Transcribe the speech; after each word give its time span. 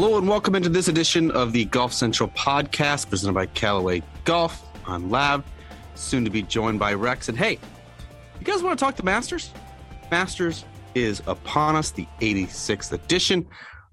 Hello 0.00 0.16
and 0.16 0.26
welcome 0.26 0.54
into 0.54 0.70
this 0.70 0.88
edition 0.88 1.30
of 1.32 1.52
the 1.52 1.66
Golf 1.66 1.92
Central 1.92 2.30
podcast 2.30 3.10
presented 3.10 3.34
by 3.34 3.44
Callaway 3.44 4.02
Golf. 4.24 4.64
I'm 4.86 5.10
Lav, 5.10 5.44
soon 5.94 6.24
to 6.24 6.30
be 6.30 6.40
joined 6.40 6.78
by 6.78 6.94
Rex. 6.94 7.28
And 7.28 7.36
hey, 7.36 7.58
you 8.38 8.46
guys 8.46 8.62
want 8.62 8.78
to 8.78 8.82
talk 8.82 8.96
the 8.96 9.02
Masters? 9.02 9.50
Masters 10.10 10.64
is 10.94 11.22
upon 11.26 11.76
us, 11.76 11.90
the 11.90 12.06
86th 12.22 12.92
edition 12.92 13.46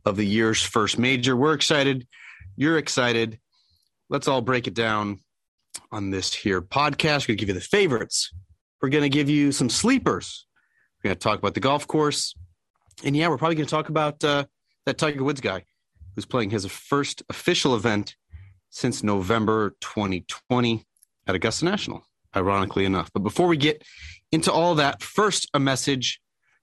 of 0.05 0.15
the 0.15 0.23
year's 0.23 0.63
first 0.63 0.97
major. 0.97 1.35
We're 1.35 1.51
excited. 1.51 2.07
You're 2.55 2.77
excited. 2.77 3.37
Let's 4.09 4.29
all 4.29 4.39
break 4.39 4.65
it 4.67 4.75
down 4.75 5.19
on 5.91 6.09
this 6.09 6.33
here 6.33 6.61
podcast. 6.61 7.27
We're 7.27 7.35
going 7.35 7.39
to 7.39 7.45
give 7.45 7.49
you 7.49 7.55
the 7.55 7.59
favorites. 7.59 8.31
We're 8.81 8.87
going 8.87 9.03
to 9.03 9.09
give 9.09 9.29
you 9.29 9.51
some 9.51 9.69
sleepers. 9.69 10.45
We're 11.03 11.09
going 11.09 11.17
to 11.17 11.21
talk 11.21 11.37
about 11.37 11.53
the 11.53 11.59
golf 11.59 11.85
course. 11.85 12.33
And 13.03 13.13
yeah, 13.13 13.27
we're 13.27 13.37
probably 13.37 13.55
going 13.55 13.67
to 13.67 13.75
talk 13.75 13.89
about 13.89 14.23
uh, 14.23 14.45
that 14.85 14.97
Tiger 14.97 15.25
Woods 15.25 15.41
guy 15.41 15.65
who's 16.17 16.25
playing 16.25 16.49
his 16.49 16.65
first 16.65 17.21
official 17.29 17.75
event 17.75 18.15
since 18.71 19.03
November 19.03 19.75
2020 19.81 20.83
at 21.27 21.35
Augusta 21.35 21.63
National, 21.63 22.07
ironically 22.35 22.85
enough. 22.85 23.11
But 23.13 23.21
before 23.21 23.45
we 23.45 23.55
get 23.55 23.83
into 24.31 24.51
all 24.51 24.73
that, 24.75 25.03
first, 25.03 25.47
a 25.53 25.59
message 25.59 26.19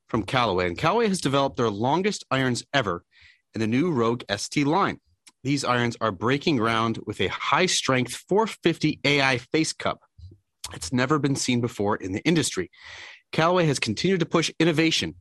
from 0.08 0.24
Callaway. 0.24 0.66
And 0.66 0.76
Callaway 0.76 1.06
has 1.06 1.20
developed 1.20 1.56
their 1.56 1.70
longest 1.70 2.24
irons 2.32 2.64
ever 2.74 3.04
in 3.54 3.60
the 3.60 3.68
new 3.68 3.92
Rogue 3.92 4.24
ST 4.36 4.66
line. 4.66 4.98
These 5.44 5.64
irons 5.64 5.96
are 6.00 6.10
breaking 6.10 6.56
ground 6.56 6.98
with 7.06 7.20
a 7.20 7.28
high 7.28 7.66
strength 7.66 8.24
450 8.28 8.98
AI 9.04 9.38
face 9.38 9.72
cup. 9.72 10.00
It's 10.72 10.92
never 10.92 11.20
been 11.20 11.36
seen 11.36 11.60
before 11.60 11.94
in 11.94 12.10
the 12.10 12.24
industry. 12.24 12.72
Callaway 13.30 13.66
has 13.66 13.78
continued 13.78 14.18
to 14.18 14.26
push 14.26 14.50
innovation 14.58 15.14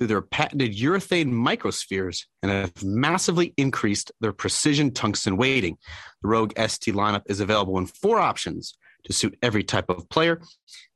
through 0.00 0.06
their 0.06 0.22
patented 0.22 0.74
urethane 0.74 1.30
microspheres 1.30 2.24
and 2.42 2.50
have 2.50 2.82
massively 2.82 3.52
increased 3.58 4.10
their 4.22 4.32
precision 4.32 4.90
tungsten 4.90 5.36
weighting. 5.36 5.76
The 6.22 6.28
Rogue 6.28 6.54
ST 6.58 6.94
lineup 6.94 7.24
is 7.26 7.40
available 7.40 7.76
in 7.76 7.84
four 7.84 8.18
options 8.18 8.78
to 9.04 9.12
suit 9.12 9.36
every 9.42 9.62
type 9.62 9.90
of 9.90 10.08
player, 10.08 10.40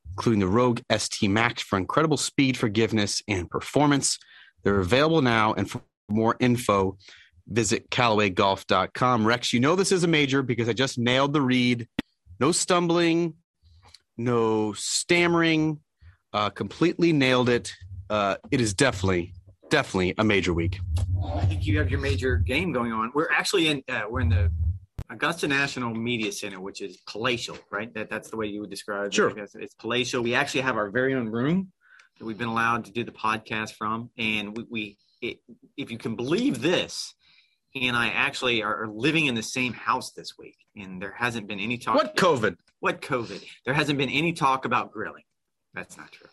including 0.09 0.39
the 0.39 0.47
Rogue 0.47 0.79
ST 0.97 1.29
Max 1.29 1.61
for 1.61 1.77
incredible 1.77 2.17
speed, 2.17 2.57
forgiveness, 2.57 3.21
and 3.27 3.47
performance. 3.47 4.17
They're 4.63 4.79
available 4.79 5.21
now, 5.21 5.53
and 5.53 5.69
for 5.69 5.83
more 6.09 6.35
info, 6.39 6.97
visit 7.47 7.91
CallawayGolf.com. 7.91 9.27
Rex, 9.27 9.53
you 9.53 9.59
know 9.59 9.75
this 9.75 9.91
is 9.91 10.03
a 10.03 10.07
major 10.07 10.41
because 10.41 10.67
I 10.67 10.73
just 10.73 10.97
nailed 10.97 11.33
the 11.33 11.41
read. 11.41 11.87
No 12.39 12.51
stumbling, 12.51 13.35
no 14.17 14.73
stammering, 14.73 15.79
uh, 16.33 16.49
completely 16.49 17.13
nailed 17.13 17.49
it 17.49 17.71
uh, 18.09 18.35
it 18.51 18.61
is 18.61 18.73
definitely 18.73 19.33
definitely 19.69 20.13
a 20.17 20.23
major 20.23 20.53
week. 20.53 20.79
I 21.35 21.45
think 21.45 21.65
you 21.65 21.77
have 21.79 21.89
your 21.89 21.99
major 21.99 22.37
game 22.37 22.71
going 22.71 22.91
on. 22.91 23.11
We're 23.13 23.31
actually 23.31 23.67
in 23.67 23.83
uh, 23.89 24.03
we're 24.09 24.21
in 24.21 24.29
the 24.29 24.51
Augusta 25.09 25.47
National 25.47 25.93
Media 25.93 26.31
Center, 26.31 26.59
which 26.59 26.81
is 26.81 26.97
palatial, 27.07 27.57
right? 27.71 27.93
That 27.93 28.09
that's 28.09 28.29
the 28.29 28.37
way 28.37 28.47
you 28.47 28.61
would 28.61 28.69
describe 28.69 29.13
sure. 29.13 29.29
it. 29.29 29.51
Sure, 29.51 29.61
it's 29.61 29.75
palatial. 29.75 30.23
We 30.23 30.35
actually 30.35 30.61
have 30.61 30.77
our 30.77 30.89
very 30.89 31.13
own 31.13 31.29
room 31.29 31.71
that 32.17 32.25
we've 32.25 32.37
been 32.37 32.47
allowed 32.47 32.85
to 32.85 32.91
do 32.91 33.03
the 33.03 33.11
podcast 33.11 33.73
from, 33.73 34.09
and 34.17 34.55
we, 34.55 34.65
we 34.69 34.97
it, 35.21 35.39
if 35.77 35.91
you 35.91 35.97
can 35.97 36.15
believe 36.15 36.61
this, 36.61 37.13
he 37.69 37.87
and 37.87 37.97
I 37.97 38.07
actually 38.07 38.63
are 38.63 38.87
living 38.87 39.25
in 39.25 39.35
the 39.35 39.43
same 39.43 39.73
house 39.73 40.11
this 40.11 40.37
week, 40.37 40.57
and 40.75 41.01
there 41.01 41.13
hasn't 41.17 41.47
been 41.47 41.59
any 41.59 41.77
talk. 41.77 41.95
What 41.95 42.15
COVID? 42.15 42.55
What 42.79 43.01
COVID? 43.01 43.43
There 43.65 43.73
hasn't 43.73 43.97
been 43.97 44.09
any 44.09 44.33
talk 44.33 44.65
about 44.65 44.91
grilling. 44.91 45.23
That's 45.73 45.97
not 45.97 46.11
true. 46.11 46.29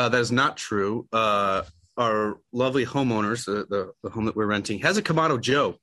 Uh, 0.00 0.08
that 0.08 0.20
is 0.22 0.32
not 0.32 0.56
true. 0.56 1.06
Uh, 1.12 1.60
our 1.98 2.38
lovely 2.54 2.86
homeowners, 2.86 3.46
uh, 3.46 3.66
the, 3.68 3.92
the 4.02 4.08
home 4.08 4.24
that 4.24 4.34
we're 4.34 4.46
renting, 4.46 4.78
has 4.78 4.96
a 4.96 5.02
Kamado 5.02 5.38
Joe 5.38 5.76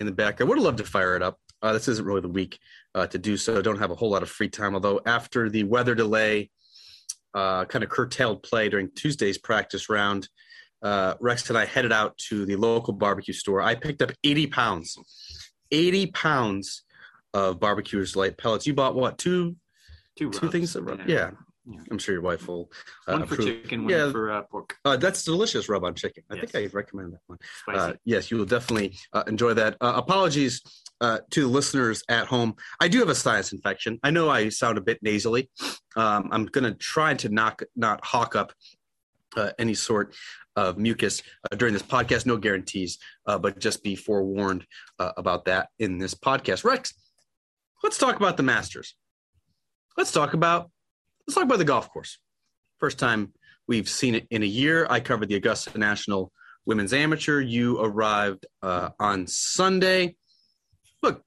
in 0.00 0.06
the 0.06 0.12
back. 0.12 0.40
I 0.40 0.44
would 0.44 0.58
have 0.58 0.64
loved 0.64 0.78
to 0.78 0.84
fire 0.84 1.14
it 1.14 1.22
up. 1.22 1.38
Uh, 1.62 1.72
this 1.72 1.86
isn't 1.86 2.04
really 2.04 2.20
the 2.20 2.28
week 2.28 2.58
uh, 2.96 3.06
to 3.06 3.16
do 3.16 3.36
so. 3.36 3.62
Don't 3.62 3.78
have 3.78 3.92
a 3.92 3.94
whole 3.94 4.10
lot 4.10 4.24
of 4.24 4.28
free 4.28 4.48
time. 4.48 4.74
Although 4.74 5.00
after 5.06 5.48
the 5.48 5.62
weather 5.62 5.94
delay, 5.94 6.50
uh, 7.32 7.64
kind 7.66 7.84
of 7.84 7.90
curtailed 7.90 8.42
play 8.42 8.68
during 8.68 8.90
Tuesday's 8.90 9.38
practice 9.38 9.88
round, 9.88 10.28
Rex 10.82 11.48
and 11.48 11.56
I 11.56 11.64
headed 11.64 11.92
out 11.92 12.18
to 12.30 12.44
the 12.46 12.56
local 12.56 12.92
barbecue 12.92 13.34
store. 13.34 13.62
I 13.62 13.76
picked 13.76 14.02
up 14.02 14.10
80 14.24 14.48
pounds, 14.48 14.98
80 15.70 16.08
pounds 16.08 16.82
of 17.32 17.60
barbecuers 17.60 18.16
light 18.16 18.36
pellets. 18.36 18.66
You 18.66 18.74
bought 18.74 18.96
what? 18.96 19.16
Two, 19.16 19.54
two, 20.18 20.30
two 20.30 20.50
things. 20.50 20.74
yeah. 20.74 21.04
yeah. 21.06 21.30
Yeah. 21.66 21.80
I'm 21.90 21.98
sure 21.98 22.12
your 22.14 22.22
wife 22.22 22.46
will. 22.46 22.70
Uh, 23.08 23.12
one 23.12 23.26
for 23.26 23.34
approve. 23.34 23.62
chicken, 23.62 23.84
one 23.84 23.92
yeah. 23.92 24.10
for 24.10 24.30
uh, 24.30 24.42
pork. 24.42 24.76
Uh, 24.84 24.98
that's 24.98 25.24
delicious 25.24 25.68
rub 25.68 25.84
on 25.84 25.94
chicken. 25.94 26.22
I 26.30 26.34
yes. 26.34 26.50
think 26.50 26.72
I 26.72 26.76
recommend 26.76 27.14
that 27.14 27.20
one. 27.26 27.38
Uh, 27.66 27.94
yes, 28.04 28.30
you 28.30 28.36
will 28.36 28.44
definitely 28.44 28.98
uh, 29.14 29.24
enjoy 29.26 29.54
that. 29.54 29.76
Uh, 29.80 29.94
apologies 29.96 30.60
to 31.00 31.40
the 31.40 31.46
listeners 31.46 32.02
at 32.08 32.26
home. 32.26 32.54
I 32.80 32.88
do 32.88 32.98
have 32.98 33.08
a 33.08 33.14
sinus 33.14 33.52
infection. 33.52 33.98
I 34.02 34.10
know 34.10 34.28
I 34.28 34.50
sound 34.50 34.78
a 34.78 34.82
bit 34.82 35.02
nasally. 35.02 35.50
Um, 35.96 36.28
I'm 36.32 36.46
going 36.46 36.64
to 36.64 36.74
try 36.74 37.14
to 37.14 37.28
knock 37.28 37.62
not 37.76 38.04
hawk 38.04 38.36
up 38.36 38.52
any 39.58 39.74
sort 39.74 40.14
of 40.56 40.78
mucus 40.78 41.22
during 41.56 41.72
this 41.72 41.82
podcast. 41.82 42.26
No 42.26 42.36
guarantees, 42.36 42.98
but 43.26 43.58
just 43.58 43.82
be 43.82 43.96
forewarned 43.96 44.66
about 44.98 45.46
that 45.46 45.68
in 45.78 45.98
this 45.98 46.14
podcast. 46.14 46.64
Rex, 46.64 46.94
let's 47.82 47.98
talk 47.98 48.16
about 48.16 48.36
the 48.36 48.42
Masters. 48.42 48.94
Let's 49.96 50.12
talk 50.12 50.34
about 50.34 50.70
Let's 51.26 51.36
talk 51.36 51.44
about 51.44 51.58
the 51.58 51.64
golf 51.64 51.90
course. 51.90 52.18
First 52.78 52.98
time 52.98 53.32
we've 53.66 53.88
seen 53.88 54.14
it 54.14 54.26
in 54.30 54.42
a 54.42 54.46
year. 54.46 54.86
I 54.90 55.00
covered 55.00 55.28
the 55.28 55.36
Augusta 55.36 55.78
National 55.78 56.30
Women's 56.66 56.92
Amateur. 56.92 57.40
You 57.40 57.80
arrived 57.80 58.46
uh, 58.62 58.90
on 59.00 59.26
Sunday. 59.26 60.16
Look, 61.02 61.22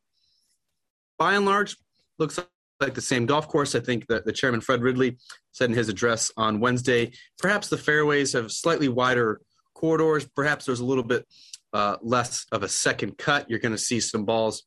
by 1.17 1.33
and 1.33 1.45
large, 1.45 1.77
looks 2.19 2.39
like 2.79 2.93
the 2.93 3.01
same 3.01 3.25
golf 3.25 3.47
course. 3.47 3.73
I 3.73 3.79
think 3.79 4.05
that 4.07 4.25
the 4.25 4.31
chairman, 4.31 4.61
Fred 4.61 4.83
Ridley, 4.83 5.17
said 5.51 5.71
in 5.71 5.75
his 5.75 5.89
address 5.89 6.31
on 6.37 6.59
Wednesday, 6.59 7.11
perhaps 7.39 7.69
the 7.69 7.77
fairways 7.77 8.33
have 8.33 8.51
slightly 8.51 8.89
wider 8.89 9.41
corridors. 9.73 10.27
Perhaps 10.35 10.65
there's 10.65 10.79
a 10.79 10.85
little 10.85 11.03
bit 11.03 11.25
uh, 11.73 11.97
less 12.03 12.45
of 12.51 12.61
a 12.61 12.69
second 12.69 13.17
cut. 13.17 13.49
You're 13.49 13.59
going 13.59 13.71
to 13.71 13.79
see 13.79 13.99
some 13.99 14.25
balls 14.25 14.63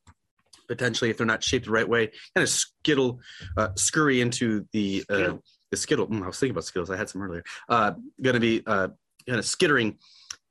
potentially 0.70 1.10
if 1.10 1.18
they're 1.18 1.26
not 1.26 1.42
shaped 1.42 1.66
the 1.66 1.72
right 1.72 1.88
way, 1.88 2.06
kind 2.06 2.42
of 2.42 2.48
skittle, 2.48 3.20
uh, 3.56 3.70
scurry 3.74 4.20
into 4.20 4.66
the 4.72 5.04
uh, 5.10 5.34
the 5.70 5.76
skittle. 5.76 6.06
Mm, 6.06 6.22
I 6.22 6.28
was 6.28 6.38
thinking 6.38 6.52
about 6.52 6.64
skittles. 6.64 6.90
I 6.90 6.96
had 6.96 7.10
some 7.10 7.22
earlier. 7.22 7.44
Uh, 7.68 7.92
going 8.22 8.34
to 8.34 8.40
be 8.40 8.62
uh, 8.66 8.88
kind 9.26 9.38
of 9.38 9.44
skittering 9.44 9.98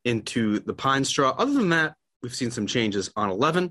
into 0.06 0.60
the 0.60 0.74
pine 0.74 1.06
straw. 1.06 1.34
Other 1.38 1.54
than 1.54 1.70
that, 1.70 1.96
we've 2.22 2.36
seen 2.36 2.52
some 2.52 2.68
changes 2.68 3.10
on 3.16 3.30
11. 3.30 3.64
A 3.64 3.70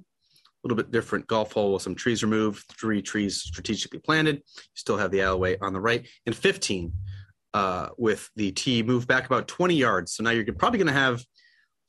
little 0.65 0.77
bit 0.77 0.91
different 0.91 1.27
golf 1.27 1.53
hole 1.53 1.75
with 1.75 1.83
some 1.83 1.95
trees 1.95 2.23
removed, 2.23 2.65
three 2.81 3.01
trees 3.01 3.43
strategically 3.43 4.01
planted. 4.01 4.37
You 4.37 4.63
still 4.75 4.97
have 4.97 5.11
the 5.11 5.23
alleyway 5.23 5.57
on 5.61 5.73
the 5.73 5.81
right, 5.81 6.07
and 6.27 6.35
15 6.35 6.93
uh, 7.55 7.89
with 7.97 8.29
the 8.37 8.53
tee 8.53 8.83
moved 8.83 9.07
back 9.07 9.27
about 9.27 9.49
20 9.49 9.75
yards. 9.75 10.13
So 10.13 10.25
now 10.25 10.31
you're 10.31 10.53
probably 10.55 10.79
going 10.79 10.89
to 10.89 10.93
have 10.93 11.23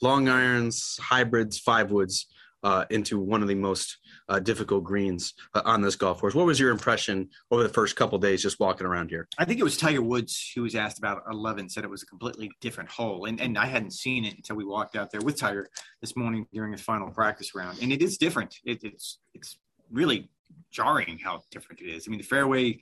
long 0.02 0.30
irons, 0.30 1.00
hybrids, 1.02 1.58
five 1.58 1.92
woods 1.92 2.28
uh, 2.64 2.86
into 2.90 3.19
one 3.19 3.42
of 3.42 3.48
the 3.48 3.56
most 3.56 3.98
uh, 4.29 4.40
difficult 4.40 4.84
greens 4.84 5.34
uh, 5.56 5.62
on 5.66 5.81
this 5.81 5.95
golf 5.95 6.19
course. 6.19 6.35
What 6.35 6.45
was 6.45 6.59
your 6.59 6.69
impression 6.69 7.29
over 7.51 7.63
the 7.63 7.69
first 7.69 7.95
couple 7.95 8.17
days 8.19 8.41
just 8.41 8.59
walking 8.59 8.85
around 8.85 9.09
here? 9.09 9.28
I 9.38 9.45
think 9.45 9.59
it 9.59 9.63
was 9.63 9.75
Tiger 9.75 10.01
Woods 10.01 10.51
who 10.56 10.62
was 10.62 10.75
asked 10.75 11.00
about 11.00 11.23
11, 11.29 11.69
said 11.69 11.84
it 11.84 11.90
was 11.90 12.03
a 12.03 12.06
completely 12.06 12.51
different 12.62 12.89
hole. 12.89 13.25
And, 13.25 13.41
and 13.41 13.57
I 13.57 13.66
hadn't 13.66 13.91
seen 13.91 14.23
it 14.23 14.35
until 14.35 14.56
we 14.56 14.66
walked 14.66 14.95
out 14.95 15.12
there 15.12 15.22
with 15.22 15.38
Tiger 15.38 15.68
this 16.00 16.16
morning 16.16 16.45
during 16.53 16.72
his 16.72 16.81
final 16.81 17.09
practice 17.09 17.56
round. 17.56 17.79
And 17.81 17.91
it 17.91 18.01
is 18.01 18.18
different. 18.18 18.56
It, 18.63 18.84
it's, 18.84 19.18
it's 19.34 19.57
really 19.91 20.29
jarring 20.72 21.18
how 21.18 21.41
different 21.51 21.81
it 21.81 21.89
is. 21.89 22.07
I 22.07 22.12
mean, 22.12 22.19
the 22.19 22.25
fairway, 22.25 22.81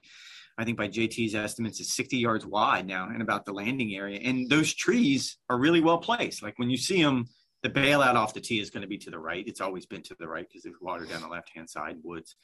I 0.58 0.66
think 0.66 0.78
by 0.78 0.90
JT's 0.90 1.34
estimates, 1.34 1.80
is 1.80 1.94
60 1.94 2.18
yards 2.18 2.46
wide 2.46 2.86
now 2.86 3.08
and 3.10 3.22
about 3.22 3.46
the 3.46 3.54
landing 3.54 3.96
area. 3.96 4.20
And 4.20 4.50
those 4.50 4.74
trees 4.74 5.38
are 5.50 5.58
really 5.58 5.80
well 5.80 6.00
placed. 6.00 6.44
Like 6.44 6.60
when 6.60 6.70
you 6.70 6.78
see 6.78 7.02
them, 7.02 7.26
the 7.64 7.70
bailout 7.70 8.16
off 8.16 8.34
the 8.34 8.42
tee 8.42 8.60
is 8.60 8.70
going 8.70 8.82
to 8.82 8.88
be 8.88 8.98
to 9.00 9.10
the 9.10 9.20
right. 9.20 9.44
It's 9.48 9.62
always 9.62 9.86
been 9.86 10.04
to 10.04 10.16
the 10.20 10.28
right 10.28 10.48
because 10.48 10.64
there's 10.64 10.80
water 10.82 11.06
down 11.06 11.22
the 11.22 11.28
left 11.28 11.50
hand 11.56 11.70
side, 11.70 11.98
woods. 12.04 12.36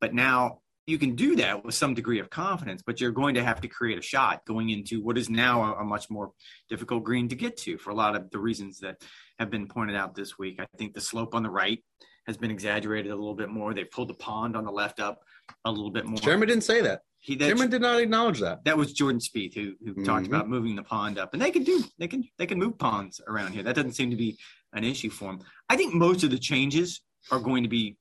But 0.00 0.14
now 0.14 0.60
you 0.86 0.98
can 0.98 1.14
do 1.14 1.36
that 1.36 1.64
with 1.64 1.74
some 1.74 1.94
degree 1.94 2.18
of 2.18 2.30
confidence, 2.30 2.82
but 2.84 3.00
you're 3.00 3.12
going 3.12 3.34
to 3.34 3.44
have 3.44 3.60
to 3.60 3.68
create 3.68 3.98
a 3.98 4.02
shot 4.02 4.44
going 4.46 4.70
into 4.70 5.00
what 5.00 5.16
is 5.16 5.30
now 5.30 5.62
a, 5.62 5.82
a, 5.82 5.84
much 5.84 6.10
more 6.10 6.32
difficult 6.68 7.04
green 7.04 7.28
to 7.28 7.36
get 7.36 7.56
to 7.58 7.78
for 7.78 7.90
a 7.90 7.94
lot 7.94 8.16
of 8.16 8.30
the 8.30 8.38
reasons 8.38 8.80
that 8.80 8.96
have 9.38 9.50
been 9.50 9.68
pointed 9.68 9.94
out 9.94 10.14
this 10.14 10.38
week. 10.38 10.58
I 10.60 10.66
think 10.76 10.94
the 10.94 11.00
slope 11.00 11.34
on 11.34 11.44
the 11.44 11.50
right 11.50 11.78
has 12.26 12.36
been 12.36 12.50
exaggerated 12.50 13.12
a 13.12 13.16
little 13.16 13.34
bit 13.34 13.48
more. 13.48 13.74
They 13.74 13.84
pulled 13.84 14.08
the 14.08 14.14
pond 14.14 14.56
on 14.56 14.64
the 14.64 14.72
left 14.72 14.98
up 14.98 15.20
a 15.64 15.70
little 15.70 15.90
bit 15.90 16.04
more. 16.04 16.18
Chairman 16.18 16.48
didn't 16.48 16.64
say 16.64 16.80
that. 16.82 17.02
He 17.22 17.36
that, 17.36 17.46
Chairman 17.46 17.70
did 17.70 17.82
not 17.82 18.00
acknowledge 18.00 18.40
that. 18.40 18.64
That 18.64 18.76
was 18.76 18.92
Jordan 18.92 19.20
Spieth 19.20 19.54
who 19.54 19.74
who 19.84 19.92
mm-hmm. 19.92 20.04
talked 20.04 20.26
about 20.26 20.48
moving 20.48 20.74
the 20.74 20.82
pond 20.82 21.18
up, 21.18 21.32
and 21.32 21.40
they 21.40 21.52
can 21.52 21.62
do 21.62 21.84
they 21.98 22.08
can 22.08 22.24
they 22.36 22.46
can 22.46 22.58
move 22.58 22.76
ponds 22.78 23.20
around 23.28 23.52
here. 23.52 23.62
That 23.62 23.76
doesn't 23.76 23.92
seem 23.92 24.10
to 24.10 24.16
be 24.16 24.36
an 24.72 24.82
issue 24.82 25.08
for 25.08 25.30
him. 25.30 25.40
I 25.68 25.76
think 25.76 25.94
most 25.94 26.24
of 26.24 26.30
the 26.30 26.38
changes 26.38 27.00
are 27.30 27.38
going 27.38 27.62
to 27.62 27.68
be 27.68 27.96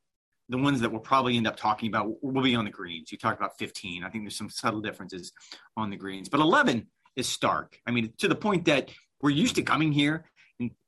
the 0.50 0.58
ones 0.58 0.82
that 0.82 0.92
we'll 0.92 1.02
probably 1.02 1.38
end 1.38 1.46
up 1.46 1.56
talking 1.56 1.88
about 1.88 2.10
will 2.24 2.42
be 2.42 2.56
on 2.56 2.66
the 2.66 2.72
greens. 2.72 3.12
You 3.12 3.18
talked 3.20 3.40
about 3.40 3.58
15. 3.60 4.04
I 4.04 4.10
think 4.10 4.24
there's 4.24 4.38
some 4.38 4.50
subtle 4.50 4.82
differences 4.82 5.32
on 5.78 5.92
the 5.92 5.96
greens, 5.96 6.28
but 6.28 6.40
11 6.40 6.88
is 7.16 7.30
stark. 7.30 7.80
I 7.86 7.92
mean, 7.92 8.12
to 8.18 8.28
the 8.28 8.36
point 8.36 8.66
that 8.66 8.90
we're 9.22 9.30
used 9.30 9.56
to 9.56 9.62
coming 9.62 9.92
here 9.92 10.26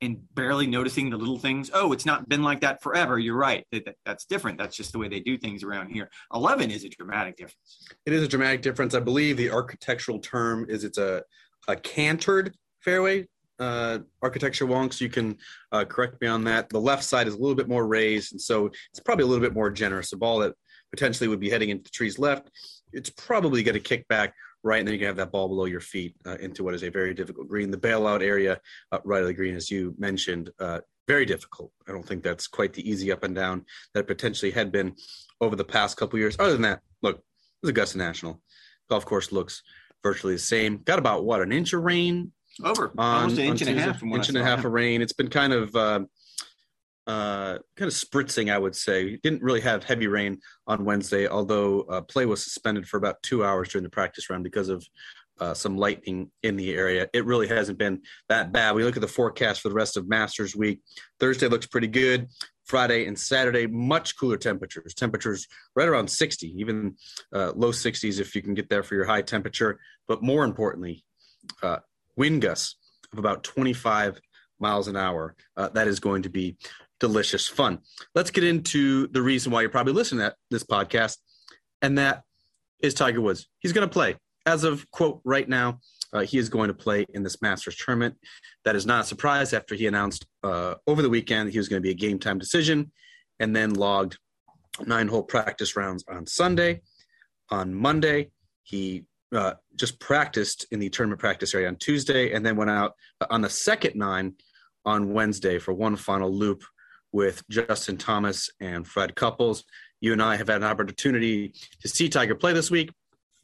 and, 0.02 0.18
barely 0.36 0.68
noticing 0.68 1.10
the 1.10 1.18
little 1.18 1.38
things. 1.38 1.72
Oh, 1.74 1.94
it's 1.94 2.06
not 2.06 2.28
been 2.28 2.44
like 2.44 2.62
that 2.62 2.82
forever. 2.82 3.18
You're 3.18 3.38
right. 3.38 3.66
That, 3.72 3.96
that's 4.06 4.26
different. 4.26 4.58
That's 4.58 4.76
just 4.76 4.92
the 4.92 5.00
way 5.00 5.08
they 5.08 5.20
do 5.20 5.38
things 5.38 5.64
around 5.64 5.90
here. 5.90 6.10
11 6.34 6.72
is 6.72 6.84
a 6.84 6.90
dramatic 6.90 7.38
difference. 7.38 7.88
It 8.06 8.14
is 8.14 8.24
a 8.24 8.28
dramatic 8.28 8.62
difference. 8.62 8.96
I 8.96 9.00
believe 9.00 9.38
the 9.38 9.52
architectural 9.52 10.20
term 10.20 10.66
is 10.70 10.84
it's 10.84 10.98
a, 10.98 11.24
a 11.68 11.76
cantered 11.76 12.56
fairway 12.82 13.28
uh, 13.60 14.00
architecture 14.22 14.66
wonks. 14.66 15.00
You 15.00 15.10
can 15.10 15.38
uh, 15.72 15.86
correct 15.86 16.22
me 16.22 16.28
on 16.28 16.44
that. 16.46 16.70
The 16.70 16.80
left 16.80 17.04
side 17.04 17.28
is 17.28 17.36
a 17.36 17.38
little 17.38 17.56
bit 17.56 17.70
more 17.70 17.86
raised, 17.86 18.34
and 18.34 18.42
so 18.42 18.68
it's 18.92 19.00
probably 19.00 19.24
a 19.24 19.28
little 19.28 19.44
bit 19.44 19.54
more 19.54 19.70
generous. 19.70 20.14
A 20.14 20.18
ball 20.18 20.40
that 20.40 20.54
potentially 20.94 21.28
would 21.28 21.40
be 21.40 21.50
heading 21.50 21.70
into 21.70 21.84
the 21.84 21.90
tree's 21.90 22.20
left, 22.20 22.50
it's 22.92 23.10
probably 23.10 23.64
going 23.64 23.74
to 23.74 23.80
kick 23.80 24.08
back 24.08 24.36
right, 24.64 24.80
and 24.80 24.88
then 24.88 24.94
you 24.94 25.00
can 25.00 25.08
have 25.08 25.18
that 25.18 25.32
ball 25.32 25.48
below 25.48 25.66
your 25.66 25.82
feet 25.82 26.16
uh, 26.26 26.38
into 26.40 26.64
what 26.64 26.76
is 26.76 26.84
a 26.84 26.90
very 26.90 27.14
difficult 27.14 27.48
green. 27.48 27.72
The 27.72 27.78
bailout 27.78 28.22
area 28.22 28.60
uh, 28.92 29.00
right 29.04 29.22
of 29.22 29.28
the 29.28 29.34
green, 29.34 29.56
as 29.56 29.72
you 29.72 29.96
mentioned, 29.98 30.52
uh, 30.60 30.80
very 31.08 31.26
difficult. 31.26 31.72
I 31.88 31.92
don't 31.92 32.08
think 32.08 32.24
that's 32.24 32.48
quite 32.48 32.74
the 32.74 32.88
easy 32.88 33.12
up 33.12 33.24
and 33.24 33.36
down 33.36 33.66
that 33.94 34.02
it 34.02 34.08
potentially 34.08 34.52
had 34.52 34.72
been 34.72 34.96
over 35.42 35.56
the 35.56 35.66
past 35.66 35.98
couple 35.98 36.20
years. 36.20 36.38
Other 36.40 36.54
than 36.54 36.62
that, 36.62 36.80
look, 37.02 37.18
it 37.18 37.24
was 37.64 37.70
Augusta 37.72 37.98
National 37.98 38.42
golf 38.90 39.06
course 39.06 39.32
looks 39.32 39.64
virtually 40.04 40.34
the 40.34 40.40
same. 40.40 40.78
Got 40.84 41.00
about 41.00 41.26
what 41.26 41.42
an 41.42 41.52
inch 41.52 41.74
of 41.74 41.84
rain 41.84 42.32
over 42.64 42.94
on, 42.98 43.24
almost 43.24 43.40
an 43.40 43.46
inch 43.46 43.62
and 43.62 43.78
a 43.78 43.82
half. 43.82 44.04
Inch 44.04 44.30
and 44.30 44.38
a 44.38 44.44
half 44.44 44.64
of 44.64 44.72
rain. 44.72 45.02
It's 45.02 45.14
been 45.14 45.30
kind 45.30 45.54
of. 45.54 45.76
Uh, 47.06 47.58
kind 47.76 47.92
of 47.92 47.94
spritzing, 47.94 48.52
I 48.52 48.58
would 48.58 48.76
say. 48.76 49.18
Didn't 49.18 49.42
really 49.42 49.60
have 49.62 49.84
heavy 49.84 50.08
rain 50.08 50.40
on 50.68 50.86
Wednesday, 50.86 51.28
although 51.28 51.82
uh, 51.82 52.02
play 52.02 52.26
was 52.26 52.44
suspended 52.44 52.88
for 52.88 52.98
about 52.98 53.22
two 53.24 53.44
hours 53.44 53.70
during 53.70 53.84
the 53.84 53.90
practice 53.90 54.30
round 54.30 54.44
because 54.44 54.70
of 54.70 54.86
uh, 55.40 55.54
some 55.54 55.78
lightning 55.78 56.32
in 56.44 56.56
the 56.56 56.74
area. 56.74 57.08
It 57.14 57.26
really 57.26 57.48
hasn't 57.48 57.78
been 57.78 58.02
that 58.30 58.52
bad. 58.52 58.76
We 58.76 58.84
look 58.84 58.96
at 58.96 59.02
the 59.02 59.08
forecast 59.08 59.62
for 59.62 59.70
the 59.70 59.76
rest 59.76 59.98
of 59.98 60.08
Masters 60.08 60.56
Week. 60.56 60.82
Thursday 61.20 61.48
looks 61.48 61.66
pretty 61.66 61.88
good. 61.88 62.28
Friday 62.66 63.08
and 63.08 63.20
Saturday, 63.20 63.68
much 63.68 64.18
cooler 64.18 64.38
temperatures. 64.38 64.94
Temperatures 64.94 65.48
right 65.76 65.90
around 65.90 66.10
60, 66.10 66.48
even 66.58 66.96
uh, 67.34 67.52
low 67.56 67.72
60s 67.72 68.22
if 68.22 68.34
you 68.36 68.42
can 68.42 68.54
get 68.54 68.70
there 68.70 68.84
for 68.84 68.96
your 68.96 69.06
high 69.06 69.22
temperature. 69.22 69.80
But 70.08 70.24
more 70.24 70.46
importantly, 70.46 71.04
uh, 71.62 71.80
wind 72.16 72.42
gusts 72.42 72.78
of 73.12 73.20
about 73.20 73.44
25 73.44 74.22
miles 74.60 74.88
an 74.88 74.96
hour. 74.96 75.36
Uh, 75.58 75.70
that 75.70 75.88
is 75.88 76.00
going 76.00 76.24
to 76.24 76.30
be 76.30 76.56
delicious 77.04 77.50
fun. 77.50 77.80
Let's 78.16 78.32
get 78.32 78.46
into 78.46 79.08
the 79.08 79.22
reason 79.22 79.52
why 79.52 79.60
you're 79.60 79.70
probably 79.70 79.92
listening 79.92 80.22
to 80.22 80.34
this 80.50 80.64
podcast, 80.64 81.18
and 81.82 81.98
that 81.98 82.24
is 82.82 82.94
Tiger 82.94 83.20
Woods. 83.20 83.50
He's 83.60 83.74
going 83.74 83.86
to 83.86 83.92
play. 83.92 84.16
As 84.46 84.64
of 84.64 84.90
quote 84.92 85.20
right 85.26 85.48
now, 85.50 85.80
uh, 86.14 86.22
he 86.22 86.38
is 86.38 86.48
going 86.48 86.70
to 86.70 86.74
play 86.74 87.06
in 87.14 87.22
this 87.22 87.42
Masters 87.42 87.76
tournament. 87.76 88.16
That 88.64 88.78
is 88.78 88.86
not 88.86 89.02
a 89.02 89.04
surprise 89.04 89.52
after 89.52 89.76
he 89.76 89.86
announced 89.86 90.26
uh, 90.46 90.76
over 90.88 91.02
the 91.02 91.10
weekend 91.10 91.48
that 91.48 91.52
he 91.52 91.58
was 91.58 91.68
going 91.68 91.82
to 91.82 91.86
be 91.86 91.92
a 91.92 91.94
game 91.94 92.20
time 92.20 92.40
decision, 92.40 92.94
and 93.38 93.54
then 93.54 93.74
logged 93.74 94.18
nine 94.86 95.10
hole 95.10 95.24
practice 95.24 95.76
rounds 95.76 96.06
on 96.08 96.26
Sunday. 96.26 96.84
On 97.52 97.74
Monday, 97.74 98.32
he 98.64 99.04
uh, 99.36 99.56
just 99.76 100.00
practiced 100.00 100.68
in 100.72 100.80
the 100.80 100.90
tournament 100.90 101.20
practice 101.20 101.54
area 101.54 101.68
on 101.68 101.76
Tuesday, 101.76 102.32
and 102.32 102.46
then 102.46 102.56
went 102.56 102.72
out 102.72 102.94
on 103.30 103.42
the 103.42 103.50
second 103.50 103.96
nine 103.98 104.36
on 104.86 105.12
Wednesday 105.12 105.60
for 105.60 105.74
one 105.74 105.98
final 105.98 106.32
loop 106.32 106.64
with 107.14 107.48
Justin 107.50 107.98
Thomas 107.98 108.50
and 108.60 108.86
Fred 108.86 109.16
Couples. 109.16 109.64
You 110.02 110.12
and 110.12 110.22
I 110.22 110.36
have 110.36 110.48
had 110.48 110.58
an 110.58 110.64
opportunity 110.64 111.54
to 111.82 111.88
see 111.88 112.10
Tiger 112.10 112.36
play 112.36 112.52
this 112.52 112.70
week. 112.70 112.92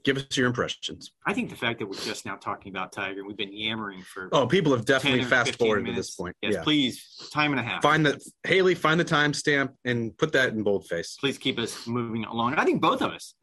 Give 0.04 0.18
us 0.18 0.36
your 0.36 0.48
impressions. 0.48 1.12
I 1.25 1.33
think 1.33 1.50
the 1.50 1.56
fact 1.57 1.80
that 1.80 1.86
we're 1.86 2.00
just 2.00 2.25
now 2.25 2.36
talking 2.36 2.71
about 2.71 2.94
Tiger, 2.94 3.25
we've 3.25 3.38
been 3.38 3.54
yammering 3.54 4.01
for 4.01 4.30
oh, 4.31 4.48
people 4.48 4.71
have 4.71 4.86
definitely 4.86 5.24
fast 5.24 5.56
forwarded 5.56 5.88
to 5.88 5.92
this 5.94 6.16
point. 6.16 6.36
Yes, 6.42 6.54
yeah. 6.54 6.63
please, 6.63 7.30
time 7.33 7.51
and 7.51 7.60
a 7.60 7.63
half. 7.63 7.81
Find 7.81 8.06
the 8.06 8.19
Haley, 8.44 8.75
find 8.75 9.00
the 9.00 9.06
timestamp 9.06 9.74
and 9.83 10.18
put 10.18 10.31
that 10.33 10.54
in 10.54 10.63
boldface. 10.63 11.18
Please 11.19 11.38
keep 11.38 11.60
us 11.60 11.86
moving 11.86 12.24
along. 12.24 12.56
I 12.56 12.63
think 12.63 12.81
both 12.81 13.01
of 13.01 13.12
us 13.12 13.36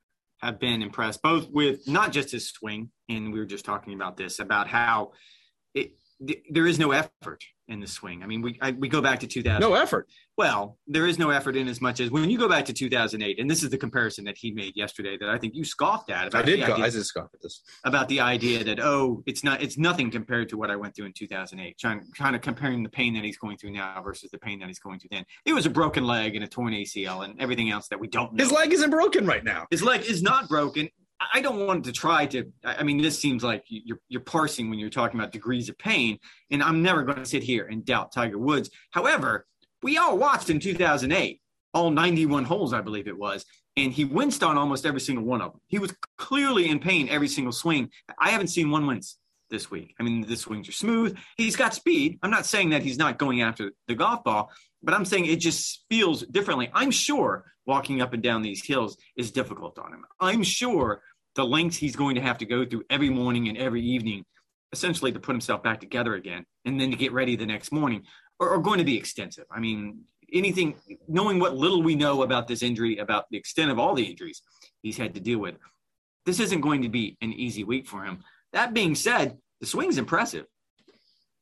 have 0.42 0.58
been 0.58 0.82
impressed, 0.82 1.22
both 1.22 1.48
with 1.50 1.86
not 1.86 2.10
just 2.12 2.30
his 2.30 2.48
swing, 2.48 2.90
and 3.08 3.32
we 3.32 3.38
were 3.38 3.46
just 3.46 3.64
talking 3.64 3.92
about 3.94 4.16
this 4.16 4.38
about 4.38 4.66
how 4.66 5.12
it, 5.74 5.92
there 6.50 6.66
is 6.66 6.78
no 6.78 6.92
effort 6.92 7.44
in 7.68 7.80
the 7.80 7.86
swing. 7.86 8.22
I 8.22 8.26
mean, 8.26 8.42
we 8.42 8.58
I, 8.62 8.70
we 8.72 8.88
go 8.88 9.00
back 9.00 9.20
to 9.20 9.26
2000. 9.26 9.60
No 9.60 9.74
effort. 9.74 10.08
Well, 10.38 10.78
there 10.86 11.06
is 11.06 11.18
no 11.18 11.30
effort 11.30 11.56
in 11.56 11.68
as 11.68 11.80
much 11.80 12.00
as 12.00 12.10
when 12.10 12.30
you 12.30 12.38
go 12.38 12.48
back 12.48 12.64
to 12.66 12.72
2008, 12.72 13.38
and 13.38 13.50
this 13.50 13.62
is 13.62 13.70
the 13.70 13.78
comparison 13.78 14.24
that 14.24 14.36
he 14.38 14.52
made 14.52 14.76
yesterday 14.76 15.16
that 15.18 15.28
I 15.28 15.38
think 15.38 15.54
you 15.54 15.64
scoffed 15.64 16.10
at. 16.10 16.34
I 16.34 16.42
did. 16.42 16.60
Go, 16.60 16.74
idea, 16.74 16.84
I 16.84 16.90
did 16.90 17.04
scoff 17.04 17.28
at 17.34 17.42
this 17.42 17.62
about 17.84 18.08
the 18.08 18.20
idea 18.20 18.64
that 18.64 18.80
oh, 18.80 19.22
it's 19.26 19.42
not, 19.42 19.62
it's 19.62 19.78
nothing 19.78 20.10
compared 20.10 20.48
to 20.50 20.56
what 20.56 20.70
I 20.70 20.76
went 20.76 20.94
through 20.94 21.06
in 21.06 21.12
2008. 21.12 21.78
Trying, 21.78 22.06
kind 22.16 22.36
of 22.36 22.42
comparing 22.42 22.82
the 22.82 22.88
pain 22.88 23.14
that 23.14 23.24
he's 23.24 23.38
going 23.38 23.58
through 23.58 23.72
now 23.72 24.00
versus 24.02 24.30
the 24.30 24.38
pain 24.38 24.58
that 24.60 24.68
he's 24.68 24.78
going 24.78 24.98
through 24.98 25.10
then. 25.10 25.24
It 25.44 25.52
was 25.52 25.66
a 25.66 25.70
broken 25.70 26.06
leg 26.06 26.34
and 26.34 26.44
a 26.44 26.48
torn 26.48 26.72
ACL 26.72 27.24
and 27.24 27.40
everything 27.40 27.70
else 27.70 27.88
that 27.88 27.98
we 27.98 28.08
don't 28.08 28.32
know. 28.32 28.42
His 28.42 28.52
leg 28.52 28.72
isn't 28.72 28.90
broken 28.90 29.26
right 29.26 29.44
now. 29.44 29.66
His 29.70 29.82
leg 29.82 30.02
is 30.02 30.22
not 30.22 30.48
broken. 30.48 30.88
I 31.32 31.40
don't 31.40 31.66
want 31.66 31.84
to 31.84 31.92
try 31.92 32.26
to. 32.26 32.52
I 32.64 32.82
mean, 32.82 32.98
this 32.98 33.18
seems 33.18 33.42
like 33.42 33.64
you're 33.68 34.00
you're 34.08 34.20
parsing 34.20 34.68
when 34.70 34.78
you're 34.78 34.90
talking 34.90 35.18
about 35.18 35.32
degrees 35.32 35.68
of 35.68 35.78
pain, 35.78 36.18
and 36.50 36.62
I'm 36.62 36.82
never 36.82 37.02
going 37.04 37.18
to 37.18 37.24
sit 37.24 37.42
here 37.42 37.66
and 37.66 37.84
doubt 37.84 38.12
Tiger 38.12 38.38
Woods. 38.38 38.70
However, 38.90 39.46
we 39.82 39.96
all 39.96 40.18
watched 40.18 40.50
in 40.50 40.60
2008 40.60 41.40
all 41.74 41.90
91 41.90 42.44
holes, 42.44 42.72
I 42.72 42.80
believe 42.80 43.06
it 43.06 43.18
was, 43.18 43.44
and 43.76 43.92
he 43.92 44.04
winced 44.04 44.42
on 44.42 44.56
almost 44.56 44.86
every 44.86 45.00
single 45.00 45.24
one 45.24 45.42
of 45.42 45.52
them. 45.52 45.60
He 45.66 45.78
was 45.78 45.94
clearly 46.16 46.68
in 46.68 46.78
pain 46.78 47.08
every 47.08 47.28
single 47.28 47.52
swing. 47.52 47.90
I 48.18 48.30
haven't 48.30 48.48
seen 48.48 48.70
one 48.70 48.86
wince 48.86 49.18
this 49.50 49.70
week. 49.70 49.94
I 50.00 50.02
mean, 50.02 50.26
the 50.26 50.36
swings 50.36 50.68
are 50.68 50.72
smooth. 50.72 51.16
He's 51.36 51.56
got 51.56 51.74
speed. 51.74 52.18
I'm 52.22 52.30
not 52.30 52.46
saying 52.46 52.70
that 52.70 52.82
he's 52.82 52.98
not 52.98 53.18
going 53.18 53.42
after 53.42 53.72
the 53.88 53.94
golf 53.94 54.24
ball, 54.24 54.50
but 54.86 54.94
I'm 54.94 55.04
saying 55.04 55.26
it 55.26 55.40
just 55.40 55.84
feels 55.90 56.22
differently. 56.22 56.70
I'm 56.72 56.92
sure 56.92 57.44
walking 57.66 58.00
up 58.00 58.12
and 58.12 58.22
down 58.22 58.40
these 58.40 58.64
hills 58.64 58.96
is 59.16 59.32
difficult 59.32 59.80
on 59.80 59.92
him. 59.92 60.04
I'm 60.20 60.44
sure 60.44 61.02
the 61.34 61.44
lengths 61.44 61.76
he's 61.76 61.96
going 61.96 62.14
to 62.14 62.20
have 62.20 62.38
to 62.38 62.46
go 62.46 62.64
through 62.64 62.84
every 62.88 63.10
morning 63.10 63.48
and 63.48 63.58
every 63.58 63.82
evening, 63.82 64.24
essentially 64.72 65.10
to 65.10 65.18
put 65.18 65.32
himself 65.32 65.64
back 65.64 65.80
together 65.80 66.14
again, 66.14 66.46
and 66.64 66.80
then 66.80 66.92
to 66.92 66.96
get 66.96 67.12
ready 67.12 67.34
the 67.34 67.44
next 67.44 67.72
morning, 67.72 68.04
are, 68.38 68.50
are 68.50 68.58
going 68.58 68.78
to 68.78 68.84
be 68.84 68.96
extensive. 68.96 69.44
I 69.50 69.58
mean, 69.58 70.04
anything, 70.32 70.76
knowing 71.08 71.40
what 71.40 71.56
little 71.56 71.82
we 71.82 71.96
know 71.96 72.22
about 72.22 72.46
this 72.46 72.62
injury, 72.62 72.98
about 72.98 73.24
the 73.28 73.36
extent 73.36 73.72
of 73.72 73.80
all 73.80 73.94
the 73.96 74.04
injuries 74.04 74.40
he's 74.82 74.96
had 74.96 75.14
to 75.14 75.20
deal 75.20 75.40
with, 75.40 75.56
this 76.26 76.38
isn't 76.38 76.60
going 76.60 76.82
to 76.82 76.88
be 76.88 77.16
an 77.20 77.32
easy 77.32 77.64
week 77.64 77.88
for 77.88 78.04
him. 78.04 78.20
That 78.52 78.72
being 78.72 78.94
said, 78.94 79.36
the 79.60 79.66
swing's 79.66 79.98
impressive. 79.98 80.46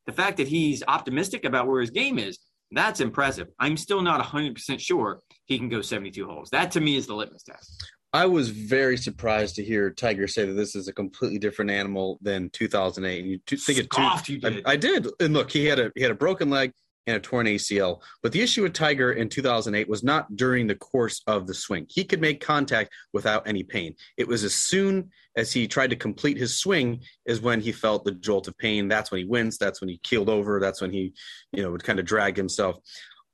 The 0.07 0.13
fact 0.13 0.37
that 0.37 0.47
he's 0.47 0.83
optimistic 0.87 1.45
about 1.45 1.67
where 1.67 1.81
his 1.81 1.91
game 1.91 2.17
is, 2.17 2.39
that's 2.71 2.99
impressive. 2.99 3.47
I'm 3.59 3.77
still 3.77 4.01
not 4.01 4.23
100% 4.25 4.79
sure 4.79 5.21
he 5.45 5.57
can 5.57 5.69
go 5.69 5.81
72 5.81 6.25
holes. 6.25 6.49
That 6.49 6.71
to 6.71 6.81
me 6.81 6.95
is 6.95 7.07
the 7.07 7.13
litmus 7.13 7.43
test. 7.43 7.83
I 8.13 8.25
was 8.27 8.49
very 8.49 8.95
surprised 8.97 9.55
to 9.55 9.63
hear 9.63 9.89
Tiger 9.89 10.25
say 10.27 10.45
that 10.45 10.53
this 10.53 10.73
is 10.73 10.87
a 10.87 10.93
completely 10.93 11.37
different 11.37 11.69
animal 11.69 12.17
than 12.21 12.49
2008. 12.51 13.19
And 13.19 13.29
you 13.29 13.39
think 13.57 13.79
it 13.79 13.89
too. 13.91 14.39
I, 14.43 14.61
I, 14.65 14.75
did. 14.77 15.07
And 15.19 15.33
look, 15.33 15.51
he 15.51 15.65
had 15.65 15.79
a 15.79 15.91
he 15.95 16.01
had 16.01 16.11
a 16.11 16.15
broken 16.15 16.49
leg 16.49 16.71
and 17.07 17.15
a 17.15 17.19
torn 17.19 17.45
ACL. 17.45 18.01
But 18.23 18.31
the 18.31 18.41
issue 18.41 18.63
with 18.63 18.73
Tiger 18.73 19.13
in 19.13 19.29
2008 19.29 19.87
was 19.87 20.03
not 20.03 20.35
during 20.35 20.67
the 20.67 20.75
course 20.75 21.21
of 21.27 21.47
the 21.47 21.53
swing. 21.53 21.85
He 21.89 22.03
could 22.03 22.21
make 22.21 22.41
contact 22.41 22.93
without 23.13 23.47
any 23.47 23.63
pain. 23.63 23.95
It 24.17 24.27
was 24.27 24.43
as 24.43 24.55
soon 24.55 25.11
as 25.35 25.51
he 25.51 25.67
tried 25.67 25.89
to 25.89 25.95
complete 25.95 26.37
his 26.37 26.57
swing 26.57 27.01
is 27.25 27.41
when 27.41 27.59
he 27.61 27.71
felt 27.71 28.05
the 28.05 28.11
jolt 28.11 28.47
of 28.47 28.57
pain. 28.57 28.87
That's 28.87 29.11
when 29.11 29.19
he 29.19 29.25
winced. 29.25 29.59
That's 29.59 29.81
when 29.81 29.89
he 29.89 29.97
keeled 29.99 30.29
over. 30.29 30.59
That's 30.59 30.81
when 30.81 30.91
he, 30.91 31.13
you 31.51 31.61
know, 31.61 31.71
would 31.71 31.83
kind 31.83 31.99
of 31.99 32.05
drag 32.05 32.37
himself 32.37 32.77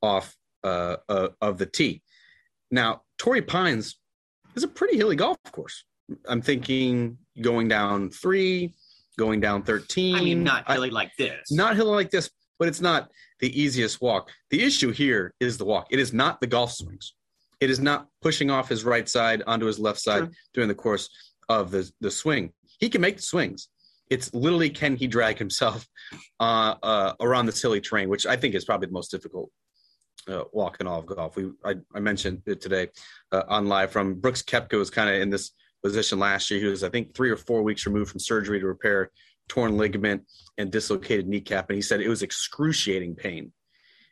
off 0.01 0.35
uh, 0.63 0.97
uh, 1.07 1.29
of 1.41 1.57
the 1.57 1.65
tee. 1.65 2.01
Now, 2.71 3.03
Torrey 3.17 3.41
Pines 3.41 3.97
is 4.55 4.63
a 4.63 4.67
pretty 4.67 4.97
hilly 4.97 5.15
golf 5.15 5.37
course. 5.51 5.83
I'm 6.27 6.41
thinking 6.41 7.17
going 7.41 7.67
down 7.67 8.09
three, 8.09 8.73
going 9.17 9.39
down 9.39 9.63
13. 9.63 10.15
I 10.15 10.21
mean, 10.21 10.43
not 10.43 10.69
hilly 10.69 10.89
I, 10.89 10.93
like 10.93 11.11
this. 11.17 11.51
Not 11.51 11.75
hilly 11.75 11.91
like 11.91 12.09
this, 12.09 12.29
but 12.62 12.68
it's 12.68 12.80
not 12.80 13.10
the 13.39 13.60
easiest 13.60 14.03
walk. 14.03 14.30
The 14.51 14.62
issue 14.62 14.91
here 14.91 15.34
is 15.39 15.58
the 15.58 15.65
walk. 15.65 15.88
It 15.89 15.98
is 15.98 16.13
not 16.13 16.39
the 16.41 16.46
golf 16.46 16.72
swings. 16.72 17.15
It 17.60 17.72
is 17.72 17.80
not 17.80 18.06
pushing 18.22 18.51
off 18.51 18.70
his 18.70 18.84
right 18.84 19.10
side 19.10 19.41
onto 19.48 19.65
his 19.65 19.80
left 19.80 20.00
side 20.00 20.20
sure. 20.20 20.32
during 20.53 20.68
the 20.68 20.75
course 20.75 21.10
of 21.50 21.72
the, 21.72 21.91
the 22.01 22.12
swing. 22.12 22.53
He 22.77 22.88
can 22.88 23.01
make 23.01 23.15
the 23.15 23.24
swings. 23.24 23.70
It's 24.12 24.32
literally 24.36 24.70
can 24.70 24.96
he 24.96 25.08
drag 25.08 25.39
himself 25.39 25.88
uh, 26.39 26.75
uh, 26.84 27.13
around 27.20 27.48
this 27.48 27.60
hilly 27.60 27.82
terrain, 27.82 28.10
which 28.10 28.27
I 28.27 28.36
think 28.36 28.53
is 28.53 28.63
probably 28.63 28.86
the 28.86 28.94
most 28.94 29.10
difficult 29.10 29.50
uh, 30.27 30.44
walk 30.53 30.77
in 30.80 30.86
all 30.86 31.00
of 31.00 31.08
golf. 31.08 31.36
We 31.36 31.50
I, 31.65 31.77
I 31.96 32.00
mentioned 32.00 32.44
it 32.46 32.62
today 32.62 32.89
uh, 33.32 33.41
on 33.48 33.70
live 33.70 33.89
from 33.89 34.20
Brooks 34.20 34.44
Koepka 34.44 34.77
was 34.77 34.91
kind 34.91 35.10
of 35.10 35.20
in 35.20 35.32
this 35.32 35.50
position 35.82 36.20
last 36.20 36.51
year. 36.51 36.60
He 36.60 36.68
was 36.68 36.84
I 36.84 36.89
think 36.89 37.15
three 37.15 37.32
or 37.32 37.38
four 37.38 37.63
weeks 37.63 37.88
removed 37.88 38.12
from 38.12 38.20
surgery 38.20 38.60
to 38.60 38.68
repair 38.68 39.10
torn 39.48 39.77
ligament 39.77 40.24
and 40.57 40.71
dislocated 40.71 41.27
kneecap. 41.27 41.69
And 41.69 41.75
he 41.75 41.81
said 41.81 42.01
it 42.01 42.10
was 42.10 42.21
excruciating 42.21 43.15
pain. 43.15 43.51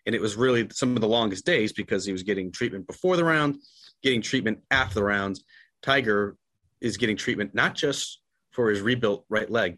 And 0.05 0.15
it 0.15 0.21
was 0.21 0.35
really 0.35 0.67
some 0.71 0.95
of 0.95 1.01
the 1.01 1.07
longest 1.07 1.45
days 1.45 1.73
because 1.73 2.05
he 2.05 2.11
was 2.11 2.23
getting 2.23 2.51
treatment 2.51 2.87
before 2.87 3.17
the 3.17 3.23
round, 3.23 3.57
getting 4.01 4.21
treatment 4.21 4.59
after 4.71 4.95
the 4.95 5.03
rounds. 5.03 5.43
Tiger 5.81 6.35
is 6.81 6.97
getting 6.97 7.17
treatment 7.17 7.53
not 7.53 7.75
just 7.75 8.21
for 8.51 8.69
his 8.69 8.81
rebuilt 8.81 9.25
right 9.29 9.49
leg. 9.49 9.77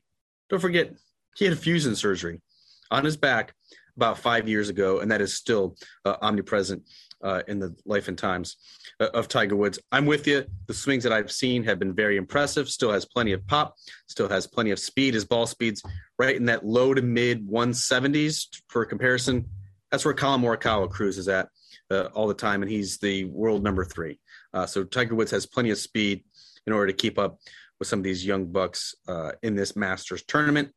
Don't 0.49 0.59
forget, 0.59 0.93
he 1.35 1.45
had 1.45 1.57
fusion 1.57 1.95
surgery 1.95 2.41
on 2.89 3.03
his 3.03 3.17
back 3.17 3.53
about 3.95 4.17
five 4.17 4.47
years 4.47 4.69
ago, 4.69 4.99
and 4.99 5.11
that 5.11 5.21
is 5.21 5.35
still 5.35 5.75
uh, 6.05 6.15
omnipresent 6.21 6.83
uh, 7.23 7.41
in 7.47 7.59
the 7.59 7.75
life 7.85 8.07
and 8.07 8.17
times 8.17 8.57
uh, 8.99 9.09
of 9.13 9.27
Tiger 9.27 9.55
Woods. 9.55 9.79
I'm 9.91 10.05
with 10.05 10.27
you. 10.27 10.45
The 10.67 10.73
swings 10.73 11.03
that 11.03 11.13
I've 11.13 11.31
seen 11.31 11.63
have 11.63 11.79
been 11.79 11.93
very 11.93 12.17
impressive. 12.17 12.69
Still 12.69 12.91
has 12.91 13.05
plenty 13.05 13.31
of 13.33 13.45
pop. 13.47 13.75
Still 14.07 14.29
has 14.29 14.47
plenty 14.47 14.71
of 14.71 14.79
speed. 14.79 15.13
His 15.13 15.25
ball 15.25 15.47
speed's 15.47 15.83
right 16.17 16.35
in 16.35 16.45
that 16.45 16.65
low 16.65 16.93
to 16.93 17.01
mid 17.01 17.47
170s. 17.47 18.47
For 18.67 18.85
comparison, 18.85 19.45
that's 19.89 20.05
where 20.05 20.13
Collin 20.13 20.41
Morikawa 20.41 20.89
cruises 20.89 21.27
at 21.27 21.49
uh, 21.89 22.09
all 22.13 22.27
the 22.27 22.33
time, 22.33 22.61
and 22.61 22.71
he's 22.71 22.97
the 22.97 23.25
world 23.25 23.63
number 23.63 23.83
three. 23.83 24.19
Uh, 24.53 24.65
so 24.65 24.83
Tiger 24.83 25.15
Woods 25.15 25.31
has 25.31 25.45
plenty 25.45 25.69
of 25.69 25.77
speed 25.77 26.23
in 26.67 26.73
order 26.73 26.87
to 26.87 26.97
keep 26.97 27.19
up 27.19 27.39
with 27.79 27.87
some 27.87 27.99
of 27.99 28.03
these 28.03 28.25
young 28.25 28.45
bucks 28.45 28.95
uh, 29.07 29.31
in 29.41 29.55
this 29.55 29.75
Masters 29.75 30.23
tournament. 30.23 30.69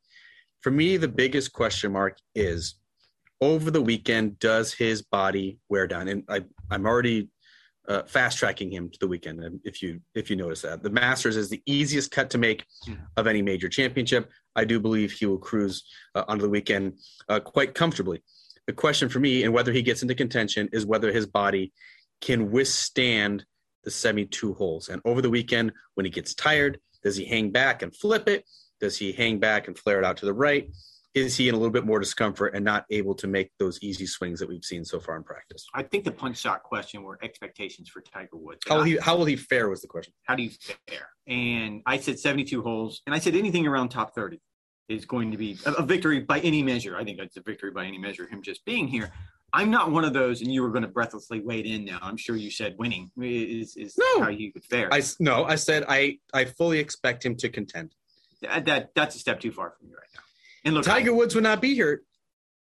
For 0.63 0.71
me, 0.71 0.97
the 0.97 1.09
biggest 1.09 1.53
question 1.53 1.93
mark 1.93 2.17
is 2.35 2.77
over 3.45 3.71
the 3.71 3.83
weekend, 3.83 4.39
does 4.39 4.73
his 4.73 5.03
body 5.03 5.59
wear 5.69 5.87
down? 5.87 6.09
And 6.09 6.25
I, 6.29 6.45
I'm 6.71 6.87
already 6.87 7.29
uh, 7.87 8.03
fast 8.05 8.39
tracking 8.39 8.71
him 8.71 8.89
to 8.89 8.99
the 8.99 9.07
weekend. 9.07 9.61
If 9.65 9.83
you 9.83 10.01
if 10.15 10.31
you 10.31 10.37
notice 10.37 10.63
that 10.63 10.83
the 10.83 10.89
Masters 10.89 11.37
is 11.37 11.51
the 11.51 11.63
easiest 11.67 12.11
cut 12.11 12.31
to 12.31 12.39
make 12.39 12.65
of 13.19 13.27
any 13.27 13.43
major 13.43 13.69
championship, 13.69 14.31
I 14.57 14.65
do 14.65 14.81
believe 14.81 15.13
he 15.13 15.27
will 15.27 15.39
cruise 15.39 15.85
uh, 16.15 16.25
onto 16.27 16.43
the 16.43 16.49
weekend 16.49 16.99
uh, 17.29 17.41
quite 17.41 17.75
comfortably. 17.75 18.23
The 18.67 18.73
question 18.73 19.11
for 19.11 19.21
me 19.21 19.45
and 19.45 19.53
whether 19.53 19.73
he 19.73 19.83
gets 19.83 20.01
into 20.01 20.15
contention 20.15 20.71
is 20.73 20.87
whether 20.87 21.13
his 21.13 21.27
body 21.27 21.75
can 22.23 22.51
withstand 22.51 23.45
the 23.85 23.91
72 23.91 24.55
holes. 24.55 24.89
And 24.89 25.03
over 25.05 25.21
the 25.21 25.29
weekend, 25.29 25.73
when 25.93 26.07
he 26.07 26.11
gets 26.11 26.33
tired, 26.33 26.81
does 27.03 27.17
he 27.17 27.27
hang 27.27 27.51
back 27.51 27.83
and 27.83 27.95
flip 27.95 28.27
it? 28.27 28.47
Does 28.81 28.97
he 28.97 29.13
hang 29.13 29.39
back 29.39 29.69
and 29.69 29.79
flare 29.79 29.99
it 29.99 30.07
out 30.07 30.17
to 30.19 30.25
the 30.25 30.33
right? 30.33 30.71
Is 31.15 31.37
he 31.37 31.49
in 31.49 31.55
a 31.55 31.59
little 31.59 31.73
bit 31.73 31.87
more 31.87 32.01
discomfort 32.01 32.55
and 32.55 32.65
not 32.65 32.87
able 32.91 33.15
to 33.17 33.29
make 33.29 33.53
those 33.59 33.79
easy 33.83 34.05
swings 34.05 34.41
that 34.41 34.49
we've 34.49 34.65
seen 34.65 34.85
so 34.85 34.99
far 34.99 35.17
in 35.17 35.23
practice? 35.23 35.65
I 35.73 35.85
think 35.85 36.05
the 36.05 36.11
punch 36.11 36.39
shot 36.39 36.65
question 36.65 37.05
were 37.05 37.19
expectations 37.23 37.89
for 37.89 38.01
Tiger 38.01 38.31
Woods. 38.37 38.63
How 38.69 38.79
will 38.79 38.83
he 38.83 38.97
how 38.97 39.17
will 39.17 39.25
he 39.25 39.37
fare 39.37 39.69
was 39.69 39.81
the 39.81 39.87
question. 39.87 40.13
How 40.25 40.35
do 40.35 40.43
you 40.43 40.51
fare? 40.89 41.09
And 41.29 41.83
I 41.87 41.99
said 41.99 42.19
72 42.19 42.63
holes, 42.63 43.01
and 43.07 43.15
I 43.15 43.21
said 43.21 43.37
anything 43.37 43.67
around 43.67 43.91
top 43.91 44.15
30 44.15 44.41
is 44.89 45.05
going 45.05 45.31
to 45.31 45.37
be 45.37 45.57
a, 45.65 45.73
a 45.75 45.83
victory 45.83 46.21
by 46.21 46.41
any 46.41 46.63
measure. 46.63 46.97
I 46.97 47.05
think 47.05 47.19
it's 47.21 47.37
a 47.37 47.43
victory 47.43 47.71
by 47.71 47.87
any 47.87 47.99
measure. 47.99 48.27
Him 48.27 48.43
just 48.43 48.65
being 48.65 48.89
here. 48.89 49.13
I'm 49.53 49.71
not 49.71 49.93
one 49.93 50.05
of 50.05 50.13
those, 50.13 50.41
and 50.43 50.53
you 50.53 50.63
were 50.63 50.71
going 50.71 50.83
to 50.83 50.89
breathlessly 50.89 51.39
wade 51.41 51.65
in 51.65 51.85
now. 51.85 52.01
I'm 52.03 52.17
sure 52.17 52.35
you 52.35 52.51
said 52.51 52.75
winning 52.77 53.13
is, 53.21 53.77
is 53.77 53.97
No. 53.97 54.25
how 54.25 54.31
you 54.31 54.51
would 54.53 54.65
fare. 54.65 54.93
I 54.93 55.01
no, 55.21 55.45
I 55.45 55.55
said 55.55 55.85
I 55.89 56.19
I 56.33 56.45
fully 56.47 56.81
expect 56.81 57.25
him 57.25 57.37
to 57.37 57.49
contend. 57.49 57.95
that, 58.43 58.65
that 58.65 58.91
that's 58.97 59.15
a 59.15 59.21
step 59.21 59.39
too 59.39 59.53
far 59.53 59.73
from 59.79 59.89
you 59.89 59.95
right 59.95 60.09
now. 60.13 60.23
And 60.65 60.75
look, 60.75 60.85
Tiger 60.85 61.15
Woods 61.15 61.35
would 61.35 61.45
not 61.45 61.61
be 61.61 61.75
here. 61.75 62.03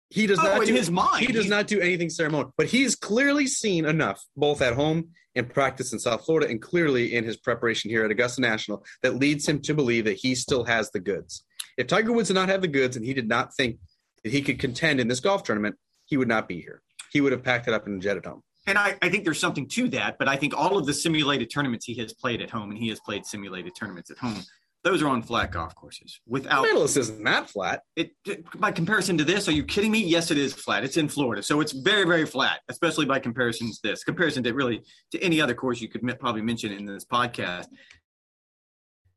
He 0.09 0.27
does 0.27 0.39
Oh, 0.39 0.43
not 0.43 0.65
do 0.65 0.73
his 0.73 0.91
mind, 0.91 1.25
He 1.25 1.31
does 1.31 1.47
not 1.47 1.67
do 1.67 1.79
anything 1.79 2.09
ceremonial, 2.09 2.53
but 2.57 2.67
he's 2.67 2.95
clearly 2.95 3.47
seen 3.47 3.85
enough, 3.85 4.21
both 4.35 4.61
at 4.61 4.73
home 4.73 5.09
and 5.35 5.49
practice 5.49 5.93
in 5.93 5.99
South 5.99 6.25
Florida, 6.25 6.49
and 6.49 6.61
clearly 6.61 7.15
in 7.15 7.23
his 7.23 7.37
preparation 7.37 7.89
here 7.89 8.03
at 8.03 8.11
Augusta 8.11 8.41
National, 8.41 8.83
that 9.03 9.15
leads 9.15 9.47
him 9.47 9.61
to 9.61 9.73
believe 9.73 10.03
that 10.03 10.17
he 10.17 10.35
still 10.35 10.65
has 10.65 10.91
the 10.91 10.99
goods. 10.99 11.45
If 11.77 11.87
Tiger 11.87 12.11
Woods 12.11 12.27
did 12.27 12.33
not 12.33 12.49
have 12.49 12.61
the 12.61 12.67
goods, 12.67 12.97
and 12.97 13.05
he 13.05 13.13
did 13.13 13.29
not 13.29 13.55
think 13.55 13.77
that 14.23 14.33
he 14.33 14.41
could 14.41 14.59
contend 14.59 14.99
in 14.99 15.07
this 15.07 15.21
golf 15.21 15.43
tournament, 15.43 15.75
he 16.05 16.17
would 16.17 16.27
not 16.27 16.49
be 16.49 16.59
here. 16.59 16.81
He 17.13 17.21
would 17.21 17.31
have 17.31 17.43
packed 17.43 17.69
it 17.69 17.73
up 17.73 17.87
and 17.87 18.01
jetted 18.01 18.25
home. 18.25 18.41
And 18.67 18.77
I, 18.77 18.97
I 19.01 19.09
think 19.09 19.23
there's 19.23 19.39
something 19.39 19.67
to 19.69 19.87
that, 19.89 20.17
but 20.19 20.27
I 20.27 20.35
think 20.35 20.53
all 20.55 20.77
of 20.77 20.85
the 20.85 20.93
simulated 20.93 21.49
tournaments 21.49 21.85
he 21.85 21.95
has 21.95 22.13
played 22.13 22.41
at 22.41 22.49
home, 22.49 22.69
and 22.69 22.77
he 22.77 22.89
has 22.89 22.99
played 22.99 23.25
simulated 23.25 23.71
tournaments 23.79 24.11
at 24.11 24.17
home, 24.17 24.41
those 24.83 25.01
are 25.01 25.07
on 25.07 25.21
flat 25.21 25.51
golf 25.51 25.75
courses. 25.75 26.19
Without 26.27 26.63
Medalist 26.63 26.97
isn't 26.97 27.23
that 27.23 27.49
flat. 27.49 27.81
it, 27.95 28.11
by 28.59 28.71
comparison 28.71 29.17
to 29.17 29.23
this, 29.23 29.47
are 29.47 29.51
you 29.51 29.63
kidding 29.63 29.91
me? 29.91 30.03
Yes, 30.03 30.31
it 30.31 30.37
is 30.37 30.53
flat. 30.53 30.83
It's 30.83 30.97
in 30.97 31.07
Florida, 31.07 31.43
so 31.43 31.61
it's 31.61 31.71
very, 31.71 32.05
very 32.05 32.25
flat, 32.25 32.61
especially 32.69 33.05
by 33.05 33.19
comparison 33.19 33.67
to 33.67 33.79
this. 33.83 34.03
Comparison 34.03 34.43
to 34.43 34.53
really 34.53 34.81
to 35.11 35.19
any 35.19 35.39
other 35.39 35.53
course 35.53 35.81
you 35.81 35.87
could 35.87 36.03
mi- 36.03 36.15
probably 36.15 36.41
mention 36.41 36.71
in 36.71 36.85
this 36.85 37.05
podcast. 37.05 37.67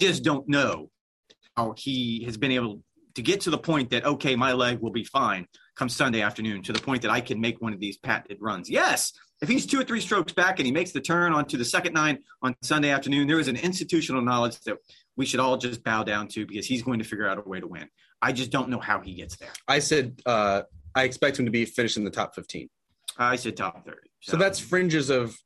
Just 0.01 0.23
don't 0.23 0.47
know 0.49 0.91
how 1.57 1.75
he 1.77 2.25
has 2.25 2.37
been 2.37 2.51
able 2.51 2.83
to 3.15 3.23
get 3.23 3.43
to 3.43 3.51
the 3.51 3.59
point 3.59 3.91
that 3.91 4.05
okay, 4.05 4.37
my 4.37 4.53
leg 4.53 4.81
will 4.81 4.93
be 4.93 5.05
fine 5.05 5.47
come 5.77 5.89
Sunday 5.89 6.21
afternoon. 6.21 6.63
To 6.63 6.73
the 6.73 6.81
point 6.81 7.03
that 7.03 7.11
I 7.11 7.21
can 7.21 7.41
make 7.41 7.63
one 7.63 7.73
of 7.73 7.81
these 7.81 7.97
patented 7.97 8.39
runs. 8.41 8.69
Yes, 8.69 9.13
if 9.41 9.49
he's 9.49 9.67
two 9.67 9.81
or 9.81 9.85
three 9.85 10.01
strokes 10.01 10.33
back 10.33 10.59
and 10.59 10.67
he 10.67 10.73
makes 10.73 10.93
the 10.93 11.01
turn 11.01 11.33
onto 11.33 11.57
the 11.57 11.65
second 11.65 11.93
nine 11.93 12.19
on 12.43 12.55
Sunday 12.63 12.91
afternoon, 12.91 13.27
there 13.27 13.41
is 13.41 13.49
an 13.49 13.57
institutional 13.57 14.23
knowledge 14.23 14.59
that 14.61 14.79
we 15.17 15.27
should 15.27 15.41
all 15.41 15.57
just 15.57 15.83
bow 15.85 16.03
down 16.03 16.29
to 16.29 16.47
because 16.47 16.67
he's 16.67 16.83
going 16.83 16.99
to 16.99 17.05
figure 17.05 17.29
out 17.29 17.39
a 17.39 17.49
way 17.49 17.61
to 17.61 17.67
win. 17.67 17.89
I 18.21 18.33
just 18.33 18.51
don't 18.51 18.69
know 18.69 18.81
how 18.81 19.01
he 19.01 19.15
gets 19.15 19.37
there. 19.37 19.51
I 19.69 19.79
said 19.79 20.21
uh, 20.27 20.63
I 20.95 21.05
expect 21.05 21.39
him 21.39 21.45
to 21.45 21.51
be 21.51 21.65
finished 21.65 21.97
in 21.97 22.05
the 22.05 22.11
top 22.11 22.35
15. 22.35 22.69
I 23.19 23.37
said 23.37 23.57
top 23.57 23.85
30. 23.85 23.99
So 24.21 24.37
that's 24.37 24.59
fringes 24.59 25.11
of 25.11 25.37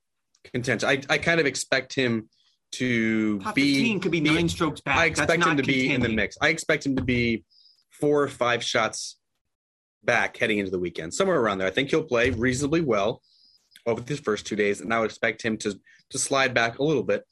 contention. 0.53 0.89
I, 0.89 1.03
I 1.11 1.19
kind 1.19 1.41
of 1.41 1.47
expect 1.47 1.95
him 1.95 2.29
to 2.73 3.41
top 3.41 3.55
be 3.55 3.75
15 3.75 4.01
could 4.01 4.13
be 4.13 4.21
be- 4.21 4.31
nine 4.31 4.49
strokes 4.49 4.81
back. 4.81 4.97
I 4.97 5.07
expect 5.07 5.45
him 5.45 5.57
to 5.57 5.63
be 5.63 5.93
in 5.93 6.01
the 6.01 6.09
mix. 6.09 6.37
I 6.41 6.49
expect 6.49 6.87
him 6.87 6.97
to 6.97 7.03
be 7.03 7.45
four 7.91 8.23
or 8.23 8.29
five 8.29 8.63
shots 8.63 9.17
back 10.05 10.37
heading 10.37 10.59
into 10.59 10.71
the 10.71 10.79
weekend, 10.79 11.13
somewhere 11.13 11.41
around 11.41 11.59
there. 11.59 11.67
I 11.67 11.71
think 11.71 11.91
he'll 11.91 12.05
play 12.05 12.31
reasonably 12.31 12.81
well 12.81 13.21
over 13.87 14.01
these 14.01 14.21
first 14.21 14.47
two 14.47 14.57
days, 14.57 14.81
and 14.81 14.93
I 14.95 15.01
would 15.01 15.11
expect 15.11 15.43
him 15.43 15.57
to 15.59 15.79
to 16.11 16.19
slide 16.19 16.55
back 16.55 16.79
a 16.79 16.83
little 16.83 17.03
bit 17.03 17.25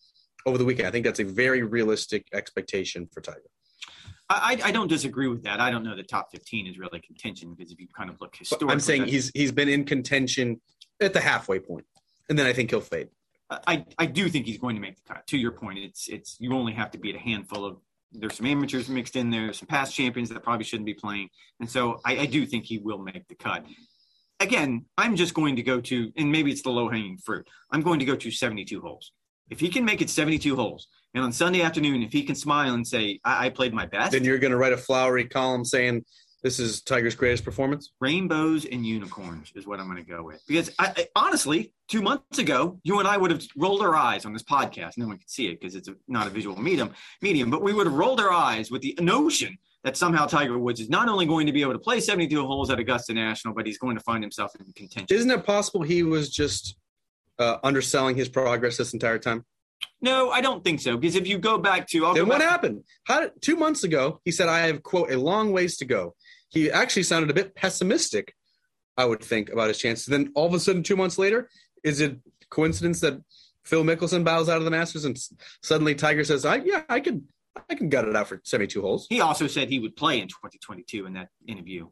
over 0.46 0.56
the 0.56 0.64
weekend. 0.64 0.88
I 0.88 0.90
think 0.90 1.04
that's 1.04 1.20
a 1.20 1.24
very 1.24 1.62
realistic 1.62 2.26
expectation 2.32 3.08
for 3.12 3.20
Tiger. 3.20 3.42
I, 4.28 4.60
I 4.64 4.72
don't 4.72 4.88
disagree 4.88 5.28
with 5.28 5.44
that. 5.44 5.60
I 5.60 5.70
don't 5.70 5.84
know 5.84 5.94
that 5.94 6.08
top 6.08 6.32
15 6.32 6.66
is 6.66 6.78
really 6.78 7.00
contention 7.00 7.54
because 7.54 7.72
if 7.72 7.80
you 7.80 7.86
kind 7.96 8.10
of 8.10 8.20
look 8.20 8.34
historically, 8.34 8.72
I'm 8.72 8.80
saying 8.80 9.06
he's 9.06 9.30
he's 9.34 9.52
been 9.52 9.68
in 9.68 9.84
contention 9.84 10.60
at 11.00 11.12
the 11.12 11.20
halfway 11.20 11.60
point, 11.60 11.84
and 12.28 12.36
then 12.36 12.46
I 12.46 12.52
think 12.52 12.70
he'll 12.70 12.80
fade. 12.80 13.08
I, 13.48 13.84
I 13.96 14.06
do 14.06 14.28
think 14.28 14.46
he's 14.46 14.58
going 14.58 14.74
to 14.74 14.82
make 14.82 14.96
the 14.96 15.14
cut. 15.14 15.26
To 15.28 15.38
your 15.38 15.52
point, 15.52 15.78
it's 15.78 16.08
it's 16.08 16.36
you 16.40 16.52
only 16.52 16.72
have 16.72 16.90
to 16.92 16.98
beat 16.98 17.14
a 17.14 17.20
handful 17.20 17.64
of. 17.64 17.76
There's 18.12 18.36
some 18.36 18.46
amateurs 18.46 18.88
mixed 18.88 19.14
in 19.14 19.30
there, 19.30 19.52
some 19.52 19.66
past 19.66 19.94
champions 19.94 20.30
that 20.30 20.42
probably 20.42 20.64
shouldn't 20.64 20.86
be 20.86 20.94
playing, 20.94 21.28
and 21.60 21.70
so 21.70 22.00
I, 22.04 22.18
I 22.18 22.26
do 22.26 22.46
think 22.46 22.64
he 22.64 22.78
will 22.78 22.98
make 22.98 23.28
the 23.28 23.34
cut. 23.36 23.64
Again, 24.40 24.86
I'm 24.98 25.14
just 25.16 25.34
going 25.34 25.56
to 25.56 25.62
go 25.62 25.80
to, 25.80 26.12
and 26.16 26.32
maybe 26.32 26.50
it's 26.50 26.62
the 26.62 26.70
low 26.70 26.88
hanging 26.88 27.18
fruit. 27.18 27.48
I'm 27.70 27.82
going 27.82 28.00
to 28.00 28.04
go 28.04 28.16
to 28.16 28.30
72 28.30 28.80
holes. 28.80 29.12
If 29.50 29.60
he 29.60 29.68
can 29.68 29.84
make 29.84 30.02
it 30.02 30.10
72 30.10 30.56
holes, 30.56 30.88
and 31.14 31.24
on 31.24 31.32
Sunday 31.32 31.62
afternoon, 31.62 32.02
if 32.02 32.12
he 32.12 32.22
can 32.22 32.34
smile 32.34 32.74
and 32.74 32.86
say, 32.86 33.20
"I, 33.24 33.46
I 33.46 33.50
played 33.50 33.72
my 33.72 33.86
best," 33.86 34.12
Then 34.12 34.24
you're 34.24 34.38
going 34.38 34.50
to 34.50 34.56
write 34.56 34.72
a 34.72 34.76
flowery 34.76 35.26
column 35.26 35.64
saying 35.64 36.04
this 36.42 36.60
is 36.60 36.80
Tiger's 36.80 37.16
greatest 37.16 37.44
performance. 37.44 37.92
rainbows 38.00 38.66
and 38.66 38.86
unicorns 38.86 39.50
is 39.56 39.66
what 39.66 39.80
I'm 39.80 39.86
going 39.86 40.04
to 40.04 40.08
go 40.08 40.22
with. 40.22 40.42
Because 40.46 40.70
I, 40.78 40.92
I, 40.96 41.08
honestly, 41.16 41.72
two 41.88 42.02
months 42.02 42.38
ago, 42.38 42.78
you 42.84 43.00
and 43.00 43.08
I 43.08 43.16
would 43.16 43.32
have 43.32 43.42
rolled 43.56 43.82
our 43.82 43.96
eyes 43.96 44.24
on 44.24 44.32
this 44.32 44.44
podcast. 44.44 44.92
No 44.96 45.08
one 45.08 45.18
could 45.18 45.28
see 45.28 45.48
it 45.48 45.60
because 45.60 45.74
it's 45.74 45.88
a, 45.88 45.96
not 46.06 46.28
a 46.28 46.30
visual 46.30 46.56
medium. 46.56 46.94
Medium, 47.20 47.50
but 47.50 47.62
we 47.62 47.72
would 47.72 47.86
have 47.86 47.96
rolled 47.96 48.20
our 48.20 48.30
eyes 48.30 48.70
with 48.70 48.82
the 48.82 48.96
notion 49.00 49.58
that 49.82 49.96
somehow 49.96 50.26
Tiger 50.26 50.56
Woods 50.56 50.78
is 50.78 50.88
not 50.88 51.08
only 51.08 51.26
going 51.26 51.46
to 51.46 51.52
be 51.52 51.62
able 51.62 51.72
to 51.72 51.80
play 51.80 51.98
72 51.98 52.46
holes 52.46 52.70
at 52.70 52.78
Augusta 52.78 53.12
National, 53.12 53.52
but 53.52 53.66
he's 53.66 53.78
going 53.78 53.96
to 53.96 54.02
find 54.02 54.22
himself 54.22 54.52
in 54.54 54.72
contention. 54.72 55.16
Isn't 55.16 55.30
it 55.30 55.44
possible 55.44 55.82
he 55.82 56.02
was 56.04 56.30
just 56.30 56.76
uh, 57.38 57.58
underselling 57.62 58.16
his 58.16 58.28
progress 58.28 58.76
this 58.76 58.92
entire 58.92 59.18
time? 59.18 59.44
No, 60.00 60.30
I 60.30 60.40
don't 60.40 60.64
think 60.64 60.80
so. 60.80 60.96
Because 60.96 61.16
if 61.16 61.26
you 61.26 61.38
go 61.38 61.58
back 61.58 61.86
to, 61.88 62.06
I'll 62.06 62.14
Then 62.14 62.28
what 62.28 62.38
back- 62.40 62.48
happened? 62.50 62.84
How 63.04 63.20
did, 63.20 63.42
two 63.42 63.56
months 63.56 63.84
ago 63.84 64.20
he 64.24 64.30
said 64.32 64.48
I 64.48 64.60
have 64.66 64.82
quote 64.82 65.10
a 65.10 65.18
long 65.18 65.52
ways 65.52 65.76
to 65.78 65.84
go. 65.84 66.14
He 66.48 66.70
actually 66.70 67.02
sounded 67.02 67.30
a 67.30 67.34
bit 67.34 67.54
pessimistic, 67.54 68.34
I 68.96 69.04
would 69.04 69.22
think, 69.22 69.50
about 69.50 69.68
his 69.68 69.78
chances. 69.78 70.06
Then 70.06 70.32
all 70.34 70.46
of 70.46 70.54
a 70.54 70.60
sudden, 70.60 70.82
two 70.82 70.96
months 70.96 71.18
later, 71.18 71.50
is 71.82 72.00
it 72.00 72.18
coincidence 72.50 73.00
that 73.00 73.20
Phil 73.64 73.82
Mickelson 73.84 74.24
bows 74.24 74.48
out 74.48 74.58
of 74.58 74.64
the 74.64 74.70
Masters 74.70 75.04
and 75.04 75.18
suddenly 75.62 75.94
Tiger 75.94 76.24
says, 76.24 76.44
"I 76.44 76.56
yeah, 76.56 76.82
I 76.88 77.00
can 77.00 77.26
I 77.68 77.74
can 77.74 77.88
gut 77.88 78.06
it 78.06 78.14
out 78.14 78.28
for 78.28 78.40
seventy 78.44 78.68
two 78.68 78.80
holes." 78.82 79.06
He 79.10 79.20
also 79.20 79.46
said 79.48 79.68
he 79.68 79.80
would 79.80 79.96
play 79.96 80.20
in 80.20 80.28
2022 80.28 81.04
in 81.06 81.14
that 81.14 81.28
interview 81.46 81.88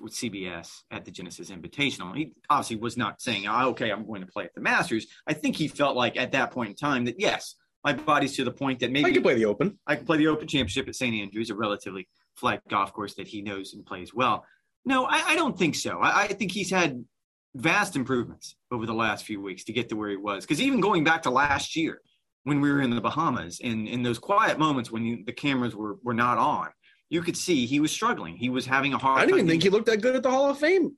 with 0.00 0.12
CBS 0.12 0.82
at 0.90 1.04
the 1.04 1.10
Genesis 1.10 1.50
Invitational. 1.50 2.16
He 2.16 2.32
obviously 2.50 2.76
was 2.76 2.96
not 2.96 3.20
saying, 3.20 3.46
oh, 3.46 3.70
okay, 3.70 3.90
I'm 3.90 4.06
going 4.06 4.20
to 4.20 4.26
play 4.26 4.44
at 4.44 4.54
the 4.54 4.60
Masters. 4.60 5.06
I 5.26 5.32
think 5.32 5.56
he 5.56 5.68
felt 5.68 5.96
like 5.96 6.16
at 6.16 6.32
that 6.32 6.50
point 6.50 6.70
in 6.70 6.76
time 6.76 7.04
that, 7.06 7.18
yes, 7.18 7.56
my 7.84 7.92
body's 7.92 8.34
to 8.36 8.44
the 8.44 8.50
point 8.50 8.80
that 8.80 8.90
maybe 8.90 9.10
I 9.10 9.12
can 9.12 9.22
play 9.22 9.34
the 9.34 9.46
Open. 9.46 9.78
I 9.86 9.96
can 9.96 10.06
play 10.06 10.18
the 10.18 10.26
Open 10.26 10.48
Championship 10.48 10.88
at 10.88 10.96
St. 10.96 11.14
Andrews, 11.14 11.50
a 11.50 11.54
relatively 11.54 12.08
flat 12.34 12.62
golf 12.68 12.92
course 12.92 13.14
that 13.14 13.28
he 13.28 13.42
knows 13.42 13.74
and 13.74 13.86
plays 13.86 14.12
well. 14.12 14.44
No, 14.84 15.04
I, 15.04 15.22
I 15.28 15.36
don't 15.36 15.58
think 15.58 15.74
so. 15.74 15.98
I, 16.00 16.22
I 16.22 16.26
think 16.28 16.52
he's 16.52 16.70
had 16.70 17.04
vast 17.54 17.96
improvements 17.96 18.56
over 18.70 18.86
the 18.86 18.94
last 18.94 19.24
few 19.24 19.40
weeks 19.40 19.64
to 19.64 19.72
get 19.72 19.88
to 19.88 19.96
where 19.96 20.10
he 20.10 20.16
was. 20.16 20.44
Because 20.44 20.60
even 20.60 20.80
going 20.80 21.04
back 21.04 21.22
to 21.22 21.30
last 21.30 21.76
year, 21.76 22.00
when 22.44 22.60
we 22.60 22.70
were 22.70 22.80
in 22.80 22.90
the 22.90 23.00
Bahamas, 23.00 23.60
and 23.62 23.88
in 23.88 24.02
those 24.02 24.18
quiet 24.18 24.58
moments 24.58 24.90
when 24.90 25.04
you, 25.04 25.24
the 25.24 25.32
cameras 25.32 25.74
were 25.74 25.98
were 26.04 26.14
not 26.14 26.38
on, 26.38 26.68
you 27.08 27.22
could 27.22 27.36
see 27.36 27.66
he 27.66 27.80
was 27.80 27.90
struggling. 27.90 28.36
He 28.36 28.48
was 28.48 28.66
having 28.66 28.92
a 28.92 28.98
hard. 28.98 29.20
I 29.20 29.26
didn't 29.26 29.38
even 29.38 29.48
think 29.48 29.62
he 29.62 29.70
looked 29.70 29.86
that 29.86 30.00
good 30.00 30.16
at 30.16 30.22
the 30.22 30.30
Hall 30.30 30.50
of 30.50 30.58
Fame 30.58 30.96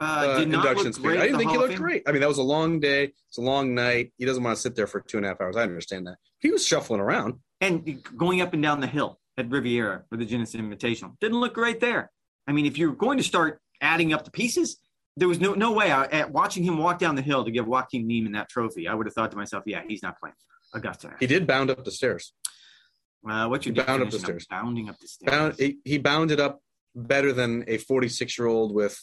uh, 0.00 0.04
uh, 0.04 0.38
did 0.38 0.48
not 0.48 0.66
induction 0.66 0.84
look 0.84 0.94
speech. 0.94 1.04
great. 1.04 1.18
I 1.18 1.22
didn't 1.26 1.38
think 1.38 1.50
he 1.50 1.56
Hall 1.56 1.64
of 1.64 1.70
looked 1.70 1.82
great. 1.82 2.02
I 2.06 2.12
mean, 2.12 2.20
that 2.20 2.28
was 2.28 2.38
a 2.38 2.42
long 2.42 2.80
day. 2.80 3.12
It's 3.28 3.38
a 3.38 3.42
long 3.42 3.74
night. 3.74 4.12
He 4.18 4.24
doesn't 4.24 4.42
want 4.42 4.56
to 4.56 4.60
sit 4.60 4.74
there 4.74 4.86
for 4.86 5.00
two 5.00 5.16
and 5.16 5.26
a 5.26 5.30
half 5.30 5.40
hours. 5.40 5.56
I 5.56 5.62
understand 5.62 6.06
that. 6.06 6.16
He 6.40 6.50
was 6.50 6.66
shuffling 6.66 7.00
around. 7.00 7.34
and 7.60 8.02
going 8.16 8.40
up 8.40 8.52
and 8.52 8.62
down 8.62 8.80
the 8.80 8.86
hill 8.86 9.20
at 9.36 9.50
Riviera 9.50 10.04
for 10.10 10.16
the 10.16 10.24
Genesis 10.24 10.60
Invitational 10.60 11.18
didn't 11.20 11.40
look 11.40 11.54
great 11.54 11.80
there. 11.80 12.10
I 12.46 12.52
mean, 12.52 12.66
if 12.66 12.76
you're 12.76 12.92
going 12.92 13.18
to 13.18 13.24
start 13.24 13.60
adding 13.80 14.12
up 14.12 14.24
the 14.24 14.30
pieces, 14.30 14.78
there 15.16 15.28
was 15.28 15.40
no 15.40 15.54
no 15.54 15.72
way. 15.72 15.90
I, 15.90 16.04
at 16.06 16.30
watching 16.32 16.64
him 16.64 16.78
walk 16.78 16.98
down 16.98 17.14
the 17.14 17.22
hill 17.22 17.44
to 17.44 17.50
give 17.50 17.66
Joaquin 17.66 18.06
Niemann 18.06 18.32
that 18.32 18.48
trophy, 18.48 18.88
I 18.88 18.94
would 18.94 19.06
have 19.06 19.14
thought 19.14 19.30
to 19.30 19.36
myself, 19.36 19.64
yeah, 19.66 19.82
he's 19.88 20.02
not 20.02 20.18
playing 20.18 20.34
Augusta. 20.74 21.14
He 21.20 21.26
did 21.26 21.46
bound 21.46 21.70
up 21.70 21.84
the 21.84 21.92
stairs. 21.92 22.32
Uh, 23.28 23.48
what's 23.48 23.66
your 23.66 23.74
He 23.74 23.82
bound 23.82 24.02
up 24.02 24.10
the 24.10 24.18
stairs. 24.18 24.46
Bounding 24.48 24.88
up 24.88 24.98
the 24.98 25.08
stairs. 25.08 25.30
Bound, 25.30 25.54
he, 25.58 25.78
he 25.84 25.98
bounded 25.98 26.40
up 26.40 26.60
better 26.94 27.32
than 27.32 27.64
a 27.66 27.78
46 27.78 28.38
year 28.38 28.46
old 28.46 28.74
with 28.74 29.00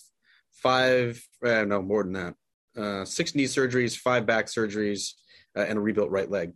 five, 0.51 1.21
uh, 1.43 1.63
no, 1.63 1.81
more 1.81 2.03
than 2.03 2.13
that, 2.13 2.35
uh, 2.77 3.05
six 3.05 3.35
knee 3.35 3.45
surgeries, 3.45 3.97
five 3.97 4.25
back 4.25 4.45
surgeries, 4.45 5.13
uh, 5.55 5.61
and 5.61 5.77
a 5.77 5.81
rebuilt 5.81 6.11
right 6.11 6.29
leg. 6.29 6.53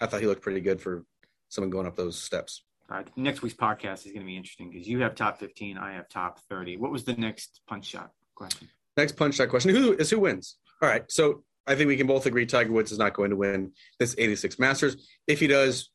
I 0.00 0.06
thought 0.06 0.20
he 0.20 0.26
looked 0.26 0.42
pretty 0.42 0.60
good 0.60 0.80
for 0.80 1.04
someone 1.48 1.70
going 1.70 1.86
up 1.86 1.96
those 1.96 2.20
steps. 2.20 2.62
All 2.90 2.96
right, 2.96 3.08
next 3.16 3.42
week's 3.42 3.56
podcast 3.56 4.06
is 4.06 4.12
going 4.12 4.20
to 4.20 4.26
be 4.26 4.36
interesting 4.36 4.70
because 4.70 4.88
you 4.88 5.00
have 5.00 5.14
top 5.14 5.38
15, 5.40 5.76
I 5.76 5.94
have 5.94 6.08
top 6.08 6.40
30. 6.48 6.76
What 6.78 6.90
was 6.90 7.04
the 7.04 7.14
next 7.14 7.60
punch 7.66 7.86
shot 7.86 8.12
question? 8.34 8.68
Next 8.96 9.12
punch 9.12 9.34
shot 9.36 9.48
question: 9.48 9.74
Who 9.74 9.92
is 9.92 10.10
who 10.10 10.20
wins? 10.20 10.56
All 10.82 10.88
right, 10.88 11.04
so 11.08 11.44
I 11.66 11.74
think 11.74 11.88
we 11.88 11.96
can 11.96 12.06
both 12.06 12.26
agree 12.26 12.46
Tiger 12.46 12.72
Woods 12.72 12.92
is 12.92 12.98
not 12.98 13.14
going 13.14 13.30
to 13.30 13.36
win 13.36 13.72
this 13.98 14.14
86 14.16 14.58
Masters. 14.58 15.08
If 15.26 15.38
he 15.38 15.46
does, 15.46 15.90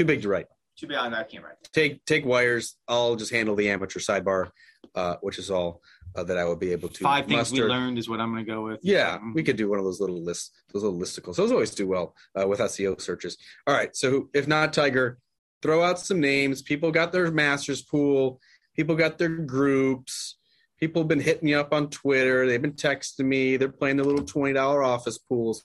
too 0.00 0.06
big 0.06 0.22
to 0.22 0.28
write. 0.28 0.46
Should 0.76 0.94
I 0.94 1.22
can't 1.24 1.44
write. 1.44 1.56
Take 1.74 2.04
take 2.06 2.24
wires. 2.24 2.76
I'll 2.88 3.14
just 3.14 3.30
handle 3.30 3.54
the 3.54 3.68
amateur 3.68 4.00
sidebar, 4.00 4.50
uh, 4.94 5.16
which 5.20 5.38
is 5.38 5.50
all 5.50 5.82
uh, 6.16 6.24
that 6.24 6.38
I 6.38 6.44
will 6.44 6.56
be 6.56 6.72
able 6.72 6.88
to. 6.88 7.04
Five 7.04 7.26
things 7.26 7.52
we 7.52 7.62
learned 7.62 7.98
is 7.98 8.08
what 8.08 8.18
I'm 8.18 8.32
going 8.32 8.46
to 8.46 8.50
go 8.50 8.62
with. 8.64 8.80
Yeah, 8.82 9.16
Um, 9.16 9.34
we 9.34 9.42
could 9.42 9.56
do 9.56 9.68
one 9.68 9.78
of 9.78 9.84
those 9.84 10.00
little 10.00 10.22
lists, 10.22 10.52
those 10.72 10.82
little 10.82 10.98
listicles. 10.98 11.36
Those 11.36 11.52
always 11.52 11.74
do 11.74 11.86
well 11.86 12.14
uh, 12.34 12.48
with 12.48 12.60
SEO 12.60 12.98
searches. 12.98 13.36
All 13.66 13.74
right, 13.74 13.94
so 13.94 14.30
if 14.32 14.48
not 14.48 14.72
Tiger, 14.72 15.18
throw 15.60 15.82
out 15.82 15.98
some 15.98 16.18
names. 16.18 16.62
People 16.62 16.90
got 16.90 17.12
their 17.12 17.30
masters 17.30 17.82
pool. 17.82 18.40
People 18.74 18.94
got 18.96 19.18
their 19.18 19.28
groups. 19.28 20.38
People 20.78 21.02
have 21.02 21.08
been 21.08 21.20
hitting 21.20 21.44
me 21.44 21.52
up 21.52 21.74
on 21.74 21.90
Twitter. 21.90 22.46
They've 22.46 22.62
been 22.62 22.72
texting 22.72 23.26
me. 23.26 23.58
They're 23.58 23.68
playing 23.68 23.98
the 23.98 24.04
little 24.04 24.24
twenty 24.24 24.54
dollar 24.54 24.82
office 24.82 25.18
pools. 25.18 25.62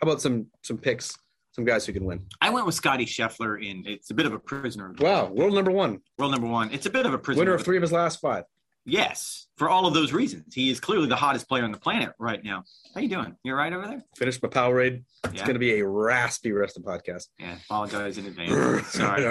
How 0.00 0.08
about 0.08 0.22
some 0.22 0.46
some 0.62 0.78
picks? 0.78 1.14
Some 1.56 1.64
guys 1.64 1.86
who 1.86 1.94
can 1.94 2.04
win. 2.04 2.20
I 2.42 2.50
went 2.50 2.66
with 2.66 2.74
Scottie 2.74 3.06
Scheffler 3.06 3.56
in. 3.66 3.82
It's 3.86 4.10
a 4.10 4.14
bit 4.14 4.26
of 4.26 4.34
a 4.34 4.38
prisoner. 4.38 4.94
Wow, 4.98 5.30
world 5.32 5.54
number 5.54 5.70
one, 5.70 6.00
World 6.18 6.32
number 6.32 6.46
one. 6.46 6.70
It's 6.70 6.84
a 6.84 6.90
bit 6.90 7.06
of 7.06 7.14
a 7.14 7.18
prisoner. 7.18 7.40
winner 7.46 7.54
of 7.54 7.64
three 7.64 7.78
of 7.78 7.82
his 7.82 7.92
last 7.92 8.20
five. 8.20 8.44
Yes, 8.84 9.46
for 9.56 9.70
all 9.70 9.86
of 9.86 9.94
those 9.94 10.12
reasons. 10.12 10.54
He 10.54 10.68
is 10.70 10.80
clearly 10.80 11.08
the 11.08 11.16
hottest 11.16 11.48
player 11.48 11.64
on 11.64 11.72
the 11.72 11.78
planet 11.78 12.12
right 12.18 12.44
now. 12.44 12.64
How 12.94 13.00
you 13.00 13.08
doing? 13.08 13.36
You're 13.42 13.56
right 13.56 13.72
over 13.72 13.86
there? 13.86 14.04
Finished 14.18 14.42
my 14.42 14.50
Powerade. 14.50 15.02
It's 15.24 15.32
Yeah. 15.36 15.40
going 15.46 15.54
to 15.54 15.58
be 15.58 15.80
a 15.80 15.86
raspy 15.88 16.52
rest 16.52 16.76
of 16.76 16.84
the 16.84 16.90
podcast. 16.90 17.28
Yeah. 17.38 17.56
Apologize 17.64 18.18
in 18.18 18.26
advance. 18.26 18.86
Sorry. 18.92 19.24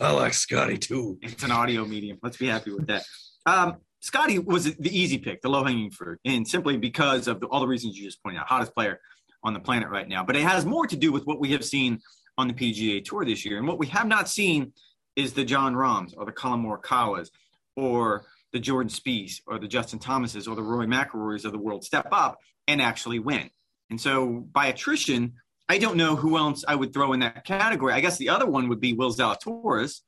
I 0.00 0.10
like 0.10 0.34
Scottie 0.34 0.76
too. 0.76 1.18
it's 1.22 1.44
an 1.44 1.52
audio 1.52 1.84
medium. 1.84 2.18
Let's 2.20 2.36
be 2.36 2.48
happy 2.48 2.72
with 2.72 2.88
that. 2.88 3.04
Um, 3.46 3.76
Scottie 4.00 4.40
was 4.40 4.64
the 4.74 4.90
easy 4.98 5.18
pick, 5.18 5.40
the 5.40 5.48
low 5.50 5.62
hanging 5.62 5.92
fruit, 5.92 6.18
and 6.24 6.46
simply 6.48 6.76
because 6.76 7.28
of 7.28 7.38
the, 7.38 7.46
all 7.46 7.60
the 7.60 7.68
reasons 7.68 7.96
you 7.96 8.04
just 8.04 8.20
pointed 8.24 8.40
out, 8.40 8.48
hottest 8.48 8.74
player 8.74 8.98
on 9.44 9.52
the 9.54 9.60
planet 9.60 9.88
right 9.90 10.08
now. 10.08 10.24
But 10.24 10.36
it 10.36 10.42
has 10.42 10.64
more 10.64 10.86
to 10.86 10.96
do 10.96 11.12
with 11.12 11.24
what 11.26 11.38
we 11.38 11.52
have 11.52 11.64
seen 11.64 12.00
on 12.36 12.48
the 12.48 12.54
PGA 12.54 13.04
Tour 13.04 13.24
this 13.24 13.44
year, 13.44 13.58
and 13.58 13.68
what 13.68 13.78
we 13.78 13.86
have 13.86 14.08
not 14.08 14.28
seen 14.28 14.72
is 15.14 15.32
the 15.32 15.44
Jon 15.44 15.76
Rahms 15.76 16.14
or 16.14 16.24
the 16.24 16.32
Collin 16.32 16.64
Morikawas 16.64 17.30
or 17.76 18.24
the 18.52 18.58
Jordan 18.58 18.90
Spieth 18.90 19.40
or 19.46 19.58
the 19.58 19.68
Justin 19.68 19.98
Thomases 19.98 20.48
or 20.48 20.56
the 20.56 20.62
Rory 20.62 20.86
McIlroys 20.86 21.44
of 21.44 21.52
the 21.52 21.58
world 21.58 21.84
step 21.84 22.08
up 22.10 22.38
and 22.66 22.80
actually 22.80 23.18
win. 23.18 23.50
And 23.90 24.00
so 24.00 24.46
by 24.52 24.66
attrition, 24.66 25.34
I 25.68 25.78
don't 25.78 25.96
know 25.96 26.16
who 26.16 26.36
else 26.36 26.64
I 26.66 26.74
would 26.74 26.92
throw 26.92 27.12
in 27.12 27.20
that 27.20 27.44
category. 27.44 27.92
I 27.92 28.00
guess 28.00 28.18
the 28.18 28.28
other 28.28 28.46
one 28.46 28.68
would 28.68 28.80
be 28.80 28.92
Will 28.92 29.12
Zalatoris. 29.12 30.00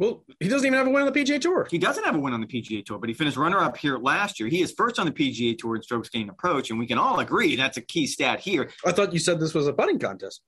Well, 0.00 0.24
he 0.40 0.48
doesn't 0.48 0.66
even 0.66 0.78
have 0.78 0.86
a 0.86 0.90
win 0.90 1.06
on 1.06 1.12
the 1.12 1.20
PGA 1.20 1.38
Tour. 1.38 1.68
He 1.70 1.76
doesn't 1.76 2.02
have 2.04 2.14
a 2.14 2.18
win 2.18 2.32
on 2.32 2.40
the 2.40 2.46
PGA 2.46 2.82
Tour, 2.82 2.96
but 2.96 3.10
he 3.10 3.14
finished 3.14 3.36
runner 3.36 3.58
up 3.58 3.76
here 3.76 3.98
last 3.98 4.40
year. 4.40 4.48
He 4.48 4.62
is 4.62 4.72
first 4.72 4.98
on 4.98 5.04
the 5.04 5.12
PGA 5.12 5.58
Tour 5.58 5.76
in 5.76 5.82
strokes 5.82 6.08
gained 6.08 6.30
approach, 6.30 6.70
and 6.70 6.78
we 6.78 6.86
can 6.86 6.96
all 6.96 7.20
agree 7.20 7.54
that's 7.54 7.76
a 7.76 7.82
key 7.82 8.06
stat 8.06 8.40
here. 8.40 8.70
I 8.86 8.92
thought 8.92 9.12
you 9.12 9.18
said 9.18 9.38
this 9.38 9.52
was 9.52 9.66
a 9.66 9.74
putting 9.74 9.98
contest, 9.98 10.40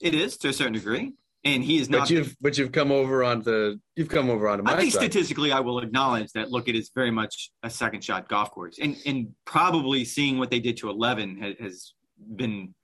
It 0.00 0.12
is 0.12 0.36
to 0.38 0.48
a 0.48 0.52
certain 0.52 0.72
degree, 0.72 1.12
and 1.44 1.62
he 1.62 1.78
is 1.78 1.88
not. 1.88 2.00
but 2.00 2.10
you've 2.10 2.36
but 2.40 2.58
you've 2.58 2.72
come 2.72 2.90
over 2.90 3.22
on 3.22 3.42
the 3.42 3.78
you've 3.94 4.08
come 4.08 4.28
over 4.28 4.48
onto 4.48 4.64
my 4.64 4.72
I 4.72 4.76
think 4.76 4.92
side. 4.92 5.02
statistically, 5.02 5.52
I 5.52 5.60
will 5.60 5.78
acknowledge 5.78 6.32
that. 6.32 6.50
Look, 6.50 6.66
it 6.66 6.74
is 6.74 6.90
very 6.92 7.12
much 7.12 7.52
a 7.62 7.70
second 7.70 8.02
shot 8.02 8.28
golf 8.28 8.50
course, 8.50 8.80
and 8.82 8.96
and 9.06 9.28
probably 9.44 10.04
seeing 10.04 10.36
what 10.36 10.50
they 10.50 10.58
did 10.58 10.76
to 10.78 10.90
eleven 10.90 11.38
has, 11.40 11.54
has 11.60 11.92
been 12.34 12.74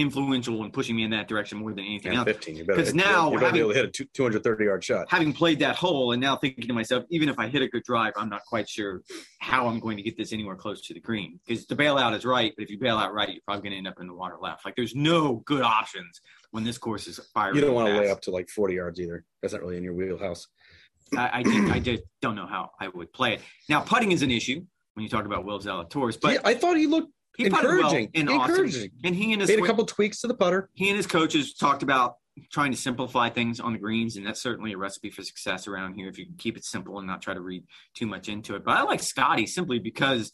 influential 0.00 0.64
in 0.64 0.70
pushing 0.70 0.96
me 0.96 1.04
in 1.04 1.10
that 1.10 1.28
direction 1.28 1.58
more 1.58 1.70
than 1.72 1.84
anything 1.84 2.10
and 2.12 2.18
else. 2.18 2.26
15. 2.26 2.56
You 2.56 2.64
better 2.64 2.78
'Cause 2.78 2.86
hit- 2.88 2.96
now 2.96 3.26
you 3.26 3.34
better 3.34 3.46
having- 3.46 3.54
be 3.54 3.60
able 3.60 3.70
to 3.70 3.76
hit 3.76 3.84
a 3.84 3.90
two, 3.90 4.04
230 4.14 4.64
yard 4.64 4.82
shot. 4.82 5.06
having 5.10 5.32
played 5.32 5.58
that 5.60 5.76
hole 5.76 6.12
and 6.12 6.20
now 6.20 6.36
thinking 6.36 6.66
to 6.66 6.72
myself, 6.72 7.04
even 7.10 7.28
if 7.28 7.38
I 7.38 7.48
hit 7.48 7.62
a 7.62 7.68
good 7.68 7.82
drive, 7.84 8.12
I'm 8.16 8.28
not 8.28 8.42
quite 8.46 8.68
sure 8.68 9.02
how 9.40 9.66
I'm 9.68 9.78
going 9.80 9.96
to 9.96 10.02
get 10.02 10.16
this 10.16 10.32
anywhere 10.32 10.56
close 10.56 10.80
to 10.86 10.94
the 10.94 11.00
green. 11.00 11.38
Because 11.46 11.66
the 11.66 11.76
bailout 11.76 12.16
is 12.16 12.24
right, 12.24 12.52
but 12.56 12.62
if 12.64 12.70
you 12.70 12.78
bail 12.78 12.96
out 12.96 13.12
right, 13.14 13.28
you're 13.28 13.42
probably 13.46 13.62
going 13.62 13.72
to 13.72 13.78
end 13.78 13.88
up 13.88 14.00
in 14.00 14.06
the 14.06 14.14
water 14.14 14.36
left. 14.40 14.64
Like 14.64 14.76
there's 14.76 14.94
no 14.94 15.42
good 15.46 15.62
options 15.62 16.20
when 16.50 16.64
this 16.64 16.78
course 16.78 17.06
is 17.06 17.20
firing. 17.34 17.56
You 17.56 17.60
don't 17.62 17.74
want 17.74 17.88
to 17.88 17.98
lay 18.00 18.10
up 18.10 18.20
to 18.22 18.30
like 18.30 18.48
40 18.48 18.74
yards 18.74 19.00
either. 19.00 19.24
That's 19.42 19.52
not 19.52 19.62
really 19.62 19.76
in 19.76 19.84
your 19.84 19.94
wheelhouse. 19.94 20.46
I, 21.16 21.30
I, 21.40 21.42
did, 21.42 21.70
I 21.70 21.78
just 21.80 22.02
don't 22.22 22.36
know 22.36 22.46
how 22.46 22.70
I 22.80 22.88
would 22.88 23.12
play 23.12 23.34
it. 23.34 23.40
Now 23.68 23.80
putting 23.80 24.12
is 24.12 24.22
an 24.22 24.30
issue 24.30 24.64
when 24.94 25.02
you 25.02 25.08
talk 25.08 25.24
about 25.24 25.44
Will 25.44 25.58
Zalatoris, 25.60 26.20
but 26.20 26.34
Yeah, 26.34 26.40
I 26.44 26.54
thought 26.54 26.76
he 26.76 26.86
looked 26.86 27.12
he 27.36 27.48
putted 27.48 27.66
well 27.66 27.76
encouraging. 27.78 28.10
in 28.14 28.28
Austin. 28.28 28.50
encouraging. 28.50 28.90
And 29.04 29.14
he 29.14 29.32
and 29.32 29.40
his 29.40 29.50
Made 29.50 29.60
a 29.60 29.66
couple 29.66 29.86
tweaks 29.86 30.20
to 30.20 30.26
the 30.26 30.34
putter. 30.34 30.68
he 30.74 30.88
and 30.88 30.96
his 30.96 31.06
coaches 31.06 31.54
talked 31.54 31.82
about 31.82 32.16
trying 32.50 32.70
to 32.70 32.76
simplify 32.76 33.28
things 33.28 33.60
on 33.60 33.72
the 33.72 33.78
greens, 33.78 34.16
and 34.16 34.26
that's 34.26 34.40
certainly 34.40 34.72
a 34.72 34.78
recipe 34.78 35.10
for 35.10 35.22
success 35.22 35.68
around 35.68 35.94
here 35.94 36.08
if 36.08 36.18
you 36.18 36.26
can 36.26 36.36
keep 36.36 36.56
it 36.56 36.64
simple 36.64 36.98
and 36.98 37.06
not 37.06 37.20
try 37.20 37.34
to 37.34 37.40
read 37.40 37.64
too 37.94 38.06
much 38.06 38.28
into 38.28 38.54
it. 38.54 38.64
But 38.64 38.76
I 38.78 38.82
like 38.82 39.02
Scottie 39.02 39.46
simply 39.46 39.78
because 39.78 40.32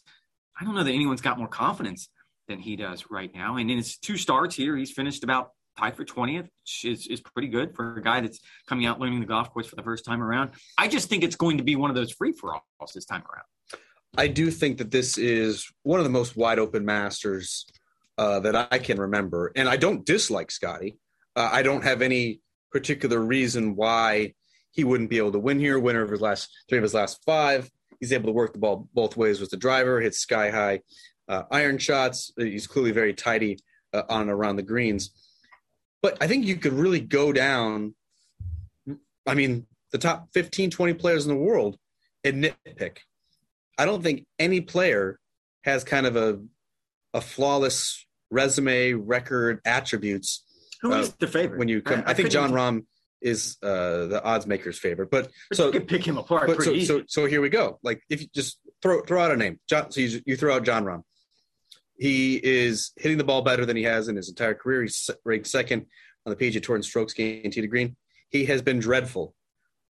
I 0.59 0.65
don't 0.65 0.75
know 0.75 0.85
that 0.85 0.93
anyone's 0.93 1.21
got 1.21 1.39
more 1.39 1.49
confidence 1.49 2.09
than 2.49 2.61
he 2.61 2.77
does 2.77 3.05
right 3.11 3.33
now. 3.35 3.57
And 3.57 3.71
in 3.71 3.79
his 3.79 3.99
two 3.99 4.17
starts 4.17 4.55
here, 4.55 4.77
he's 4.77 4.93
finished 4.93 5.25
about 5.25 5.51
tied 5.79 5.97
for 5.97 6.05
20th, 6.05 6.45
which 6.45 6.85
is, 6.85 7.07
is 7.07 7.21
pretty 7.21 7.49
good 7.49 7.75
for 7.75 7.97
a 7.97 8.03
guy 8.03 8.21
that's 8.21 8.41
coming 8.67 8.87
out 8.87 8.99
learning 9.01 9.21
the 9.21 9.27
golf 9.27 9.53
course 9.53 9.67
for 9.67 9.77
the 9.77 9.83
first 9.83 10.05
time 10.05 10.23
around. 10.23 10.51
I 10.79 10.89
just 10.89 11.09
think 11.09 11.23
it's 11.23 11.37
going 11.37 11.59
to 11.59 11.65
be 11.65 11.77
one 11.77 11.91
of 11.91 11.97
those 11.97 12.13
free 12.13 12.33
for 12.33 12.55
alls 12.55 12.93
this 12.95 13.05
time 13.05 13.23
around. 13.23 13.45
I 14.17 14.29
do 14.29 14.51
think 14.51 14.79
that 14.79 14.91
this 14.91 15.19
is 15.19 15.71
one 15.83 16.01
of 16.01 16.05
the 16.05 16.11
most 16.11 16.37
wide 16.37 16.59
open 16.59 16.85
masters 16.85 17.67
uh, 18.19 18.41
that 18.41 18.69
I 18.71 18.79
can 18.79 18.99
remember. 18.99 19.53
And 19.57 19.69
I 19.69 19.77
don't 19.77 20.07
dislike 20.07 20.51
Scottie. 20.51 20.99
Uh, 21.35 21.51
I 21.53 21.63
don't 21.63 21.85
have 21.85 22.03
any 22.03 22.41
particular 22.73 23.21
reason 23.21 23.77
why 23.77 24.35
he 24.71 24.85
wouldn't 24.85 25.11
be 25.11 25.19
able 25.19 25.33
to 25.33 25.39
win 25.39 25.59
here. 25.59 25.79
Winner 25.79 26.03
of 26.03 26.11
his 26.11 26.21
last 26.21 26.51
three 26.69 26.79
of 26.79 26.83
his 26.83 26.95
last 26.95 27.23
five. 27.25 27.71
He's 28.01 28.13
able 28.13 28.27
to 28.27 28.33
work 28.33 28.53
the 28.53 28.59
ball 28.59 28.89
both 28.93 29.17
ways 29.17 29.41
with 29.41 29.51
the 29.51 29.57
driver, 29.57 30.01
hits 30.01 30.19
sky 30.19 30.51
high 30.51 30.81
uh, 31.29 31.45
iron 31.51 31.79
shots. 31.79 32.33
He's 32.37 32.67
clearly 32.67 32.93
very 32.93 33.15
tidy 33.15 33.59
uh, 33.93 34.03
on 34.09 34.23
and 34.23 34.31
around 34.31 34.57
the 34.57 34.63
greens. 34.63 35.11
But 36.03 36.17
I 36.21 36.27
think 36.27 36.45
you 36.45 36.57
could 36.57 36.75
really 36.75 37.01
go 37.01 37.33
down. 37.33 37.95
I 39.27 39.35
mean, 39.35 39.67
the 39.93 39.99
top 39.99 40.29
15, 40.35 40.71
20 40.71 40.95
players 40.95 41.27
in 41.27 41.31
the 41.35 41.41
world 41.41 41.79
and 42.23 42.45
nitpick. 42.45 42.99
I 43.79 43.85
don't 43.85 44.03
think 44.03 44.25
any 44.39 44.61
player 44.61 45.19
has 45.65 45.85
kind 45.85 46.07
of 46.07 46.17
a 46.17 46.41
a 47.15 47.21
flawless 47.21 48.05
resume, 48.31 48.93
record, 48.93 49.61
attributes 49.65 50.45
Who 50.83 50.93
is 50.95 51.09
Uh, 51.09 51.13
the 51.21 51.27
favorite? 51.27 51.59
when 51.59 51.69
you 51.69 51.81
come. 51.81 52.01
I, 52.01 52.13
think 52.15 52.29
couldn't 52.29 52.31
John 52.33 52.45
even- 52.51 52.57
Rahm 52.83 52.87
is 53.23 53.57
uh, 53.63 54.07
the 54.07 54.23
odds 54.23 54.47
maker's 54.47 54.79
favorite, 54.79 55.11
but 55.11 55.31
but 55.49 55.57
so 55.57 55.67
you 55.67 55.73
could 55.73 55.89
pick 55.89 56.05
him 56.07 56.19
apart 56.19 56.47
but 56.47 56.57
pretty 56.57 56.85
so, 56.85 56.99
so 57.01 57.05
so 57.09 57.27
here 57.27 57.41
we 57.41 57.49
go. 57.49 57.79
Like 57.83 58.03
if 58.11 58.21
you 58.23 58.29
just 58.35 58.59
throw 58.83 59.03
throw 59.03 59.23
out 59.23 59.31
a 59.33 59.37
name, 59.37 59.59
John. 59.69 59.91
So 59.91 60.01
you, 60.01 60.21
you 60.27 60.37
throw 60.37 60.55
out 60.55 60.65
Jon 60.65 60.85
Rahm. 60.85 61.03
He 61.99 62.37
is 62.37 62.93
hitting 62.97 63.17
the 63.17 63.25
ball 63.25 63.41
better 63.41 63.65
than 63.65 63.77
he 63.77 63.85
has 63.85 64.09
in 64.09 64.17
his 64.17 64.29
entire 64.29 64.55
career. 64.55 64.83
He's 64.83 65.09
ranked 65.25 65.47
second 65.47 65.87
on 66.27 66.35
the 66.35 66.37
PGA 66.37 66.63
Tour 66.63 66.77
in 66.77 66.83
strokes 66.83 67.15
gained 67.15 67.53
tee 67.55 67.63
to 67.63 67.67
green. 67.67 67.97
He 68.29 68.45
has 68.47 68.61
been 68.61 68.79
dreadful 68.81 69.35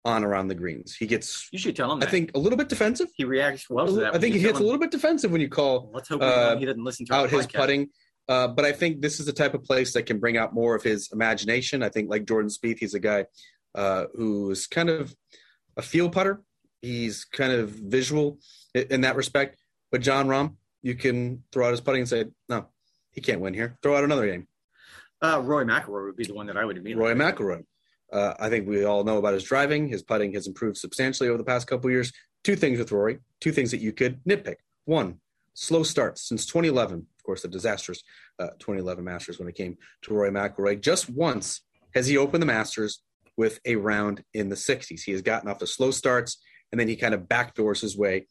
on 0.06 0.24
around 0.24 0.48
the 0.50 0.56
greens. 0.56 0.96
He 0.96 1.06
gets, 1.06 1.48
you 1.52 1.60
should 1.60 1.76
tell 1.76 1.92
him 1.92 1.98
I 1.98 2.02
that. 2.02 2.12
think, 2.12 2.32
a 2.36 2.40
little 2.40 2.58
bit 2.58 2.70
defensive. 2.70 3.08
he 3.16 3.24
reacts 3.24 3.70
well 3.70 3.88
to 3.88 3.94
that. 3.94 4.16
I 4.16 4.20
think 4.20 4.36
he 4.36 4.42
gets 4.42 4.54
tell 4.54 4.64
a 4.64 4.66
little 4.66 4.80
bit 4.80 4.92
defensive 4.92 5.32
when 5.32 5.42
you 5.42 5.50
call 5.50 5.92
Let's 5.94 6.10
hope 6.10 6.22
uh, 6.22 6.58
he 6.58 6.66
doesn't 6.66 6.84
listen 6.84 7.06
to 7.08 7.14
out 7.14 7.30
his 7.30 7.48
podcast. 7.48 7.54
putting. 7.54 7.90
Uh, 8.28 8.48
but 8.48 8.64
I 8.66 8.72
think 8.72 9.02
this 9.02 9.20
is 9.20 9.26
the 9.26 9.34
type 9.34 9.54
of 9.54 9.64
place 9.64 9.94
that 9.94 10.04
can 10.04 10.20
bring 10.20 10.38
out 10.38 10.54
more 10.54 10.76
of 10.76 10.84
his 10.84 11.10
imagination. 11.12 11.84
I 11.84 11.90
think, 11.90 12.10
like 12.10 12.26
Jordan 12.26 12.50
Spieth, 12.50 12.80
he's 12.80 12.94
a 12.94 13.00
guy 13.00 13.26
uh, 13.76 14.06
who's 14.16 14.68
kind 14.68 14.90
of 14.90 15.16
a 15.76 15.82
field 15.82 16.14
putter. 16.14 16.42
He's 16.82 17.26
kind 17.26 17.52
of 17.52 17.70
visual 17.70 18.40
in 18.74 19.02
that 19.02 19.16
respect. 19.16 19.58
But 19.92 20.02
Jon 20.02 20.28
Rahm, 20.28 20.56
you 20.82 20.96
can 20.96 21.44
throw 21.52 21.68
out 21.68 21.72
his 21.72 21.82
putting 21.82 22.02
and 22.02 22.10
say, 22.10 22.26
no, 22.50 22.68
he 23.12 23.22
can't 23.22 23.42
win 23.42 23.54
here. 23.54 23.78
Throw 23.84 23.96
out 23.96 24.04
another 24.04 24.26
game. 24.26 24.48
Uh, 25.22 25.40
Rory 25.42 25.66
McIlroy 25.66 26.06
would 26.06 26.18
be 26.18 26.26
the 26.26 26.34
one 26.34 26.48
that 26.48 26.58
I 26.58 26.66
would 26.66 26.78
immediately. 26.78 27.02
Rory 27.04 27.16
McIlroy. 27.16 27.64
Uh, 28.14 28.36
I 28.40 28.50
think 28.50 28.68
we 28.68 28.86
all 28.86 29.04
know 29.04 29.18
about 29.18 29.34
his 29.34 29.44
driving. 29.44 29.88
His 29.88 30.04
putting 30.04 30.34
has 30.34 30.46
improved 30.46 30.78
substantially 30.78 31.30
over 31.30 31.38
the 31.38 31.44
past 31.44 31.68
couple 31.68 31.90
years. 31.90 32.14
Two 32.44 32.56
things 32.56 32.78
with 32.78 32.92
Rory. 32.92 33.20
Two 33.42 33.52
things 33.52 33.72
that 33.72 33.82
you 33.82 33.92
could 33.92 34.24
nitpick. 34.24 34.58
One, 34.86 35.20
slow 35.56 35.82
starts 35.82 36.28
since 36.28 36.46
2011. 36.46 37.00
Of 37.00 37.24
course, 37.24 37.42
the 37.42 37.48
disastrous 37.48 38.04
uh, 38.38 38.50
2011 38.60 39.04
Masters 39.04 39.40
when 39.40 39.48
it 39.48 39.56
came 39.56 39.78
to 40.04 40.14
Rory 40.14 40.30
McIlroy. 40.30 40.80
Just 40.80 41.10
once 41.10 41.62
has 41.96 42.06
he 42.06 42.18
opened 42.18 42.44
the 42.44 42.48
Masters 42.48 43.02
with 43.36 43.60
a 43.66 43.78
round 43.78 44.24
in 44.34 44.50
the 44.50 44.56
60s. 44.56 45.02
He 45.02 45.12
has 45.12 45.24
gotten 45.24 45.50
off 45.50 45.58
the 45.58 45.68
slow 45.68 45.90
starts 45.90 46.38
and 46.72 46.80
then 46.80 46.88
he 46.88 46.96
kind 46.96 47.14
of 47.14 47.22
backdoors 47.22 47.82
his 47.82 47.98
way 47.98 48.28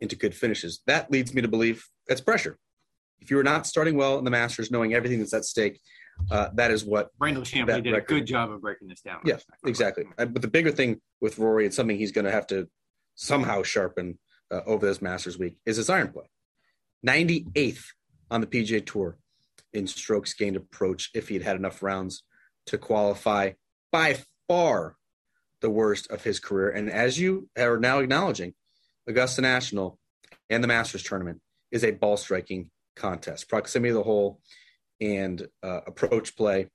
into 0.00 0.16
good 0.16 0.34
finishes. 0.34 0.80
That 0.86 1.10
leads 1.10 1.34
me 1.34 1.42
to 1.42 1.48
believe 1.48 1.84
that's 2.06 2.20
pressure. 2.20 2.58
If 3.20 3.30
you 3.30 3.38
are 3.38 3.44
not 3.44 3.66
starting 3.66 3.96
well 3.96 4.18
in 4.18 4.24
the 4.24 4.30
Masters, 4.30 4.70
knowing 4.70 4.94
everything 4.94 5.18
that's 5.18 5.32
at 5.32 5.44
stake, 5.44 5.80
uh, 6.30 6.48
that 6.54 6.70
is 6.70 6.84
what 6.84 7.10
Brandel 7.18 7.42
Chamblee 7.42 7.82
did 7.82 7.92
record. 7.92 8.16
a 8.16 8.20
good 8.20 8.26
job 8.26 8.50
of 8.50 8.60
breaking 8.60 8.88
this 8.88 9.00
down. 9.00 9.20
Yeah, 9.24 9.38
exactly. 9.64 10.04
Uh, 10.18 10.26
But 10.26 10.42
the 10.42 10.48
bigger 10.48 10.70
thing 10.70 11.00
with 11.20 11.38
Rory, 11.38 11.64
and 11.64 11.74
something 11.74 11.96
he's 11.96 12.12
going 12.12 12.24
to 12.24 12.30
have 12.32 12.46
to 12.48 12.68
somehow 13.14 13.62
sharpen 13.62 14.18
uh, 14.50 14.60
over 14.66 14.86
this 14.86 15.02
Masters 15.02 15.38
week, 15.38 15.56
is 15.66 15.76
his 15.76 15.90
iron 15.90 16.08
play. 16.08 16.24
98th 17.06 17.84
on 18.30 18.40
the 18.40 18.46
PGA 18.46 18.84
Tour 18.84 19.18
in 19.72 19.86
strokes 19.86 20.34
gained 20.34 20.56
approach 20.56 21.10
if 21.14 21.28
he'd 21.28 21.42
had 21.42 21.56
enough 21.56 21.82
rounds 21.82 22.22
to 22.66 22.78
qualify. 22.78 23.52
By 23.92 24.18
far 24.48 24.96
the 25.60 25.70
worst 25.70 26.10
of 26.10 26.22
his 26.24 26.40
career. 26.40 26.70
And 26.70 26.90
as 26.90 27.18
you 27.18 27.48
are 27.58 27.78
now 27.78 28.00
acknowledging, 28.00 28.54
Augusta 29.06 29.40
National 29.40 29.98
and 30.50 30.62
the 30.62 30.68
Masters 30.68 31.02
tournament 31.02 31.40
is 31.70 31.84
a 31.84 31.90
ball 31.92 32.16
striking 32.16 32.70
contest. 32.96 33.48
Proximity 33.48 33.90
of 33.90 33.96
the 33.96 34.02
hole 34.02 34.40
and 35.00 35.46
uh, 35.62 35.80
approach 35.86 36.36
play, 36.36 36.68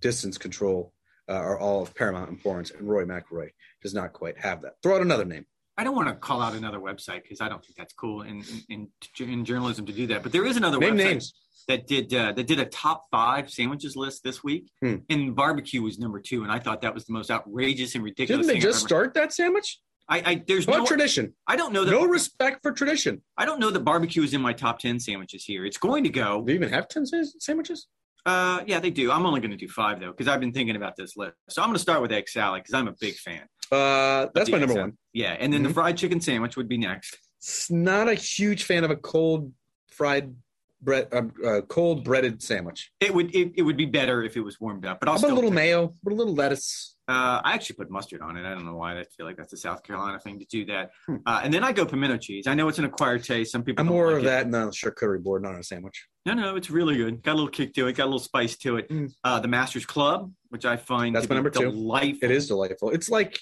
distance 0.00 0.38
control 0.38 0.92
uh, 1.28 1.32
are 1.32 1.58
all 1.58 1.82
of 1.82 1.94
paramount 1.94 2.30
importance. 2.30 2.70
And 2.70 2.88
Rory 2.88 3.06
McIlroy 3.06 3.50
does 3.82 3.94
not 3.94 4.12
quite 4.12 4.38
have 4.38 4.62
that. 4.62 4.74
Throw 4.82 4.96
out 4.96 5.02
another 5.02 5.24
name. 5.24 5.46
I 5.78 5.84
don't 5.84 5.96
want 5.96 6.08
to 6.08 6.14
call 6.14 6.42
out 6.42 6.54
another 6.54 6.78
website 6.78 7.22
because 7.22 7.40
I 7.40 7.48
don't 7.48 7.64
think 7.64 7.76
that's 7.76 7.94
cool 7.94 8.22
in, 8.22 8.44
in 8.68 8.88
in 9.18 9.44
journalism 9.44 9.86
to 9.86 9.92
do 9.92 10.06
that. 10.08 10.22
But 10.22 10.32
there 10.32 10.44
is 10.44 10.56
another 10.58 10.78
Name 10.78 10.94
website 10.94 11.04
names. 11.04 11.34
that 11.66 11.86
did 11.86 12.12
uh, 12.12 12.32
that 12.32 12.46
did 12.46 12.60
a 12.60 12.66
top 12.66 13.04
five 13.10 13.50
sandwiches 13.50 13.96
list 13.96 14.22
this 14.22 14.44
week, 14.44 14.68
Hmm. 14.82 14.96
and 15.08 15.34
barbecue 15.34 15.80
was 15.80 15.98
number 15.98 16.20
two. 16.20 16.42
And 16.42 16.52
I 16.52 16.58
thought 16.58 16.82
that 16.82 16.92
was 16.92 17.06
the 17.06 17.14
most 17.14 17.30
outrageous 17.30 17.94
and 17.94 18.04
ridiculous. 18.04 18.46
Didn't 18.46 18.60
they 18.60 18.62
just 18.62 18.80
start 18.80 19.14
that 19.14 19.32
sandwich? 19.32 19.78
I, 20.08 20.18
I 20.30 20.42
there's 20.46 20.66
What 20.66 20.78
no 20.78 20.86
tradition? 20.86 21.34
I 21.46 21.56
don't 21.56 21.72
know 21.72 21.84
that 21.84 21.90
No 21.90 22.04
respect 22.04 22.62
for 22.62 22.72
tradition. 22.72 23.22
I 23.36 23.44
don't 23.44 23.60
know 23.60 23.70
that 23.70 23.80
barbecue 23.80 24.22
is 24.22 24.34
in 24.34 24.40
my 24.40 24.52
top 24.52 24.78
ten 24.78 24.98
sandwiches 25.00 25.44
here. 25.44 25.64
It's 25.64 25.78
going 25.78 26.04
to 26.04 26.10
go. 26.10 26.42
Do 26.42 26.52
you 26.52 26.58
even 26.58 26.70
have 26.70 26.88
10 26.88 27.06
sandwiches? 27.38 27.86
Uh, 28.24 28.62
yeah, 28.66 28.78
they 28.78 28.90
do. 28.90 29.10
I'm 29.10 29.26
only 29.26 29.40
going 29.40 29.50
to 29.50 29.56
do 29.56 29.68
five 29.68 30.00
though 30.00 30.10
because 30.10 30.28
I've 30.28 30.40
been 30.40 30.52
thinking 30.52 30.76
about 30.76 30.96
this 30.96 31.16
list. 31.16 31.34
So 31.48 31.62
I'm 31.62 31.68
going 31.68 31.74
to 31.76 31.80
start 31.82 32.02
with 32.02 32.12
egg 32.12 32.28
salad 32.28 32.62
because 32.62 32.74
I'm 32.74 32.88
a 32.88 32.94
big 33.00 33.14
fan. 33.14 33.42
Uh, 33.70 34.26
that's 34.34 34.50
my 34.50 34.58
number 34.58 34.74
egg 34.74 34.80
one. 34.80 34.92
Yeah, 35.12 35.36
and 35.38 35.52
then 35.52 35.62
the 35.62 35.70
Mhm. 35.70 35.74
fried 35.74 35.96
chicken 35.96 36.20
sandwich 36.20 36.56
would 36.56 36.68
be 36.68 36.78
next. 36.78 37.16
S- 37.42 37.68
Not 37.70 38.08
a 38.08 38.14
huge 38.14 38.64
fan 38.64 38.84
of 38.84 38.90
a 38.90 38.96
cold 38.96 39.52
fried 39.88 40.34
bread, 40.82 41.08
uh, 41.12 41.22
uh, 41.46 41.60
cold 41.62 42.04
breaded 42.04 42.42
sandwich. 42.42 42.90
It 43.00 43.14
would 43.14 43.34
it, 43.34 43.52
it 43.56 43.62
would 43.62 43.76
be 43.76 43.86
better 43.86 44.22
if 44.22 44.36
it 44.36 44.40
was 44.40 44.60
warmed 44.60 44.84
up, 44.84 45.00
but 45.00 45.08
I'll 45.08 45.16
a 45.16 45.34
little 45.34 45.50
mayo, 45.50 45.94
a 46.06 46.10
little 46.10 46.34
lettuce. 46.34 46.91
Uh, 47.08 47.40
I 47.44 47.54
actually 47.54 47.76
put 47.76 47.90
mustard 47.90 48.20
on 48.22 48.36
it. 48.36 48.46
I 48.46 48.50
don't 48.54 48.64
know 48.64 48.76
why. 48.76 48.98
I 48.98 49.04
feel 49.04 49.26
like 49.26 49.36
that's 49.36 49.52
a 49.52 49.56
South 49.56 49.82
Carolina 49.82 50.20
thing 50.20 50.38
to 50.38 50.44
do 50.44 50.64
that. 50.66 50.92
Hmm. 51.06 51.16
Uh, 51.26 51.40
and 51.42 51.52
then 51.52 51.64
I 51.64 51.72
go 51.72 51.84
pimento 51.84 52.16
cheese. 52.16 52.46
I 52.46 52.54
know 52.54 52.68
it's 52.68 52.78
an 52.78 52.84
acquired 52.84 53.24
taste. 53.24 53.50
Some 53.52 53.64
people. 53.64 53.82
I'm 53.82 53.88
more 53.88 54.06
like 54.06 54.16
of 54.18 54.22
it. 54.22 54.26
that 54.26 54.46
and 54.46 54.54
on 54.54 54.68
a 54.68 54.70
charcuterie 54.70 55.20
board, 55.22 55.42
not 55.42 55.54
on 55.54 55.60
a 55.60 55.64
sandwich. 55.64 56.06
No, 56.24 56.34
no, 56.34 56.54
it's 56.54 56.70
really 56.70 56.96
good. 56.96 57.22
Got 57.22 57.32
a 57.32 57.34
little 57.34 57.48
kick 57.50 57.74
to 57.74 57.88
it. 57.88 57.94
Got 57.96 58.04
a 58.04 58.06
little 58.06 58.18
spice 58.20 58.56
to 58.58 58.76
it. 58.76 58.88
Mm. 58.88 59.12
Uh, 59.24 59.40
the 59.40 59.48
Masters 59.48 59.84
Club, 59.84 60.32
which 60.50 60.64
I 60.64 60.76
find 60.76 61.16
That's 61.16 61.26
to 61.26 61.32
my 61.32 61.34
be 61.34 61.36
number 61.38 61.50
two. 61.50 61.70
delightful. 61.72 62.30
It 62.30 62.34
is 62.34 62.46
delightful. 62.46 62.90
It's 62.90 63.10
like 63.10 63.40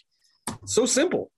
so 0.64 0.87
simple, 0.87 1.31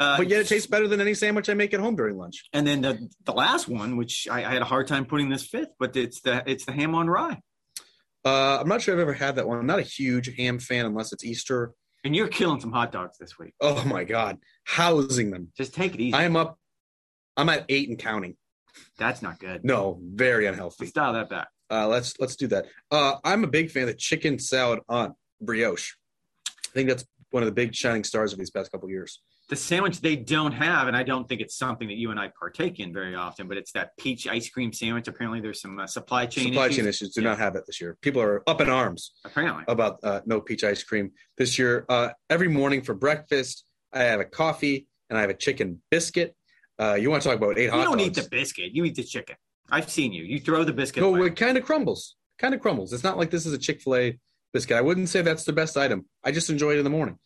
uh, 0.00 0.16
but 0.16 0.28
yet 0.28 0.40
it 0.40 0.46
tastes 0.48 0.66
better 0.66 0.88
than 0.88 1.02
any 1.02 1.12
sandwich 1.12 1.50
I 1.50 1.54
make 1.54 1.74
at 1.74 1.80
home 1.80 1.94
during 1.96 2.16
lunch. 2.16 2.44
And 2.54 2.66
then 2.66 2.80
the 2.80 3.06
the 3.24 3.32
last 3.32 3.68
one, 3.68 3.98
which 3.98 4.26
I, 4.30 4.38
I 4.38 4.52
had 4.54 4.62
a 4.62 4.66
hard 4.66 4.86
time 4.86 5.04
putting 5.04 5.28
this 5.28 5.46
fifth, 5.46 5.72
but 5.78 5.94
it's 5.94 6.22
the 6.22 6.42
it's 6.46 6.64
the 6.64 6.72
ham 6.72 6.94
on 6.94 7.06
rye. 7.08 7.40
Uh, 8.26 8.58
I'm 8.60 8.66
not 8.66 8.82
sure 8.82 8.92
I've 8.92 9.00
ever 9.00 9.12
had 9.12 9.36
that 9.36 9.46
one. 9.46 9.56
I'm 9.56 9.66
not 9.66 9.78
a 9.78 9.82
huge 9.82 10.36
ham 10.36 10.58
fan 10.58 10.84
unless 10.84 11.12
it's 11.12 11.24
Easter. 11.24 11.74
And 12.02 12.14
you're 12.14 12.26
killing 12.26 12.60
some 12.60 12.72
hot 12.72 12.90
dogs 12.90 13.18
this 13.18 13.38
week. 13.38 13.54
Oh 13.60 13.84
my 13.84 14.02
God, 14.02 14.38
housing 14.64 15.30
them. 15.30 15.52
Just 15.56 15.74
take 15.74 15.94
it 15.94 16.00
easy. 16.00 16.12
I 16.12 16.24
am 16.24 16.34
up. 16.34 16.58
I'm 17.36 17.48
at 17.48 17.64
eight 17.68 17.88
and 17.88 17.96
counting. 17.96 18.36
That's 18.98 19.22
not 19.22 19.38
good. 19.38 19.64
No, 19.64 20.00
very 20.02 20.46
unhealthy. 20.46 20.86
Let's 20.86 20.92
dial 20.92 21.12
that 21.12 21.30
back. 21.30 21.48
Uh, 21.70 21.86
let's 21.86 22.18
let's 22.18 22.34
do 22.34 22.48
that. 22.48 22.66
Uh, 22.90 23.14
I'm 23.24 23.44
a 23.44 23.46
big 23.46 23.70
fan 23.70 23.84
of 23.84 23.88
the 23.88 23.94
chicken 23.94 24.40
salad 24.40 24.80
on 24.88 25.14
brioche. 25.40 25.94
I 26.48 26.70
think 26.72 26.88
that's 26.88 27.04
one 27.30 27.44
of 27.44 27.46
the 27.46 27.54
big 27.54 27.76
shining 27.76 28.02
stars 28.02 28.32
of 28.32 28.40
these 28.40 28.50
past 28.50 28.72
couple 28.72 28.90
years. 28.90 29.20
The 29.48 29.54
sandwich 29.56 30.00
they 30.00 30.16
don't 30.16 30.50
have, 30.52 30.88
and 30.88 30.96
I 30.96 31.04
don't 31.04 31.28
think 31.28 31.40
it's 31.40 31.56
something 31.56 31.86
that 31.86 31.94
you 31.96 32.10
and 32.10 32.18
I 32.18 32.32
partake 32.36 32.80
in 32.80 32.92
very 32.92 33.14
often, 33.14 33.46
but 33.46 33.56
it's 33.56 33.70
that 33.72 33.96
peach 33.96 34.26
ice 34.26 34.48
cream 34.50 34.72
sandwich. 34.72 35.06
Apparently, 35.06 35.40
there's 35.40 35.60
some 35.60 35.78
uh, 35.78 35.86
supply 35.86 36.26
chain 36.26 36.46
Supply 36.48 36.66
issues. 36.66 36.76
chain 36.76 36.86
issues 36.88 37.14
do 37.14 37.20
Yeah. 37.22 37.28
not 37.28 37.38
have 37.38 37.54
that 37.54 37.64
this 37.64 37.80
year. 37.80 37.96
People 38.02 38.20
are 38.22 38.42
up 38.48 38.60
in 38.60 38.68
arms 38.68 39.12
Apparently, 39.24 39.62
about 39.68 40.00
uh, 40.02 40.20
no 40.26 40.40
peach 40.40 40.64
ice 40.64 40.82
cream 40.82 41.12
this 41.38 41.60
year. 41.60 41.84
Uh, 41.88 42.08
every 42.28 42.48
morning 42.48 42.82
for 42.82 42.92
breakfast, 42.94 43.64
I 43.92 44.02
have 44.02 44.18
a 44.18 44.24
coffee 44.24 44.88
and 45.08 45.16
I 45.16 45.20
have 45.20 45.30
a 45.30 45.34
chicken 45.34 45.80
biscuit. 45.92 46.34
Uh, 46.76 46.94
you 46.94 47.08
want 47.08 47.22
to 47.22 47.28
talk 47.28 47.38
about 47.38 47.56
eight 47.56 47.64
you 47.66 47.70
hot 47.70 47.84
don't 47.84 47.98
dogs? 47.98 48.18
eat 48.18 48.22
the 48.24 48.28
biscuit. 48.28 48.72
You 48.74 48.84
eat 48.84 48.96
the 48.96 49.04
chicken. 49.04 49.36
I've 49.70 49.88
seen 49.88 50.12
you. 50.12 50.24
You 50.24 50.40
throw 50.40 50.64
the 50.64 50.72
biscuit. 50.72 51.02
No, 51.04 51.14
away. 51.14 51.28
it 51.28 51.36
kind 51.36 51.56
of 51.56 51.64
crumbles. 51.64 52.16
Kind 52.38 52.52
of 52.52 52.60
crumbles. 52.60 52.92
It's 52.92 53.04
not 53.04 53.16
like 53.16 53.30
this 53.30 53.46
is 53.46 53.52
a 53.52 53.58
Chick 53.58 53.80
Fil 53.80 53.94
A 53.94 54.18
biscuit. 54.52 54.76
I 54.76 54.80
wouldn't 54.80 55.08
say 55.08 55.22
that's 55.22 55.44
the 55.44 55.52
best 55.52 55.76
item. 55.76 56.06
I 56.24 56.32
just 56.32 56.50
enjoy 56.50 56.72
it 56.72 56.78
in 56.78 56.84
the 56.84 56.90
morning. 56.90 57.16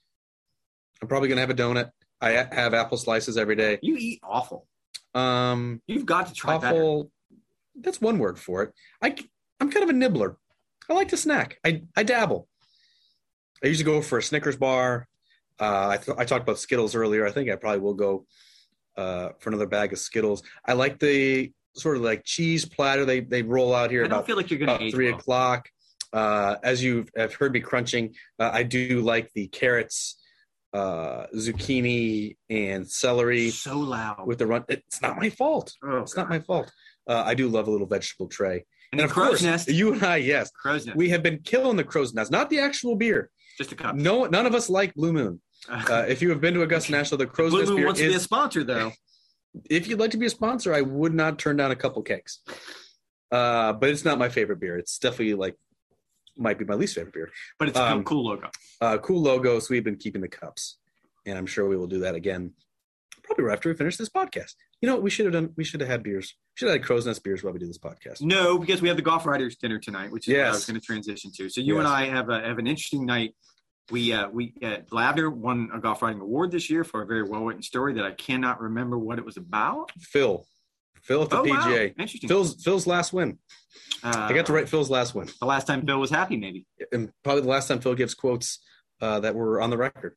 I'm 1.01 1.09
probably 1.09 1.31
gonna 1.31 1.41
have 1.41 1.49
a 1.51 1.55
donut. 1.55 1.91
I 2.21 2.31
have 2.53 2.75
apple 2.75 2.99
slices 2.99 3.37
every 3.37 3.57
day. 3.57 3.79
You 3.83 3.97
eat 3.97 4.21
awful. 4.23 4.67
Um, 5.15 5.81
You've 5.87 6.07
got 6.07 6.27
to 6.29 6.35
try 6.35 6.59
better. 6.59 6.77
awful. 6.77 7.11
That's 7.81 8.01
one 8.01 8.19
word 8.19 8.39
for 8.39 8.63
it. 8.63 8.73
I 9.03 9.15
I'm 9.61 9.71
kind 9.71 9.83
of 9.85 9.91
a 9.91 9.93
nibbler. 9.95 10.37
I 10.89 10.93
like 10.95 11.09
to 11.09 11.17
snack. 11.17 11.59
I 11.65 11.83
I 11.97 12.03
dabble. 12.03 12.47
I 13.65 13.69
usually 13.69 13.85
go 13.85 14.03
for 14.03 14.19
a 14.19 14.23
Snickers 14.23 14.57
bar. 14.57 15.07
Uh, 15.59 15.89
I 15.89 15.97
th- 15.99 16.17
I 16.19 16.25
talked 16.25 16.43
about 16.43 16.59
Skittles 16.59 16.95
earlier. 16.95 17.27
I 17.27 17.31
think 17.31 17.51
I 17.51 17.57
probably 17.57 17.81
will 17.81 17.95
go 17.95 18.27
uh, 18.97 19.31
for 19.39 19.51
another 19.51 19.67
bag 19.67 19.93
of 19.93 19.99
Skittles. 19.99 20.43
I 20.65 20.73
like 20.73 20.99
the 20.99 21.53
sort 21.75 21.97
of 21.97 22.03
like 22.03 22.25
cheese 22.25 22.65
platter 22.65 23.05
they 23.05 23.21
they 23.21 23.43
roll 23.43 23.75
out 23.75 23.91
here 23.91 24.01
I 24.05 24.09
don't 24.09 24.13
about 24.19 24.27
feel 24.27 24.37
like 24.37 24.51
you're 24.51 24.59
going 24.59 24.79
to 24.79 24.91
three 24.91 25.11
well. 25.11 25.19
o'clock. 25.19 25.69
Uh, 26.13 26.57
as 26.65 26.83
you 26.83 27.07
have 27.17 27.35
heard 27.35 27.53
me 27.53 27.61
crunching, 27.61 28.15
uh, 28.39 28.51
I 28.53 28.65
do 28.65 29.01
like 29.01 29.31
the 29.33 29.47
carrots, 29.47 30.17
uh, 30.73 31.27
zucchini, 31.37 32.37
and 32.49 32.89
celery 32.89 33.51
So 33.51 33.79
loud. 33.79 34.27
with 34.27 34.39
the 34.39 34.47
run. 34.47 34.65
It's 34.69 35.03
not 35.03 35.17
my 35.19 35.31
fault. 35.31 35.73
oh, 35.83 35.99
It's 35.99 36.17
not 36.17 36.29
my 36.29 36.39
fault. 36.41 36.71
Uh, 37.09 37.23
I 37.27 37.35
do 37.35 37.49
love 37.49 37.67
a 37.69 37.71
little 37.71 37.87
vegetable 37.87 38.29
tray. 38.29 38.65
and, 38.93 39.01
And 39.01 39.01
the 39.01 39.05
of 39.05 39.11
crow's 39.11 39.29
course, 39.29 39.43
nest. 39.43 39.69
you 39.69 39.93
and 39.93 40.03
I, 40.03 40.17
yes, 40.17 40.51
crow's 40.51 40.87
nest. 40.87 40.97
we 40.97 41.09
have 41.11 41.23
been 41.23 41.41
killing 41.41 41.77
the 41.77 41.85
crow's 41.85 42.15
nest, 42.15 42.31
not 42.31 42.51
the 42.51 42.61
actual 42.61 42.95
beer. 42.97 43.31
Just 43.59 43.73
a 43.73 43.75
cup. 43.75 43.97
No, 43.97 44.27
none 44.27 44.47
of 44.47 44.55
us 44.55 44.71
like 44.71 44.95
Blue 44.95 45.13
Moon. 45.13 45.41
Uh, 45.69 46.07
if 46.09 46.23
you 46.23 46.31
have 46.31 46.41
been 46.41 46.55
to 46.55 46.63
Augusta 46.63 46.91
National, 46.91 47.19
the 47.19 47.27
crow's 47.27 47.51
Blue 47.51 47.61
nest 47.61 47.69
Moon 47.71 47.77
beer 47.79 47.87
wants 47.87 48.01
to 48.01 48.09
be 48.09 48.15
a 48.15 48.21
sponsor, 48.21 48.65
though. 48.65 48.93
If 49.69 49.89
you'd 49.89 49.99
like 49.99 50.13
to 50.13 50.17
be 50.17 50.27
a 50.27 50.31
sponsor, 50.31 50.73
I 50.73 50.81
would 50.81 51.13
not 51.13 51.39
turn 51.41 51.57
down 51.57 51.73
a 51.73 51.77
couple 51.77 52.01
cakes. 52.03 52.39
Uh, 53.33 53.73
but 53.73 53.91
it's 53.91 54.05
not 54.05 54.17
my 54.19 54.29
favorite 54.29 54.61
beer. 54.61 54.79
It's 54.79 54.99
definitely 54.99 55.35
like 55.35 55.57
might 56.41 56.59
be 56.59 56.65
my 56.65 56.75
least 56.75 56.95
favorite 56.95 57.15
beer. 57.15 57.31
But 57.59 57.69
it's 57.69 57.79
a 57.79 57.85
Um, 57.85 58.05
cool 58.05 58.25
logo. 58.25 58.51
Uh, 58.81 58.99
cool 58.99 59.23
logo, 59.23 59.59
so 59.61 59.69
we've 59.71 59.85
been 59.85 59.97
keeping 59.97 60.21
the 60.23 60.29
cups, 60.29 60.79
and 61.27 61.37
I'm 61.39 61.47
sure 61.47 61.69
we 61.69 61.77
will 61.77 61.87
do 61.87 62.01
that 62.01 62.15
again, 62.15 62.53
probably 63.23 63.45
right 63.45 63.53
after 63.53 63.69
we 63.69 63.77
finish 63.77 63.97
this 63.97 64.09
podcast. 64.09 64.55
You 64.81 64.89
know, 64.89 64.95
what 64.95 65.03
we 65.03 65.11
should 65.11 65.27
have 65.27 65.35
done. 65.35 65.53
We 65.57 65.65
should 65.65 65.81
have 65.81 65.91
had 65.91 66.03
beers. 66.03 66.35
Should 66.55 66.69
have 66.69 66.79
had 66.79 66.85
crow's 66.85 67.07
nest 67.07 67.23
beers 67.23 67.43
while 67.45 67.53
we 67.53 67.59
do 67.59 67.67
this 67.67 67.79
podcast. 67.79 68.23
No, 68.23 68.59
because 68.59 68.81
we 68.81 68.89
have 68.89 68.97
the 68.97 69.03
golf 69.03 69.27
riders 69.27 69.57
dinner 69.57 69.79
tonight, 69.79 70.11
which 70.11 70.27
is 70.27 70.35
what 70.35 70.47
I 70.47 70.51
was 70.51 70.65
going 70.65 70.81
to 70.81 70.85
transition 70.85 71.31
to. 71.37 71.49
So 71.51 71.61
you 71.61 71.79
and 71.79 71.87
I 71.87 72.07
have 72.07 72.31
a, 72.31 72.41
have 72.41 72.59
an 72.59 72.67
interesting 72.67 73.05
night. 73.05 73.35
We 73.91 74.13
uh, 74.13 74.29
we 74.31 74.55
uh, 74.63 74.79
Lavner 74.93 75.33
won 75.33 75.69
a 75.75 75.81
golf 75.81 76.01
riding 76.01 76.21
award 76.21 76.53
this 76.53 76.71
year 76.71 76.85
for 76.85 77.03
a 77.03 77.07
very 77.07 77.25
well 77.25 77.45
written 77.45 77.63
story 77.63 77.93
that 77.95 78.05
I 78.05 78.13
cannot 78.13 78.61
remember 78.61 78.97
what 78.99 79.19
it 79.19 79.25
was 79.25 79.37
about. 79.37 79.91
Phil, 79.99 80.47
Phil 81.03 81.23
at 81.23 81.31
the 81.31 81.39
oh 81.39 81.45
wow, 81.45 81.63
PGA. 81.67 81.89
interesting. 81.91 82.29
Phil's 82.29 82.63
Phil's 82.63 82.87
last 82.87 83.13
win. 83.13 83.39
uh, 84.03 84.13
I 84.29 84.33
got 84.33 84.47
to 84.47 84.53
write 84.53 84.69
Phil's 84.69 84.91
last 84.91 85.15
win, 85.15 85.29
the 85.41 85.47
last 85.47 85.67
time 85.67 85.85
Phil 85.87 85.99
was 85.99 86.11
happy, 86.11 86.37
maybe. 86.37 86.67
and 86.93 87.11
probably 87.25 87.43
the 87.43 87.49
last 87.49 87.69
time 87.69 87.81
Phil 87.81 87.95
gives 87.95 88.15
quotes 88.15 88.59
uh, 89.01 89.21
that 89.21 89.35
were 89.35 89.61
on 89.61 89.71
the 89.71 89.77
record. 89.79 90.15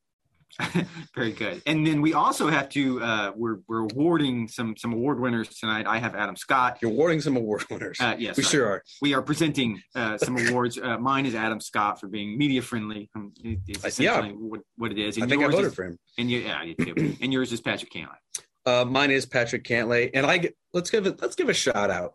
Very 1.16 1.32
good. 1.32 1.64
And 1.66 1.86
then 1.86 2.00
we 2.00 2.14
also 2.14 2.48
have 2.48 2.70
to 2.70 3.02
uh, 3.02 3.32
we're 3.36 3.58
we're 3.68 3.88
awarding 3.92 4.48
some 4.48 4.76
some 4.78 4.94
award 4.94 5.20
winners 5.20 5.50
tonight. 5.50 5.88
I 5.88 5.98
have 5.98 6.14
Adam 6.14 6.36
Scott. 6.36 6.78
You're 6.80 6.92
awarding 6.92 7.22
some 7.22 7.36
award 7.38 7.64
winners. 7.72 7.98
Uh, 8.00 8.16
yes, 8.20 8.38
we 8.38 8.44
sorry. 8.44 8.52
sure 8.52 8.68
are. 8.68 8.84
we 9.02 9.16
are 9.16 9.24
presenting 9.24 9.82
uh, 9.96 10.20
some 10.20 10.38
awards. 10.38 10.78
Uh, 10.78 11.00
mine 11.00 11.26
is 11.26 11.34
Adam 11.34 11.60
Scott 11.60 12.00
for 12.00 12.08
being 12.08 12.38
media 12.38 12.62
friendly. 12.62 13.10
Um, 13.16 13.34
Uh, 13.44 13.50
essentially 13.84 14.30
yeah. 14.30 14.34
what, 14.36 14.62
what 14.78 14.92
it 14.92 15.00
is. 15.00 15.18
I 15.18 15.22
And 15.22 15.30
think 15.32 15.44
I 15.44 15.48
voted 15.48 15.66
is, 15.68 15.74
for 15.74 15.86
him. 15.86 15.98
And 16.20 16.30
you, 16.30 16.40
yeah, 16.42 16.60
I 16.60 16.74
too. 16.74 17.16
and 17.20 17.34
yours 17.34 17.52
is 17.52 17.60
Patrick 17.60 17.92
Cantlay. 17.92 18.18
Uh, 18.66 18.86
mine 18.86 19.12
is 19.12 19.26
Patrick 19.26 19.64
Cantlay, 19.64 20.10
and 20.14 20.26
I 20.26 20.38
get, 20.38 20.56
let's 20.74 20.90
give 20.90 21.06
it 21.06 21.22
let's 21.22 21.36
give 21.36 21.50
a 21.50 21.54
shout 21.54 21.90
out 21.90 22.14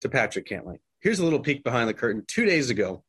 to 0.00 0.08
Patrick 0.08 0.48
Cantlay. 0.48 0.78
Here's 1.00 1.18
a 1.18 1.24
little 1.24 1.40
peek 1.40 1.62
behind 1.62 1.88
the 1.88 1.94
curtain. 1.94 2.24
Two 2.26 2.44
days 2.44 2.70
ago, 2.70 3.04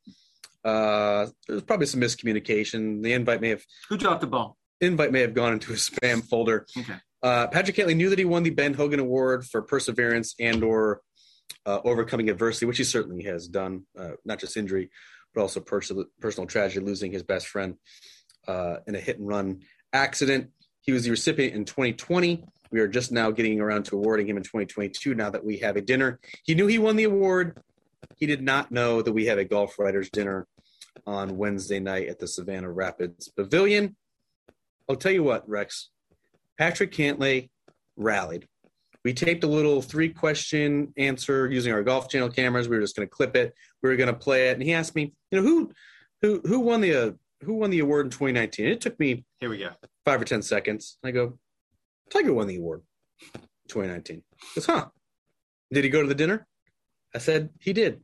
uh, 0.63 1.27
there 1.47 1.55
was 1.55 1.63
probably 1.63 1.87
some 1.87 2.01
miscommunication. 2.01 3.01
The 3.01 3.13
invite 3.13 3.41
may 3.41 3.49
have 3.49 3.63
Who 3.89 3.97
dropped 3.97 4.21
the 4.21 4.27
ball? 4.27 4.57
invite 4.81 5.11
may 5.11 5.21
have 5.21 5.33
gone 5.33 5.53
into 5.53 5.71
a 5.71 5.75
spam 5.75 6.23
folder. 6.23 6.65
Okay. 6.77 6.95
Uh, 7.23 7.47
Patrick 7.47 7.75
Cantlay 7.75 7.95
knew 7.95 8.09
that 8.09 8.19
he 8.19 8.25
won 8.25 8.43
the 8.43 8.49
Ben 8.51 8.73
Hogan 8.73 8.99
Award 8.99 9.45
for 9.45 9.61
perseverance 9.61 10.35
and 10.39 10.63
or 10.63 11.01
uh, 11.65 11.79
overcoming 11.83 12.29
adversity, 12.29 12.65
which 12.65 12.77
he 12.77 12.83
certainly 12.83 13.23
has 13.23 13.47
done. 13.47 13.83
Uh, 13.97 14.11
not 14.25 14.39
just 14.39 14.57
injury, 14.57 14.91
but 15.33 15.41
also 15.41 15.59
personal 15.59 16.05
personal 16.19 16.45
tragedy, 16.47 16.85
losing 16.85 17.11
his 17.11 17.23
best 17.23 17.47
friend 17.47 17.75
uh, 18.47 18.77
in 18.85 18.95
a 18.95 18.99
hit 18.99 19.17
and 19.17 19.27
run 19.27 19.61
accident. 19.93 20.51
He 20.85 20.91
was 20.91 21.03
the 21.03 21.11
recipient 21.11 21.55
in 21.55 21.65
2020. 21.65 22.43
We 22.71 22.79
are 22.79 22.87
just 22.87 23.11
now 23.11 23.31
getting 23.31 23.59
around 23.59 23.85
to 23.85 23.95
awarding 23.95 24.27
him 24.27 24.37
in 24.37 24.43
2022 24.43 25.15
now 25.15 25.29
that 25.29 25.43
we 25.43 25.57
have 25.57 25.77
a 25.77 25.81
dinner. 25.81 26.19
He 26.43 26.55
knew 26.55 26.67
he 26.67 26.77
won 26.77 26.95
the 26.95 27.05
award. 27.05 27.57
He 28.17 28.25
did 28.25 28.41
not 28.41 28.71
know 28.71 29.01
that 29.01 29.11
we 29.11 29.25
have 29.25 29.37
a 29.37 29.45
golf 29.45 29.79
writers 29.79 30.09
dinner 30.09 30.47
on 31.07 31.37
Wednesday 31.37 31.79
night 31.79 32.07
at 32.07 32.19
the 32.19 32.27
Savannah 32.27 32.71
Rapids 32.71 33.29
Pavilion. 33.29 33.95
I'll 34.89 34.95
tell 34.95 35.11
you 35.11 35.23
what, 35.23 35.47
Rex. 35.49 35.89
Patrick 36.57 36.91
Cantlay 36.91 37.49
rallied. 37.97 38.47
We 39.03 39.13
taped 39.13 39.43
a 39.43 39.47
little 39.47 39.81
three 39.81 40.09
question 40.09 40.93
answer 40.97 41.47
using 41.47 41.73
our 41.73 41.83
golf 41.83 42.09
channel 42.09 42.29
cameras. 42.29 42.67
We 42.67 42.75
were 42.75 42.81
just 42.81 42.95
going 42.95 43.07
to 43.07 43.11
clip 43.11 43.35
it. 43.35 43.53
We 43.81 43.89
were 43.89 43.95
going 43.95 44.13
to 44.13 44.19
play 44.19 44.49
it, 44.49 44.53
and 44.53 44.63
he 44.63 44.73
asked 44.73 44.95
me, 44.95 45.13
you 45.31 45.39
know, 45.39 45.43
who 45.43 45.71
who 46.21 46.41
who 46.45 46.59
won 46.59 46.81
the 46.81 46.95
uh, 46.95 47.11
who 47.43 47.55
won 47.55 47.69
the 47.69 47.79
award 47.79 48.07
in 48.07 48.09
2019? 48.09 48.65
It 48.65 48.81
took 48.81 48.99
me 48.99 49.23
Here 49.39 49.49
we 49.49 49.59
go. 49.59 49.69
Five 50.05 50.21
or 50.21 50.25
ten 50.25 50.41
seconds. 50.41 50.97
I 51.03 51.11
go, 51.11 51.37
Tiger 52.09 52.33
won 52.33 52.47
the 52.47 52.57
award, 52.57 52.83
2019. 53.67 54.23
He 54.37 54.47
goes, 54.55 54.65
huh? 54.65 54.87
Did 55.71 55.83
he 55.83 55.89
go 55.89 56.01
to 56.01 56.07
the 56.07 56.15
dinner? 56.15 56.47
I 57.13 57.17
said 57.17 57.49
he 57.59 57.73
did. 57.73 58.03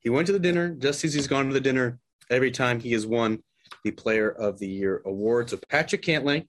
He 0.00 0.08
went 0.08 0.26
to 0.28 0.32
the 0.32 0.38
dinner 0.38 0.74
just 0.74 1.04
as 1.04 1.12
he's 1.12 1.26
gone 1.26 1.48
to 1.48 1.52
the 1.52 1.60
dinner 1.60 1.98
every 2.30 2.50
time 2.50 2.80
he 2.80 2.92
has 2.92 3.06
won 3.06 3.42
the 3.84 3.90
Player 3.90 4.30
of 4.30 4.58
the 4.58 4.68
Year 4.68 5.02
award. 5.04 5.50
So 5.50 5.58
Patrick 5.68 6.02
Cantlay, 6.02 6.46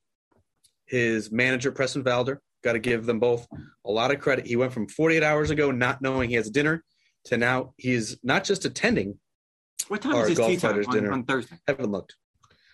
his 0.85 1.31
manager 1.31 1.71
Preston 1.71 2.03
Valder, 2.03 2.37
got 2.63 2.73
to 2.73 2.79
give 2.79 3.05
them 3.05 3.19
both 3.19 3.47
a 3.85 3.91
lot 3.91 4.11
of 4.11 4.19
credit. 4.19 4.45
He 4.45 4.55
went 4.55 4.73
from 4.73 4.87
48 4.87 5.23
hours 5.23 5.49
ago 5.49 5.71
not 5.71 6.01
knowing 6.01 6.29
he 6.29 6.35
has 6.35 6.47
a 6.47 6.51
dinner 6.51 6.83
to 7.25 7.37
now 7.37 7.73
he's 7.77 8.17
not 8.23 8.43
just 8.43 8.65
attending. 8.65 9.17
What 9.87 10.01
time 10.01 10.15
is 10.15 10.29
his 10.29 10.37
golf 10.37 10.51
tea 10.51 10.57
time 10.57 10.77
on, 10.77 10.93
dinner. 10.93 11.11
on 11.11 11.23
Thursday? 11.23 11.57
Haven't 11.67 11.91
looked. 11.91 12.15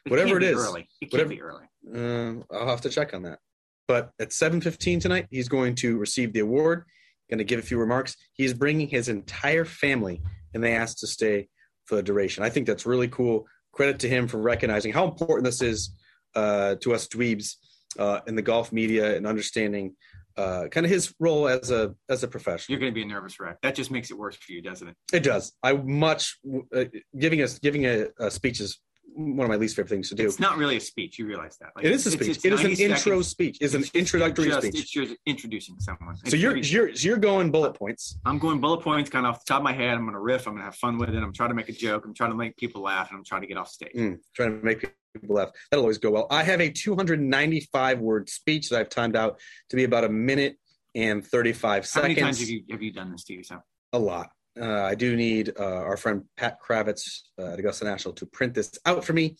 It 0.08 0.12
Whatever 0.12 0.40
can't 0.40 0.44
it 0.44 0.56
be. 0.56 0.60
Early. 0.60 0.90
It 1.02 1.12
Whatever- 1.12 1.30
can't 1.30 1.40
be 1.40 1.42
early. 1.42 2.42
Uh, 2.42 2.44
I'll 2.54 2.68
have 2.68 2.82
to 2.82 2.90
check 2.90 3.14
on 3.14 3.24
that. 3.24 3.40
But 3.88 4.12
at 4.20 4.30
7:15 4.32 5.00
tonight, 5.02 5.28
he's 5.32 5.48
going 5.48 5.76
to 5.76 5.98
receive 5.98 6.34
the 6.34 6.40
award. 6.40 6.84
Going 7.30 7.38
to 7.40 7.44
give 7.44 7.60
a 7.60 7.64
few 7.64 7.78
remarks. 7.78 8.16
He's 8.34 8.54
bringing 8.54 8.88
his 8.88 9.10
entire 9.10 9.66
family, 9.66 10.22
and 10.54 10.64
they 10.64 10.74
asked 10.76 11.00
to 11.00 11.08
stay 11.08 11.50
for 11.86 11.96
the 11.96 12.04
duration. 12.04 12.44
I 12.44 12.50
think 12.50 12.68
that's 12.68 12.86
really 12.86 13.08
cool. 13.10 13.46
Credit 13.74 14.00
to 14.00 14.10
him 14.10 14.28
for 14.28 14.38
recognizing 14.42 14.94
how 14.94 15.06
important 15.06 15.44
this 15.46 15.62
is 15.62 15.92
uh, 16.36 16.76
to 16.82 16.94
us 16.94 17.08
dweebs 17.08 17.56
uh, 18.00 18.22
in 18.28 18.36
the 18.36 18.42
golf 18.42 18.72
media 18.72 19.16
and 19.16 19.28
understanding 19.28 19.96
uh, 20.38 20.68
kind 20.70 20.86
of 20.86 20.92
his 20.92 21.14
role 21.20 21.48
as 21.48 21.72
a 21.72 21.96
as 22.10 22.24
a 22.24 22.28
professional. 22.28 22.74
You're 22.74 22.80
going 22.80 22.94
to 22.94 22.96
be 22.96 23.02
a 23.02 23.08
nervous 23.08 23.40
wreck. 23.40 23.58
That 23.62 23.76
just 23.76 23.92
makes 23.92 24.12
it 24.12 24.18
worse 24.18 24.36
for 24.36 24.52
you, 24.52 24.62
doesn't 24.62 24.88
it? 24.88 24.96
It 25.12 25.24
does. 25.24 25.52
I 25.64 25.74
much 25.74 26.38
uh, 26.76 26.86
giving 27.18 27.42
us 27.42 27.60
giving 27.60 27.86
a, 27.86 28.08
a 28.20 28.30
speech 28.32 28.60
is 28.62 28.80
one 29.16 29.46
of 29.46 29.50
my 29.50 29.56
least 29.56 29.76
favorite 29.76 29.90
things 29.90 30.10
to 30.10 30.16
do. 30.16 30.26
It's 30.28 30.40
not 30.40 30.58
really 30.58 30.78
a 30.78 30.80
speech. 30.80 31.18
You 31.18 31.26
realize 31.26 31.58
that. 31.58 31.72
Like, 31.76 31.86
It 31.86 31.92
is 31.92 32.06
a 32.06 32.12
speech. 32.12 32.28
it's 32.30 32.46
it 32.46 32.54
is 32.54 32.60
an 32.62 32.68
90 32.68 32.84
intro 32.84 32.98
seconds. 32.98 33.28
speech. 33.28 33.58
It's 33.62 33.74
an 33.74 33.80
It's 33.82 33.90
just- 33.90 33.96
introductory 33.96 34.48
just- 34.50 34.68
speech. 34.68 34.80
It's 34.82 34.92
just 34.92 35.16
introducing 35.26 35.80
someone. 35.80 36.16
So 36.28 36.36
you're 36.36 36.56
you're 36.58 36.90
you're 36.90 37.18
going 37.18 37.50
bullet 37.52 37.74
points. 37.74 38.20
I'm 38.26 38.38
going 38.38 38.60
bullet 38.60 38.82
points 38.82 39.10
kind 39.10 39.26
of 39.26 39.36
off 39.36 39.46
the 39.46 39.50
top 39.50 39.58
of 39.60 39.64
my 39.64 39.74
head. 39.74 39.96
I'm 39.96 40.02
going 40.04 40.14
to 40.14 40.20
riff. 40.20 40.46
I'm 40.48 40.54
going 40.54 40.62
to 40.62 40.66
have 40.66 40.76
fun 40.76 40.98
with 40.98 41.10
it. 41.10 41.16
I'm 41.24 41.34
trying 41.34 41.50
to 41.50 41.56
make 41.56 41.70
a 41.70 41.74
joke. 41.74 42.06
I'm 42.06 42.14
trying 42.14 42.32
to 42.32 42.38
make 42.38 42.58
people 42.58 42.82
laugh, 42.84 43.10
and 43.10 43.18
I'm 43.18 43.24
trying 43.26 43.42
to 43.42 43.48
get 43.48 43.58
off 43.58 43.70
stage. 43.70 43.94
Mm, 43.96 44.20
trying 44.36 44.60
to 44.60 44.66
make 44.66 44.82
people 45.20 45.36
laugh. 45.36 45.50
That'll 45.72 45.84
always 45.84 45.98
go 45.98 46.12
well. 46.12 46.28
I 46.30 46.44
have 46.44 46.62
a 46.62 46.70
295 46.70 48.00
word 48.00 48.30
speech 48.30 48.70
that 48.70 48.80
I've 48.80 48.90
timed 48.90 49.16
out 49.16 49.40
to 49.70 49.76
be 49.76 49.84
about 49.84 50.04
a 50.04 50.10
minute 50.10 50.58
and 50.96 51.26
35 51.26 51.86
seconds. 51.86 51.94
How 51.94 52.02
seconds. 52.02 52.16
many 52.16 52.22
times 52.26 52.40
have 52.40 52.50
you 52.50 52.64
have 52.72 52.82
you 52.82 52.92
done 52.94 53.12
this 53.12 53.24
to 53.26 53.34
yourself? 53.34 53.64
a 53.94 54.00
lot. 54.00 54.30
Uh, 54.60 54.84
I 54.84 54.96
do 54.96 55.16
need 55.16 55.54
uh, 55.60 55.64
our 55.64 55.98
friend 55.98 56.24
Pat 56.36 56.58
Kravitz 56.62 57.22
uh, 57.40 57.54
at 57.54 57.60
Augusta 57.60 57.86
National 57.86 58.14
to 58.16 58.26
print 58.26 58.54
this 58.54 58.78
out 58.86 59.04
for 59.04 59.14
me, 59.14 59.38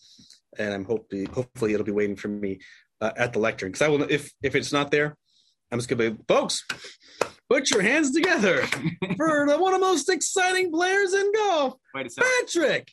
and 0.58 0.72
I'm 0.72 0.84
hoping 0.84 1.26
hopefully 1.26 1.74
it'll 1.74 1.86
be 1.86 1.92
waiting 1.92 2.16
for 2.16 2.28
me 2.28 2.60
uh, 3.00 3.12
at 3.16 3.32
the 3.32 3.38
lectern 3.38 3.70
because 3.70 3.82
I 3.82 3.88
will 3.88 4.02
if 4.02 4.32
if 4.42 4.54
it's 4.54 4.72
not 4.72 4.90
there, 4.90 5.16
I'm 5.70 5.78
just 5.78 5.88
gonna 5.88 6.10
be 6.10 6.18
folks. 6.28 6.64
Put 7.50 7.70
your 7.70 7.80
hands 7.80 8.12
together 8.12 8.66
for 9.16 9.46
the 9.48 9.56
one 9.58 9.72
of 9.74 9.80
the 9.80 9.86
most 9.86 10.10
exciting 10.10 10.70
players 10.70 11.14
in 11.14 11.32
golf, 11.32 11.74
Wait 11.94 12.06
a 12.06 12.10
second. 12.10 12.30
Patrick 12.40 12.92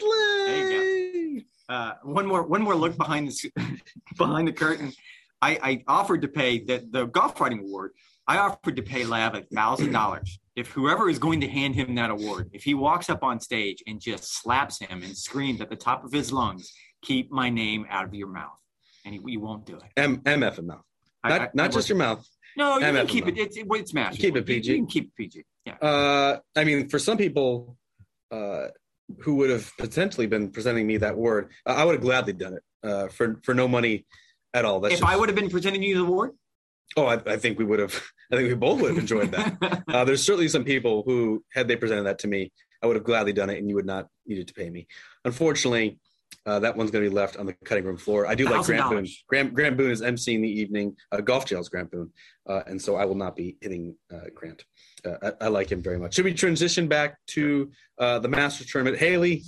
Cantlay. 0.00 1.44
Uh, 1.68 1.92
one 2.02 2.26
more 2.26 2.42
one 2.42 2.62
more 2.62 2.74
look 2.74 2.96
behind 2.96 3.28
the 3.28 3.80
behind 4.16 4.48
the 4.48 4.52
curtain. 4.52 4.92
I, 5.40 5.58
I 5.62 5.84
offered 5.88 6.22
to 6.22 6.28
pay 6.28 6.58
the 6.58 6.86
the 6.90 7.06
golf 7.06 7.40
writing 7.40 7.60
award. 7.60 7.92
I 8.26 8.38
offered 8.38 8.76
to 8.76 8.82
pay 8.82 9.04
Lav 9.04 9.34
a 9.34 9.42
thousand 9.42 9.92
dollars 9.92 10.38
if 10.56 10.68
whoever 10.68 11.08
is 11.08 11.18
going 11.18 11.40
to 11.40 11.48
hand 11.48 11.74
him 11.74 11.94
that 11.94 12.10
award, 12.10 12.50
if 12.52 12.62
he 12.62 12.74
walks 12.74 13.08
up 13.08 13.22
on 13.22 13.40
stage 13.40 13.82
and 13.86 14.00
just 14.00 14.24
slaps 14.40 14.78
him 14.80 15.02
and 15.02 15.16
screams 15.16 15.60
at 15.60 15.70
the 15.70 15.76
top 15.76 16.04
of 16.04 16.12
his 16.12 16.32
lungs, 16.32 16.70
"Keep 17.02 17.30
my 17.30 17.48
name 17.48 17.86
out 17.88 18.04
of 18.04 18.14
your 18.14 18.28
mouth," 18.28 18.58
and 19.04 19.14
he, 19.14 19.20
he 19.26 19.36
won't 19.36 19.64
do 19.64 19.76
it. 19.76 19.82
M 19.96 20.18
MF 20.18 20.58
in 20.58 20.66
mouth, 20.66 20.82
not 21.24 21.40
I- 21.40 21.50
not 21.54 21.64
I 21.66 21.68
just 21.68 21.88
your 21.88 21.98
mouth. 21.98 22.26
no. 22.56 22.78
You 22.78 22.84
MF 22.84 22.94
can 22.98 23.06
keep 23.06 23.28
it. 23.28 23.38
It's 23.38 23.56
it, 23.56 23.66
it's 23.70 23.94
master. 23.94 24.20
Keep 24.20 24.36
it 24.36 24.46
PG. 24.46 24.70
You, 24.72 24.78
can 24.78 24.86
keep 24.86 25.04
it 25.04 25.16
PG. 25.16 25.44
Yeah. 25.64 25.74
Uh, 25.80 26.38
I 26.56 26.64
mean, 26.64 26.88
for 26.88 26.98
some 26.98 27.16
people 27.16 27.76
uh, 28.30 28.66
who 29.20 29.36
would 29.36 29.50
have 29.50 29.70
potentially 29.78 30.26
been 30.26 30.50
presenting 30.50 30.86
me 30.86 30.98
that 30.98 31.16
word, 31.16 31.50
I 31.64 31.74
I 31.74 31.84
would 31.84 31.94
have 31.94 32.02
gladly 32.02 32.34
done 32.34 32.54
it 32.54 32.62
uh, 32.86 33.08
for 33.08 33.40
for 33.42 33.54
no 33.54 33.66
money 33.68 34.04
at 34.52 34.66
all. 34.66 34.80
That's 34.80 34.94
if 34.94 35.00
just- 35.00 35.10
I 35.10 35.16
would 35.16 35.30
have 35.30 35.36
been 35.36 35.48
presenting 35.50 35.82
you 35.82 35.94
the 35.96 36.02
award, 36.02 36.32
oh, 36.96 37.06
I, 37.06 37.20
I 37.26 37.36
think 37.36 37.58
we 37.58 37.64
would 37.64 37.78
have. 37.78 38.02
I 38.32 38.36
think 38.36 38.48
we 38.48 38.54
both 38.54 38.80
would 38.80 38.90
have 38.90 38.98
enjoyed 38.98 39.30
that. 39.32 39.82
uh, 39.88 40.04
there's 40.04 40.24
certainly 40.24 40.48
some 40.48 40.64
people 40.64 41.02
who, 41.04 41.44
had 41.52 41.68
they 41.68 41.76
presented 41.76 42.04
that 42.04 42.18
to 42.20 42.28
me, 42.28 42.50
I 42.82 42.86
would 42.86 42.96
have 42.96 43.04
gladly 43.04 43.34
done 43.34 43.50
it, 43.50 43.58
and 43.58 43.68
you 43.68 43.74
would 43.74 43.84
not 43.84 44.08
needed 44.26 44.48
to 44.48 44.54
pay 44.54 44.70
me. 44.70 44.86
Unfortunately, 45.26 45.98
uh, 46.46 46.58
that 46.58 46.76
one's 46.76 46.90
going 46.90 47.04
to 47.04 47.10
be 47.10 47.14
left 47.14 47.36
on 47.36 47.46
the 47.46 47.52
cutting 47.64 47.84
room 47.84 47.96
floor. 47.96 48.26
I 48.26 48.34
do 48.34 48.48
like 48.48 48.64
Grant 48.64 48.90
Boone. 48.90 49.06
Grant, 49.28 49.54
Grant 49.54 49.76
Boone 49.76 49.90
is 49.90 50.02
emceeing 50.02 50.40
the 50.40 50.48
evening. 50.48 50.96
Uh, 51.12 51.20
Golf 51.20 51.44
Channel's 51.44 51.68
Grant 51.68 51.90
Boone, 51.90 52.10
uh, 52.48 52.62
and 52.66 52.80
so 52.80 52.96
I 52.96 53.04
will 53.04 53.14
not 53.14 53.36
be 53.36 53.56
hitting 53.60 53.94
uh, 54.12 54.28
Grant. 54.34 54.64
Uh, 55.04 55.32
I, 55.40 55.44
I 55.44 55.48
like 55.48 55.70
him 55.70 55.82
very 55.82 55.98
much. 55.98 56.14
Should 56.14 56.24
we 56.24 56.34
transition 56.34 56.88
back 56.88 57.16
to 57.28 57.70
uh, 57.98 58.18
the 58.18 58.28
Masters 58.28 58.66
tournament? 58.68 58.98
Haley, 58.98 59.44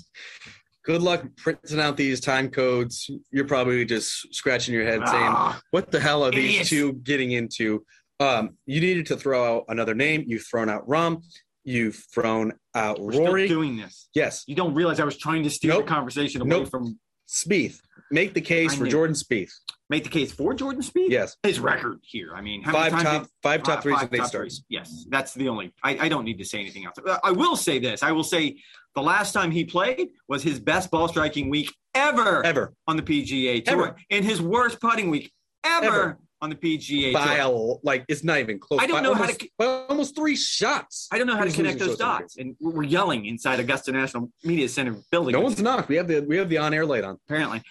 good 0.84 1.02
luck 1.02 1.24
printing 1.36 1.80
out 1.80 1.96
these 1.96 2.20
time 2.20 2.48
codes. 2.50 3.10
You're 3.30 3.46
probably 3.46 3.84
just 3.84 4.32
scratching 4.34 4.74
your 4.74 4.84
head 4.84 5.00
saying, 5.06 5.22
Ah, 5.26 5.60
"What 5.70 5.90
the 5.90 6.00
hell 6.00 6.24
are 6.24 6.30
these 6.30 6.68
two 6.68 6.94
getting 6.94 7.32
into?" 7.32 7.84
Um, 8.20 8.56
you 8.66 8.80
needed 8.80 9.06
to 9.06 9.16
throw 9.16 9.56
out 9.56 9.64
another 9.68 9.94
name. 9.94 10.24
You've 10.26 10.46
thrown 10.46 10.68
out 10.70 10.86
Rahm. 10.88 11.22
You've 11.64 11.96
thrown 12.14 12.52
out 12.74 13.00
we're 13.00 13.12
still 13.12 13.26
Rory. 13.26 13.48
doing 13.48 13.76
this. 13.76 14.08
yes, 14.14 14.44
You 14.46 14.54
don't 14.54 14.74
realize 14.74 15.00
I 15.00 15.04
was 15.04 15.16
trying 15.16 15.42
to 15.44 15.50
steer 15.50 15.70
Nope. 15.70 15.86
the 15.86 15.88
conversation 15.92 16.42
away 16.42 16.50
Nope. 16.60 16.68
from 16.70 16.98
Spieth. 17.28 17.80
Make 18.10 18.34
the 18.34 18.40
case 18.42 18.74
for. 18.74 18.86
Jordan 18.86 19.16
Spieth. 19.16 19.50
make 19.88 20.04
the 20.04 20.10
case 20.10 20.30
for 20.30 20.52
Jordan 20.54 20.82
Spieth. 20.82 21.08
Yes, 21.08 21.36
His 21.42 21.58
record 21.58 21.98
here. 22.02 22.34
I 22.36 22.42
mean, 22.42 22.62
how 22.62 22.72
five 22.72 22.92
many 22.92 23.04
times 23.04 23.18
top 23.28 23.30
five 23.42 23.62
top 23.62 23.82
threes 23.82 23.96
five 23.98 24.08
eight 24.12 24.18
top 24.18 24.26
starts. 24.28 24.56
threes. 24.58 24.64
Yes, 24.68 25.06
that's 25.08 25.32
the 25.34 25.48
only. 25.48 25.72
I, 25.82 25.98
I 25.98 26.08
don't 26.10 26.24
need 26.24 26.38
to 26.38 26.44
say 26.44 26.60
anything 26.60 26.84
else. 26.84 26.96
I 27.24 27.32
will 27.32 27.56
say 27.56 27.78
this. 27.78 28.02
I 28.02 28.12
will 28.12 28.24
say 28.24 28.58
the 28.94 29.02
last 29.02 29.32
time 29.32 29.50
he 29.50 29.64
played 29.64 30.08
was 30.28 30.42
his 30.42 30.58
best 30.60 30.90
ball 30.90 31.08
striking 31.08 31.50
week 31.50 31.72
ever, 31.94 32.44
Ever 32.44 32.72
on 32.86 32.96
the 32.96 33.02
PGA 33.02 33.64
Tour, 33.64 33.86
Ever. 33.88 33.96
and 34.10 34.24
his 34.24 34.40
worst 34.40 34.80
putting 34.80 35.10
week 35.10 35.32
ever, 35.64 35.86
Ever. 35.86 36.18
on 36.40 36.50
the 36.50 36.56
PGA 36.56 37.12
by 37.12 37.34
a, 37.36 37.44
Tour. 37.44 37.80
like 37.82 38.04
it's 38.08 38.22
not 38.24 38.38
even 38.38 38.58
close. 38.58 38.80
I 38.80 38.86
don't 38.86 38.96
By 38.98 39.02
know 39.02 39.14
how 39.14 39.26
to- 39.26 39.48
by 39.58 39.64
almost 39.88 40.14
three 40.16 40.36
shots. 40.36 41.08
I 41.12 41.18
don't 41.18 41.26
know 41.26 41.36
how 41.36 41.44
to 41.44 41.52
connect 41.52 41.78
those 41.78 41.96
dots, 41.96 42.36
and 42.36 42.54
we're 42.60 42.82
yelling 42.84 43.26
inside 43.26 43.60
Augusta 43.60 43.92
National 43.92 44.30
Media 44.44 44.68
Center 44.68 44.96
building. 45.10 45.32
No 45.32 45.40
one's 45.40 45.60
knocked. 45.60 45.88
We 45.88 45.96
have 45.96 46.08
the 46.08 46.20
we 46.20 46.36
have 46.36 46.48
the 46.48 46.58
on 46.58 46.72
air 46.74 46.86
light 46.86 47.04
on. 47.04 47.18
apparently 47.28 47.62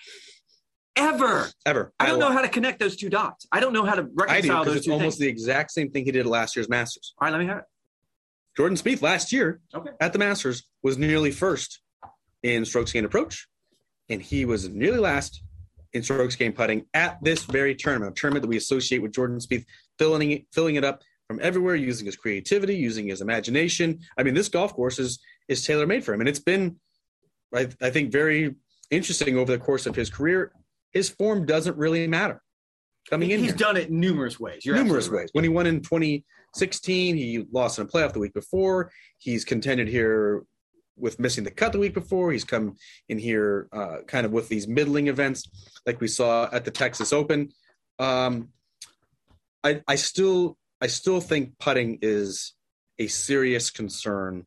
ever. 0.96 1.50
Ever. 1.66 1.92
I 2.00 2.06
don't 2.06 2.20
know 2.20 2.32
how 2.32 2.42
to 2.42 2.50
connect 2.50 2.80
those 2.80 2.96
two 2.96 3.10
dots. 3.10 3.48
I 3.52 3.60
don't 3.60 3.74
know 3.74 3.84
how 3.86 3.96
to 3.96 4.04
reconcile 4.14 4.62
I 4.62 4.64
do 4.64 4.70
those 4.70 4.76
it's 4.78 4.86
two 4.86 4.92
almost 4.94 5.18
things. 5.18 5.20
the 5.20 5.28
exact 5.28 5.72
same 5.72 5.90
thing 5.90 6.06
he 6.06 6.12
did 6.12 6.26
last 6.26 6.56
year's 6.56 6.70
Masters. 6.70 7.14
All 7.20 7.26
right, 7.26 7.32
let 7.32 7.40
me 7.40 7.48
have 7.48 7.60
it. 7.60 7.64
Jordan 8.56 8.78
Spieth 8.78 9.02
last 9.02 9.32
year 9.32 9.62
Okay. 9.74 9.92
at 10.00 10.13
the 10.13 10.20
Masters 10.20 10.63
was 10.82 10.98
nearly 10.98 11.32
first 11.32 11.80
in 12.44 12.66
strokes 12.66 12.92
gained 12.92 13.06
approach, 13.06 13.48
and 14.10 14.22
he 14.22 14.46
was 14.46 14.70
nearly 14.70 15.00
last 15.00 15.42
in 15.94 16.04
strokes 16.04 16.36
gained 16.36 16.56
putting 16.56 16.86
at 16.94 17.24
this 17.24 17.44
very 17.44 17.76
tournament, 17.76 18.12
a 18.12 18.16
tournament 18.20 18.42
that 18.44 18.50
we 18.50 18.58
associate 18.58 19.02
with 19.02 19.13
Jordan 19.13 19.38
Spieth, 19.39 19.66
filling 19.98 20.32
it, 20.32 20.46
filling 20.52 20.76
it 20.76 20.84
up 20.84 21.02
from 21.28 21.39
everywhere, 21.42 21.76
using 21.76 22.06
his 22.06 22.16
creativity, 22.16 22.76
using 22.76 23.08
his 23.08 23.22
imagination. 23.22 24.00
I 24.18 24.24
mean, 24.24 24.34
this 24.34 24.50
golf 24.50 24.74
course 24.74 25.00
is 25.00 25.20
is 25.48 25.66
tailor 25.66 25.86
made 25.88 26.04
for 26.04 26.13
him, 26.13 26.22
and 26.22 26.30
it's 26.30 26.39
been, 26.39 26.78
I, 27.54 27.68
I 27.82 27.89
think, 27.89 28.12
very 28.12 28.56
interesting 28.92 29.38
over 29.38 29.52
the 29.52 29.58
course 29.58 29.86
of 29.86 29.96
his 29.96 30.10
career. 30.10 30.52
His 30.92 31.10
form 31.10 31.46
doesn't 31.46 31.76
really 31.78 32.06
matter 32.08 32.42
coming 33.10 33.32
in 33.32 33.39
He's 33.39 33.50
here 33.50 33.58
done 33.58 33.78
it 33.78 33.92
numerous 33.92 34.39
ways. 34.39 34.66
You're 34.66 34.76
numerous 34.76 35.10
ways. 35.10 35.30
When 35.34 35.44
he 35.44 35.50
won 35.50 35.68
in 35.68 35.82
2016, 36.54 37.16
he 37.16 37.46
lost 37.52 37.80
in 37.80 37.86
a 37.86 37.88
playoff 37.88 38.13
the 38.13 38.20
week 38.20 38.34
before. 38.34 38.92
He's 39.18 39.44
contended 39.44 39.88
here 39.88 40.44
with 40.96 41.20
missing 41.20 41.44
the 41.44 41.52
cut 41.52 41.72
the 41.72 41.80
week 41.80 41.96
before. 41.96 42.32
He's 42.32 42.44
come 42.44 42.76
in 43.10 43.18
here 43.18 43.68
uh, 43.72 43.98
kind 44.08 44.26
of 44.26 44.32
with 44.32 44.50
these 44.50 44.68
middling 44.68 45.08
events, 45.08 45.50
like 45.88 46.00
we 46.00 46.08
saw 46.08 46.48
at 46.52 46.63
the 46.63 46.72
Texas 46.72 47.12
Open. 47.12 47.50
Um, 47.98 48.50
I, 49.63 49.82
I 49.88 49.96
still, 49.96 50.58
I 50.80 50.88
still 50.88 51.20
think 51.20 51.58
putting 51.58 51.98
is 52.04 52.54
a 53.00 53.08
serious 53.08 53.72
concern 53.72 54.46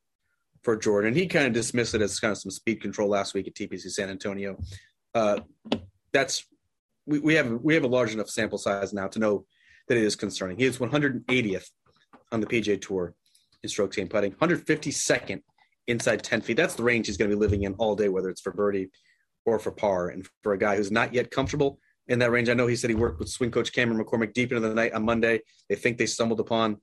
for 0.62 0.76
Jordan. 0.76 1.14
He 1.14 1.26
kind 1.26 1.46
of 1.46 1.52
dismissed 1.52 1.94
it 1.94 2.02
as 2.02 2.20
kind 2.20 2.32
of 2.32 2.38
some 2.38 2.52
speed 2.52 2.80
control 2.80 3.08
last 3.08 3.34
week 3.34 3.48
at 3.48 3.54
TPC 3.54 3.90
San 3.90 4.10
Antonio. 4.10 4.58
Uh, 5.12 5.40
that's 6.12 6.46
we, 7.06 7.18
we 7.18 7.34
have 7.34 7.50
we 7.62 7.74
have 7.74 7.84
a 7.84 7.88
large 7.88 8.12
enough 8.12 8.28
sample 8.28 8.58
size 8.58 8.92
now 8.92 9.08
to 9.08 9.18
know 9.18 9.44
that 9.88 9.96
it 9.96 10.04
is 10.04 10.14
concerning. 10.14 10.58
He 10.58 10.64
is 10.64 10.78
180th 10.78 11.70
on 12.32 12.40
the 12.40 12.46
PGA 12.46 12.80
Tour 12.80 13.14
in 13.62 13.68
strokes 13.68 13.96
gained 13.96 14.10
putting, 14.10 14.32
152nd 14.32 15.42
inside 15.86 16.22
10 16.22 16.40
feet. 16.40 16.56
That's 16.56 16.74
the 16.74 16.82
range 16.82 17.06
he's 17.06 17.16
going 17.16 17.30
to 17.30 17.36
be 17.36 17.40
living 17.40 17.62
in 17.62 17.74
all 17.74 17.94
day, 17.94 18.08
whether 18.08 18.28
it's 18.28 18.40
for 18.40 18.52
birdie 18.52 18.90
or 19.44 19.58
for 19.58 19.70
par. 19.70 20.08
And 20.08 20.26
for 20.42 20.52
a 20.52 20.58
guy 20.58 20.76
who's 20.76 20.90
not 20.90 21.14
yet 21.14 21.30
comfortable 21.30 21.78
in 22.08 22.18
that 22.18 22.30
range, 22.30 22.48
I 22.48 22.54
know 22.54 22.66
he 22.66 22.76
said 22.76 22.90
he 22.90 22.96
worked 22.96 23.18
with 23.18 23.28
swing 23.28 23.50
coach 23.50 23.72
Cameron 23.72 24.02
McCormick 24.02 24.32
deep 24.32 24.52
into 24.52 24.66
the 24.66 24.74
night 24.74 24.92
on 24.92 25.04
Monday. 25.04 25.40
They 25.68 25.76
think 25.76 25.98
they 25.98 26.06
stumbled 26.06 26.40
upon 26.40 26.78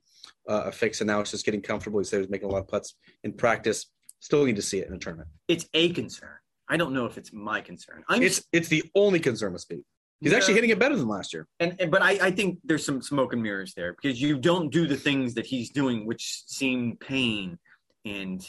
uh, 0.48 0.64
a 0.66 0.72
fix, 0.72 1.00
and 1.00 1.08
now 1.08 1.20
it's 1.20 1.30
just 1.30 1.44
getting 1.44 1.62
comfortable. 1.62 1.98
He 1.98 2.04
said 2.04 2.16
he 2.16 2.22
was 2.22 2.30
making 2.30 2.48
a 2.48 2.52
lot 2.52 2.60
of 2.60 2.68
putts 2.68 2.94
in 3.22 3.32
practice. 3.32 3.86
Still 4.20 4.44
need 4.44 4.56
to 4.56 4.62
see 4.62 4.78
it 4.78 4.88
in 4.88 4.94
a 4.94 4.98
tournament. 4.98 5.28
It's 5.48 5.66
a 5.74 5.90
concern. 5.90 6.30
I 6.68 6.78
don't 6.78 6.94
know 6.94 7.04
if 7.04 7.18
it's 7.18 7.32
my 7.32 7.60
concern. 7.60 8.04
I'm 8.08 8.22
It's 8.22 8.42
it's 8.52 8.68
the 8.68 8.84
only 8.94 9.20
concern 9.20 9.52
with 9.52 9.62
speed. 9.62 9.84
He's 10.24 10.32
Yeah. 10.32 10.38
actually 10.38 10.54
hitting 10.54 10.70
it 10.70 10.78
better 10.78 10.96
than 10.96 11.06
last 11.06 11.32
year. 11.34 11.46
and, 11.60 11.76
and 11.78 11.90
but 11.90 12.02
I, 12.02 12.12
I 12.22 12.30
think 12.32 12.58
there's 12.64 12.84
some 12.84 13.00
smoke 13.02 13.32
and 13.34 13.42
mirrors 13.42 13.74
there 13.74 13.92
because 13.92 14.20
you 14.20 14.38
don't 14.38 14.70
do 14.70 14.86
the 14.86 14.96
things 14.96 15.34
that 15.34 15.46
he's 15.46 15.70
doing 15.70 16.06
which 16.06 16.42
seem 16.46 16.96
pain 16.96 17.58
and 18.06 18.40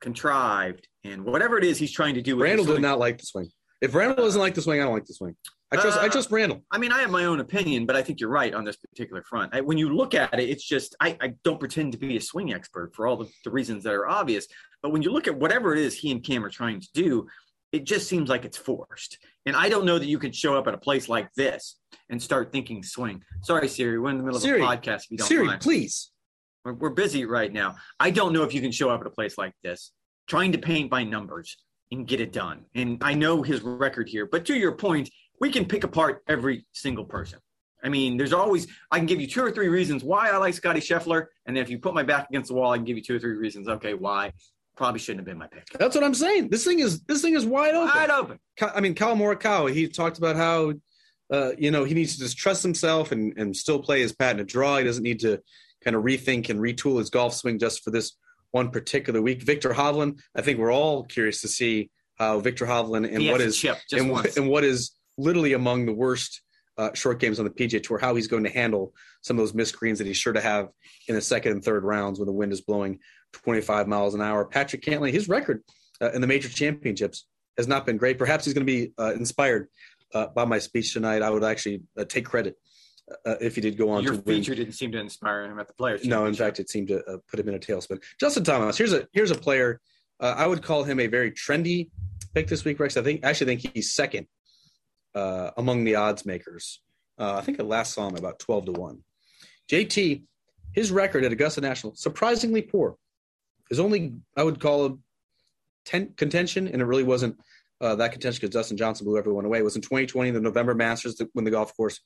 contrived 0.00 0.88
and 1.04 1.24
whatever 1.24 1.56
it 1.58 1.64
is 1.64 1.78
he's 1.78 1.92
trying 1.92 2.14
to 2.14 2.22
do 2.22 2.36
with 2.36 2.46
Brandel 2.48 2.66
did 2.66 2.82
not 2.82 2.98
like 2.98 3.18
the 3.18 3.26
swing. 3.26 3.50
If 3.80 3.92
Brandel 3.92 4.16
doesn't 4.16 4.40
like 4.40 4.54
the 4.54 4.62
swing, 4.62 4.80
I 4.80 4.84
don't 4.84 4.92
like 4.94 5.06
the 5.06 5.14
swing. 5.14 5.36
I 5.72 5.76
trust 5.76 5.98
I 5.98 6.06
Uh, 6.06 6.08
trust 6.08 6.30
Brandel. 6.30 6.62
I 6.70 6.78
mean, 6.78 6.92
I 6.92 7.00
have 7.00 7.10
my 7.10 7.24
own 7.24 7.40
opinion, 7.40 7.86
but 7.86 7.96
I 7.96 8.02
think 8.02 8.20
you're 8.20 8.30
right 8.30 8.52
on 8.54 8.64
this 8.64 8.76
particular 8.76 9.22
front. 9.22 9.54
I, 9.54 9.60
when 9.60 9.78
you 9.78 9.94
look 9.94 10.14
at 10.14 10.38
it, 10.38 10.48
it's 10.48 10.64
just 10.66 10.94
I, 11.00 11.16
I 11.20 11.34
don't 11.42 11.58
pretend 11.58 11.92
to 11.92 11.98
be 11.98 12.16
a 12.16 12.20
swing 12.20 12.52
expert 12.52 12.94
for 12.94 13.06
all 13.06 13.16
the, 13.16 13.28
the 13.44 13.50
reasons 13.50 13.84
that 13.84 13.92
are 13.92 14.08
obvious. 14.08 14.46
But 14.82 14.90
when 14.92 15.02
you 15.02 15.10
look 15.10 15.26
at 15.28 15.36
whatever 15.38 15.72
it 15.72 15.78
is 15.80 15.94
he 15.96 16.10
and 16.10 16.22
Cam 16.22 16.44
are 16.44 16.50
trying 16.50 16.80
to 16.80 16.88
do, 16.94 17.26
it 17.72 17.84
just 17.84 18.08
seems 18.08 18.28
like 18.28 18.44
it's 18.44 18.56
forced. 18.58 19.18
And 19.46 19.54
I 19.56 19.68
don't 19.68 19.84
know 19.84 19.98
that 19.98 20.06
you 20.06 20.18
can 20.18 20.32
show 20.32 20.56
up 20.56 20.66
at 20.66 20.74
a 20.74 20.78
place 20.78 21.08
like 21.08 21.28
this 21.34 21.78
and 22.08 22.22
start 22.22 22.50
thinking 22.52 22.82
swing. 22.82 23.22
Sorry, 23.42 23.68
Siri, 23.68 23.98
we're 23.98 24.10
in 24.10 24.18
the 24.18 24.24
middle 24.24 24.40
Siri, 24.40 24.62
of 24.62 24.68
a 24.68 24.76
podcast. 24.76 25.04
If 25.04 25.10
you 25.10 25.18
don't 25.18 25.26
Siri, 25.26 25.46
mind, 25.46 25.60
please. 25.60 26.10
we're, 26.64 26.74
we're 26.74 26.90
busy 26.90 27.24
right 27.24 27.52
now. 27.52 27.76
I 28.00 28.10
don't 28.10 28.32
know 28.32 28.42
if 28.42 28.54
you 28.54 28.60
can 28.60 28.72
show 28.72 28.90
up 28.90 29.00
at 29.00 29.06
a 29.06 29.10
place 29.10 29.36
like 29.36 29.52
this 29.62 29.92
trying 30.26 30.52
to 30.52 30.58
paint 30.58 30.90
by 30.90 31.04
numbers 31.04 31.56
and 31.90 32.06
get 32.06 32.20
it 32.20 32.32
done. 32.32 32.64
And 32.74 32.98
I 33.02 33.14
know 33.14 33.42
his 33.42 33.60
record 33.62 34.08
here, 34.08 34.26
but 34.26 34.44
to 34.46 34.54
your 34.54 34.72
point, 34.72 35.10
we 35.40 35.50
can 35.50 35.66
pick 35.66 35.84
apart 35.84 36.22
every 36.28 36.66
single 36.72 37.04
person. 37.04 37.38
I 37.82 37.90
mean, 37.90 38.16
there's 38.16 38.32
always 38.32 38.66
I 38.90 38.96
can 38.96 39.04
give 39.04 39.20
you 39.20 39.26
two 39.26 39.44
or 39.44 39.50
three 39.50 39.68
reasons 39.68 40.02
why 40.02 40.30
I 40.30 40.38
like 40.38 40.54
Scottie 40.54 40.80
Scheffler, 40.80 41.26
and 41.44 41.54
then 41.54 41.62
if 41.62 41.68
you 41.68 41.78
put 41.78 41.92
my 41.92 42.02
back 42.02 42.30
against 42.30 42.48
the 42.48 42.54
wall, 42.54 42.72
I 42.72 42.78
can 42.78 42.86
give 42.86 42.96
you 42.96 43.02
two 43.02 43.16
or 43.16 43.18
three 43.18 43.36
reasons. 43.36 43.68
Okay, 43.68 43.92
why 43.92 44.32
probably 44.76 45.00
shouldn't 45.00 45.20
have 45.20 45.26
been 45.26 45.38
my 45.38 45.46
pick. 45.46 45.66
That's 45.78 45.94
what 45.94 46.04
I'm 46.04 46.14
saying. 46.14 46.48
This 46.48 46.64
thing 46.64 46.80
is 46.80 47.02
this 47.02 47.22
thing 47.22 47.34
is 47.34 47.46
wide 47.46 47.74
open. 47.74 47.88
Wide 47.94 48.10
open. 48.10 48.38
I 48.74 48.80
mean, 48.80 48.94
Collin 48.94 49.18
Morikawa, 49.18 49.72
he 49.72 49.88
talked 49.88 50.18
about 50.18 50.36
how, 50.36 50.74
uh, 51.30 51.52
you 51.58 51.70
know, 51.70 51.84
he 51.84 51.94
needs 51.94 52.14
to 52.14 52.20
just 52.20 52.36
trust 52.36 52.62
himself 52.62 53.12
and, 53.12 53.36
and 53.36 53.56
still 53.56 53.78
play 53.78 54.00
his 54.00 54.12
patented 54.12 54.48
draw. 54.48 54.78
He 54.78 54.84
doesn't 54.84 55.02
need 55.02 55.20
to 55.20 55.40
kind 55.82 55.96
of 55.96 56.02
rethink 56.02 56.48
and 56.48 56.60
retool 56.60 56.98
his 56.98 57.10
golf 57.10 57.34
swing 57.34 57.58
just 57.58 57.84
for 57.84 57.90
this 57.90 58.12
one 58.50 58.70
particular 58.70 59.20
week. 59.20 59.42
Viktor 59.42 59.70
Hovland, 59.70 60.20
I 60.34 60.42
think 60.42 60.58
we're 60.58 60.72
all 60.72 61.04
curious 61.04 61.40
to 61.42 61.48
see 61.48 61.90
how 62.16 62.38
Viktor 62.40 62.66
Hovland 62.66 63.08
and 63.12 63.20
He 63.20 63.30
what 63.30 63.40
is 63.40 63.64
and, 63.92 64.10
once. 64.10 64.36
and 64.36 64.48
what 64.48 64.64
is 64.64 64.92
literally 65.18 65.52
among 65.52 65.86
the 65.86 65.92
worst 65.92 66.40
uh, 66.78 66.90
short 66.94 67.20
games 67.20 67.38
on 67.38 67.44
the 67.44 67.50
PGA 67.50 67.82
Tour, 67.82 67.98
how 67.98 68.14
he's 68.14 68.26
going 68.26 68.44
to 68.44 68.50
handle 68.50 68.92
some 69.22 69.36
of 69.38 69.42
those 69.42 69.54
missed 69.54 69.76
greens 69.76 69.98
that 69.98 70.06
he's 70.06 70.16
sure 70.16 70.32
to 70.32 70.40
have 70.40 70.68
in 71.08 71.14
the 71.14 71.20
second 71.20 71.52
and 71.52 71.64
third 71.64 71.84
rounds 71.84 72.18
when 72.18 72.26
the 72.26 72.32
wind 72.32 72.52
is 72.52 72.60
blowing 72.60 72.98
25 73.42 73.88
miles 73.88 74.14
an 74.14 74.22
hour. 74.22 74.44
Patrick 74.44 74.82
Cantlay, 74.82 75.12
his 75.12 75.28
record 75.28 75.62
uh, 76.00 76.10
in 76.12 76.20
the 76.20 76.26
major 76.26 76.48
championships 76.48 77.26
has 77.56 77.68
not 77.68 77.86
been 77.86 77.96
great. 77.96 78.18
Perhaps 78.18 78.44
he's 78.44 78.54
going 78.54 78.66
to 78.66 78.72
be 78.72 78.92
uh, 78.98 79.12
inspired 79.14 79.68
uh, 80.14 80.26
by 80.28 80.44
my 80.44 80.58
speech 80.58 80.92
tonight. 80.92 81.22
I 81.22 81.30
would 81.30 81.44
actually 81.44 81.82
uh, 81.98 82.04
take 82.04 82.24
credit 82.24 82.56
uh, 83.26 83.36
if 83.40 83.54
he 83.54 83.60
did 83.60 83.76
go 83.76 83.90
on 83.90 84.02
Your 84.02 84.14
to 84.14 84.20
win. 84.20 84.36
feature 84.36 84.54
didn't 84.54 84.74
seem 84.74 84.92
to 84.92 84.98
inspire 84.98 85.44
him 85.44 85.58
at 85.58 85.66
the 85.66 85.74
players. 85.74 86.04
No, 86.04 86.26
in 86.26 86.34
fact, 86.34 86.58
it 86.60 86.70
seemed 86.70 86.88
to 86.88 87.04
uh, 87.04 87.18
put 87.28 87.40
him 87.40 87.48
in 87.48 87.54
a 87.54 87.58
tailspin. 87.58 88.02
Justin 88.18 88.44
Thomas, 88.44 88.78
here's 88.78 88.92
a 88.92 89.06
here's 89.12 89.30
a 89.30 89.34
player. 89.34 89.80
Uh, 90.20 90.34
I 90.36 90.46
would 90.46 90.62
call 90.62 90.84
him 90.84 91.00
a 91.00 91.06
very 91.06 91.30
trendy 91.30 91.90
pick 92.34 92.48
this 92.48 92.64
week, 92.64 92.80
Rex. 92.80 92.96
I 92.96 93.02
think 93.02 93.24
actually 93.24 93.56
think 93.56 93.74
he's 93.74 93.94
second 93.94 94.26
uh, 95.14 95.50
among 95.56 95.84
the 95.84 95.96
odds 95.96 96.24
makers. 96.24 96.80
Uh, 97.18 97.34
I 97.34 97.42
think 97.42 97.60
I 97.60 97.62
last 97.62 97.94
saw 97.94 98.08
him 98.08 98.16
about 98.16 98.38
twelve 98.38 98.66
to 98.66 98.72
one. 98.72 99.00
JT, 99.70 100.22
his 100.72 100.90
record 100.90 101.24
at 101.24 101.32
Augusta 101.32 101.60
National 101.60 101.94
surprisingly 101.94 102.62
poor. 102.62 102.96
Is 103.70 103.80
only 103.80 104.14
I 104.36 104.42
would 104.42 104.60
call 104.60 104.86
him 104.86 105.02
ten, 105.84 106.12
contention, 106.16 106.68
and 106.68 106.82
it 106.82 106.84
really 106.84 107.02
wasn't 107.02 107.38
uh, 107.80 107.94
that 107.96 108.12
contention 108.12 108.40
because 108.40 108.54
Dustin 108.54 108.76
Johnson 108.76 109.06
blew 109.06 109.18
everyone 109.18 109.44
away. 109.44 109.58
It 109.58 109.64
was 109.64 109.76
in 109.76 109.82
2020, 109.82 110.30
the 110.30 110.40
November 110.40 110.74
Masters, 110.74 111.20
when 111.32 111.44
the 111.44 111.50
golf 111.50 111.76
course 111.76 112.00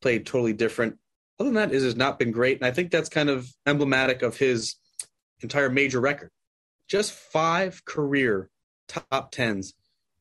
played 0.00 0.26
totally 0.26 0.52
different 0.52 0.98
other 1.42 1.50
than 1.50 1.54
that, 1.54 1.74
it 1.74 1.82
has 1.82 1.96
not 1.96 2.18
been 2.18 2.30
great. 2.30 2.58
And 2.58 2.66
I 2.66 2.70
think 2.70 2.90
that's 2.90 3.08
kind 3.08 3.28
of 3.28 3.48
emblematic 3.66 4.22
of 4.22 4.36
his 4.36 4.76
entire 5.40 5.70
major 5.70 6.00
record. 6.00 6.30
Just 6.88 7.12
five 7.12 7.84
career 7.84 8.48
top 8.88 9.32
tens 9.32 9.74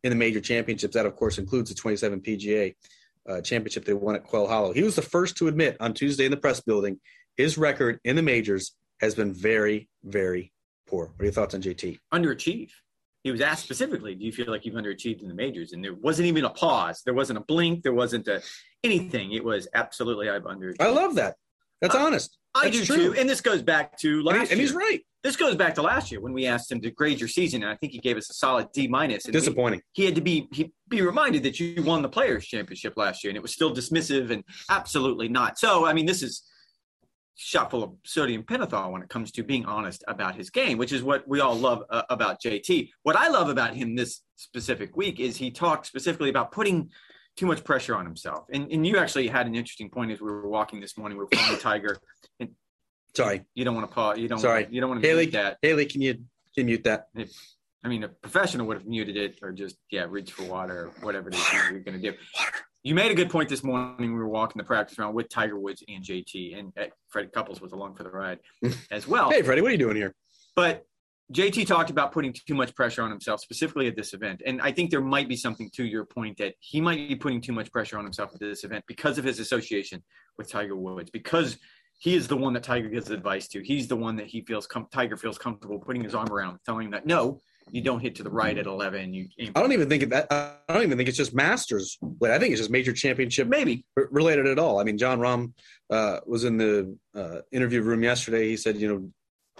in 0.03 0.09
the 0.09 0.15
major 0.15 0.39
championships. 0.39 0.95
That, 0.95 1.05
of 1.05 1.15
course, 1.15 1.37
includes 1.37 1.69
the 1.69 1.75
27 1.75 2.21
PGA 2.21 2.75
uh, 3.29 3.41
championship 3.41 3.85
they 3.85 3.93
won 3.93 4.15
at 4.15 4.23
Quail 4.23 4.47
Hollow. 4.47 4.73
He 4.73 4.83
was 4.83 4.95
the 4.95 5.01
first 5.01 5.37
to 5.37 5.47
admit 5.47 5.77
on 5.79 5.93
Tuesday 5.93 6.25
in 6.25 6.31
the 6.31 6.37
press 6.37 6.59
building 6.59 6.99
his 7.37 7.57
record 7.57 7.99
in 8.03 8.15
the 8.15 8.21
majors 8.21 8.71
has 8.99 9.15
been 9.15 9.33
very, 9.33 9.89
very 10.03 10.51
poor. 10.91 11.05
What 11.07 11.21
are 11.21 11.23
your 11.25 11.31
thoughts 11.33 11.55
on 11.55 11.61
JT? 11.61 11.97
underachieve. 12.13 12.69
He 13.23 13.31
was 13.31 13.39
asked 13.41 13.63
specifically, 13.63 14.15
"Do 14.15 14.25
you 14.25 14.31
feel 14.31 14.47
like 14.49 14.65
you've 14.65 14.75
underachieved 14.75 15.21
in 15.21 15.27
the 15.27 15.35
majors?" 15.35 15.73
And 15.73 15.83
there 15.83 15.93
wasn't 15.93 16.27
even 16.27 16.43
a 16.43 16.49
pause. 16.49 17.01
There 17.05 17.13
wasn't 17.13 17.37
a 17.37 17.41
blink. 17.43 17.83
There 17.83 17.93
wasn't 17.93 18.27
a 18.27 18.41
anything. 18.83 19.31
It 19.33 19.43
was 19.43 19.67
absolutely 19.75 20.29
I've 20.29 20.43
underachieved. 20.43 20.81
I 20.81 20.89
love 20.89 21.15
that. 21.15 21.35
That's 21.81 21.95
honest. 21.95 22.37
I 22.55 22.65
That's 22.65 22.79
do 22.79 22.85
true. 22.85 23.13
too. 23.13 23.19
And 23.19 23.29
this 23.29 23.41
goes 23.41 23.61
back 23.61 23.97
to 23.99 24.09
And, 24.17 24.25
last 24.25 24.47
he- 24.47 24.51
and 24.53 24.61
he's 24.61 24.71
year. 24.71 24.79
right. 24.79 25.01
This 25.23 25.35
goes 25.35 25.55
back 25.55 25.75
to 25.75 25.83
last 25.83 26.11
year 26.11 26.19
when 26.19 26.33
we 26.33 26.47
asked 26.47 26.71
him 26.71 26.81
to 26.81 26.89
grade 26.89 27.19
your 27.19 27.29
season, 27.29 27.61
and 27.61 27.71
I 27.71 27.75
think 27.75 27.91
he 27.93 27.99
gave 27.99 28.17
us 28.17 28.27
a 28.31 28.33
solid 28.33 28.67
D 28.73 28.87
minus. 28.87 29.25
And 29.25 29.33
we- 29.35 29.39
Disappointing. 29.39 29.81
he 29.93 30.05
had 30.05 30.15
to 30.15 30.21
be 30.21 30.47
he 30.51 30.71
be 30.89 31.01
reminded 31.03 31.43
that 31.43 31.59
you 31.59 31.81
won 31.83 32.01
the 32.01 32.09
Players 32.09 32.45
Championship 32.47 32.93
last 32.97 33.23
year, 33.23 33.29
and 33.29 33.37
it 33.37 33.41
was 33.43 33.53
still 33.53 33.73
dismissive 33.73 34.31
and 34.31 34.43
absolutely 34.69 35.27
not. 35.29 35.59
So, 35.59 35.85
I 35.85 35.93
mean, 35.93 36.07
this 36.07 36.23
is 36.23 36.41
shot 37.35 37.71
full 37.71 37.83
of 37.83 37.91
sodium 38.05 38.43
pentothal 38.43 38.91
when 38.91 39.01
it 39.01 39.09
comes 39.09 39.31
to 39.31 39.43
being 39.43 39.65
honest 39.65 40.03
about 40.07 40.35
his 40.35 40.49
game, 40.49 40.77
which 40.77 40.91
is 40.91 41.01
what 41.03 41.27
we 41.27 41.39
all 41.39 41.55
love 41.55 41.83
uh, 41.89 42.03
about 42.09 42.41
JT. 42.41 42.89
What 43.03 43.15
I 43.15 43.29
love 43.29 43.49
about 43.49 43.75
him 43.75 43.95
this 43.95 44.21
specific 44.35 44.95
week 44.95 45.19
is 45.19 45.37
he 45.37 45.51
talked 45.51 45.85
specifically 45.85 46.29
about 46.29 46.51
putting 46.51 46.89
too 47.37 47.45
much 47.45 47.63
pressure 47.63 47.95
on 47.95 48.05
himself. 48.05 48.45
And 48.51 48.71
and 48.71 48.85
you 48.85 48.97
actually 48.97 49.27
had 49.27 49.47
an 49.47 49.55
interesting 49.55 49.89
point 49.89 50.11
as 50.11 50.19
we 50.19 50.27
were 50.27 50.47
walking 50.47 50.81
this 50.81 50.97
morning. 50.97 51.17
We 51.17 51.23
were 51.23 51.29
following 51.33 51.59
Tiger. 51.59 51.97
Sorry. 53.15 53.43
You 53.55 53.65
don't 53.65 53.75
want 53.75 53.89
to 53.89 53.93
pause. 53.93 54.17
You 54.17 54.27
don't. 54.27 54.39
Sorry. 54.39 54.67
You 54.69 54.81
don't 54.81 54.89
want 54.89 55.01
to 55.01 55.07
Haley, 55.07 55.25
mute 55.25 55.33
that. 55.33 55.57
Haley, 55.61 55.85
can 55.85 56.01
you, 56.01 56.15
can 56.55 56.65
mute 56.65 56.83
that? 56.85 57.07
I 57.83 57.87
mean, 57.87 58.03
a 58.03 58.09
professional 58.09 58.67
would 58.67 58.77
have 58.77 58.85
muted 58.85 59.17
it 59.17 59.39
or 59.41 59.51
just 59.51 59.75
yeah, 59.89 60.05
reach 60.07 60.31
for 60.31 60.43
water 60.43 60.85
or 60.85 61.05
whatever 61.05 61.29
it 61.29 61.35
is 61.35 61.53
you're 61.53 61.79
going 61.79 61.99
to 61.99 62.11
do. 62.11 62.17
You 62.83 62.95
made 62.95 63.11
a 63.11 63.15
good 63.15 63.29
point 63.29 63.47
this 63.47 63.63
morning. 63.63 64.13
We 64.13 64.19
were 64.19 64.27
walking 64.27 64.59
the 64.59 64.63
practice 64.63 64.97
round 64.97 65.13
with 65.13 65.29
Tiger 65.29 65.59
Woods 65.59 65.83
and 65.87 66.03
JT, 66.03 66.57
and 66.57 66.73
uh, 66.79 66.85
Fred 67.09 67.31
Couples 67.31 67.61
was 67.61 67.73
along 67.73 67.95
for 67.95 68.01
the 68.03 68.09
ride 68.09 68.39
as 68.91 69.07
well. 69.07 69.29
Hey, 69.29 69.43
Freddie, 69.43 69.61
what 69.61 69.69
are 69.69 69.73
you 69.73 69.77
doing 69.77 69.95
here? 69.95 70.15
But 70.55 70.83
JT 71.31 71.67
talked 71.67 71.91
about 71.91 72.11
putting 72.11 72.33
too 72.33 72.55
much 72.55 72.73
pressure 72.73 73.03
on 73.03 73.11
himself, 73.11 73.39
specifically 73.39 73.87
at 73.87 73.95
this 73.95 74.13
event. 74.13 74.41
And 74.47 74.61
I 74.61 74.71
think 74.71 74.89
there 74.89 75.01
might 75.01 75.29
be 75.29 75.35
something 75.35 75.69
to 75.75 75.85
your 75.85 76.05
point 76.05 76.39
that 76.39 76.55
he 76.59 76.81
might 76.81 77.07
be 77.07 77.15
putting 77.15 77.39
too 77.39 77.53
much 77.53 77.71
pressure 77.71 77.99
on 77.99 78.03
himself 78.03 78.33
at 78.33 78.39
this 78.39 78.63
event 78.63 78.83
because 78.87 79.19
of 79.19 79.25
his 79.25 79.39
association 79.39 80.03
with 80.39 80.49
Tiger 80.49 80.75
Woods, 80.75 81.11
because 81.11 81.59
he 81.99 82.15
is 82.15 82.27
the 82.27 82.35
one 82.35 82.53
that 82.53 82.63
Tiger 82.63 82.89
gives 82.89 83.11
advice 83.11 83.47
to. 83.49 83.61
He's 83.61 83.87
the 83.87 83.95
one 83.95 84.15
that 84.15 84.25
he 84.25 84.41
feels 84.41 84.65
com- 84.65 84.87
Tiger 84.91 85.17
feels 85.17 85.37
comfortable 85.37 85.77
putting 85.77 86.03
his 86.03 86.15
arm 86.15 86.31
around, 86.31 86.57
telling 86.65 86.85
him 86.85 86.91
that 86.91 87.05
no, 87.05 87.41
you 87.71 87.81
don't 87.81 87.99
hit 87.99 88.15
to 88.15 88.23
the 88.23 88.29
right 88.29 88.57
at 88.57 88.65
11. 88.65 89.13
You 89.13 89.27
aim 89.39 89.51
I 89.55 89.61
don't 89.61 89.71
even 89.71 89.89
think 89.89 90.09
that. 90.09 90.27
I 90.31 90.73
don't 90.73 90.83
even 90.83 90.97
think 90.97 91.09
it's 91.09 91.17
just 91.17 91.33
Masters. 91.33 91.97
I 92.23 92.37
think 92.39 92.51
it's 92.51 92.59
just 92.59 92.71
major 92.71 92.93
championship 92.93 93.47
maybe 93.47 93.85
related 93.95 94.47
at 94.47 94.59
all. 94.59 94.79
I 94.79 94.83
mean, 94.83 94.97
Jon 94.97 95.19
Rahm 95.19 95.53
uh, 95.89 96.19
was 96.25 96.43
in 96.43 96.57
the 96.57 96.97
uh, 97.15 97.39
interview 97.51 97.81
room 97.81 98.03
yesterday. 98.03 98.49
He 98.49 98.57
said, 98.57 98.77
you 98.77 98.87
know, 98.87 99.11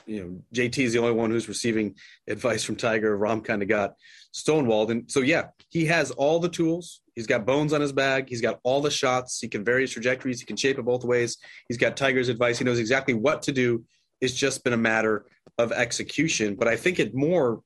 you 0.06 0.24
know, 0.24 0.42
JT 0.54 0.80
is 0.80 0.94
the 0.94 1.00
only 1.00 1.14
one 1.14 1.30
who's 1.30 1.48
receiving 1.48 1.96
advice 2.28 2.64
from 2.64 2.76
Tiger. 2.76 3.18
Rahm 3.18 3.44
kind 3.44 3.62
of 3.62 3.68
got 3.68 3.94
stonewalled, 4.34 4.90
and 4.90 5.10
so 5.10 5.22
yeah, 5.22 5.48
he 5.70 5.86
has 5.86 6.12
all 6.12 6.40
the 6.40 6.50
tools. 6.50 7.02
He's 7.16 7.28
got 7.28 7.46
bones 7.46 7.74
on 7.74 7.82
his 7.82 7.92
bag. 7.92 8.30
He's 8.30 8.42
got 8.42 8.60
all 8.64 8.82
the 8.82 8.90
shots. 8.90 9.40
He 9.40 9.48
can 9.48 9.64
vary 9.64 9.82
his 9.82 9.92
trajectories. 9.92 10.40
He 10.40 10.46
can 10.46 10.56
shape 10.56 10.80
it 10.80 10.86
both 10.86 11.04
ways. 11.04 11.38
He's 11.68 11.78
got 11.78 11.98
Tiger's 11.98 12.30
advice. 12.30 12.58
He 12.58 12.66
knows 12.66 12.80
exactly 12.80 13.14
what 13.14 13.44
to 13.44 13.52
do. 13.52 13.84
It's 14.22 14.34
just 14.34 14.64
been 14.64 14.74
a 14.74 14.78
matter 14.78 15.26
of 15.58 15.72
execution. 15.72 16.56
But 16.56 16.68
I 16.68 16.78
think 16.78 17.00
it 17.00 17.14
more 17.14 17.62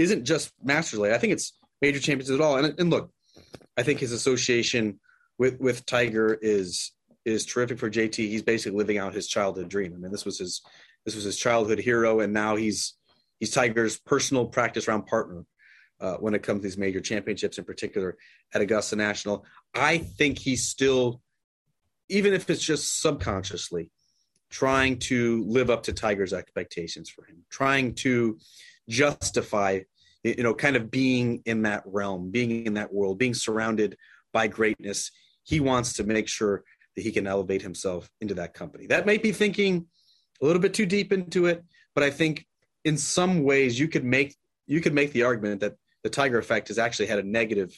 isn't 0.00 0.24
just 0.24 0.52
Masters 0.64 0.94
related. 0.94 1.14
I 1.14 1.18
think 1.18 1.34
it's 1.34 1.52
major 1.82 2.00
champions 2.00 2.30
at 2.30 2.40
all. 2.40 2.56
And, 2.56 2.78
and 2.78 2.90
look, 2.90 3.12
I 3.76 3.82
think 3.82 4.00
his 4.00 4.12
association 4.12 4.98
with 5.38 5.60
with 5.60 5.86
Tiger 5.86 6.38
is 6.40 6.92
is 7.24 7.44
terrific 7.44 7.78
for 7.78 7.90
JT. 7.90 8.16
He's 8.16 8.42
basically 8.42 8.78
living 8.78 8.98
out 8.98 9.14
his 9.14 9.28
childhood 9.28 9.68
dream. 9.68 9.92
I 9.94 9.98
mean, 9.98 10.10
this 10.10 10.24
was 10.24 10.38
his 10.38 10.62
this 11.04 11.14
was 11.14 11.24
his 11.24 11.36
childhood 11.36 11.78
hero, 11.78 12.20
and 12.20 12.32
now 12.32 12.56
he's 12.56 12.94
he's 13.38 13.50
Tiger's 13.50 13.98
personal 13.98 14.46
practice 14.46 14.88
round 14.88 15.06
partner 15.06 15.44
uh, 16.00 16.14
when 16.14 16.34
it 16.34 16.42
comes 16.42 16.60
to 16.60 16.62
these 16.62 16.78
major 16.78 17.00
championships, 17.00 17.58
in 17.58 17.64
particular 17.64 18.16
at 18.54 18.62
Augusta 18.62 18.96
National. 18.96 19.44
I 19.74 19.98
think 19.98 20.38
he's 20.38 20.66
still, 20.66 21.20
even 22.08 22.32
if 22.32 22.48
it's 22.48 22.64
just 22.64 23.00
subconsciously, 23.00 23.90
trying 24.50 24.98
to 24.98 25.44
live 25.46 25.68
up 25.68 25.82
to 25.84 25.92
Tiger's 25.92 26.32
expectations 26.32 27.10
for 27.10 27.24
him, 27.24 27.44
trying 27.50 27.94
to 27.96 28.38
justify, 28.90 29.80
you 30.22 30.42
know, 30.42 30.52
kind 30.52 30.76
of 30.76 30.90
being 30.90 31.42
in 31.46 31.62
that 31.62 31.82
realm, 31.86 32.30
being 32.30 32.66
in 32.66 32.74
that 32.74 32.92
world, 32.92 33.18
being 33.18 33.32
surrounded 33.32 33.96
by 34.32 34.46
greatness. 34.46 35.10
He 35.44 35.60
wants 35.60 35.94
to 35.94 36.04
make 36.04 36.28
sure 36.28 36.64
that 36.96 37.02
he 37.02 37.12
can 37.12 37.26
elevate 37.26 37.62
himself 37.62 38.10
into 38.20 38.34
that 38.34 38.52
company. 38.52 38.86
That 38.86 39.06
might 39.06 39.22
be 39.22 39.32
thinking 39.32 39.86
a 40.42 40.44
little 40.44 40.60
bit 40.60 40.74
too 40.74 40.86
deep 40.86 41.12
into 41.12 41.46
it, 41.46 41.64
but 41.94 42.04
I 42.04 42.10
think 42.10 42.44
in 42.84 42.96
some 42.98 43.44
ways 43.44 43.78
you 43.78 43.88
could 43.88 44.04
make 44.04 44.36
you 44.66 44.80
could 44.80 44.94
make 44.94 45.12
the 45.12 45.24
argument 45.24 45.60
that 45.60 45.74
the 46.04 46.10
Tiger 46.10 46.38
effect 46.38 46.68
has 46.68 46.78
actually 46.78 47.06
had 47.06 47.18
a 47.18 47.22
negative 47.22 47.72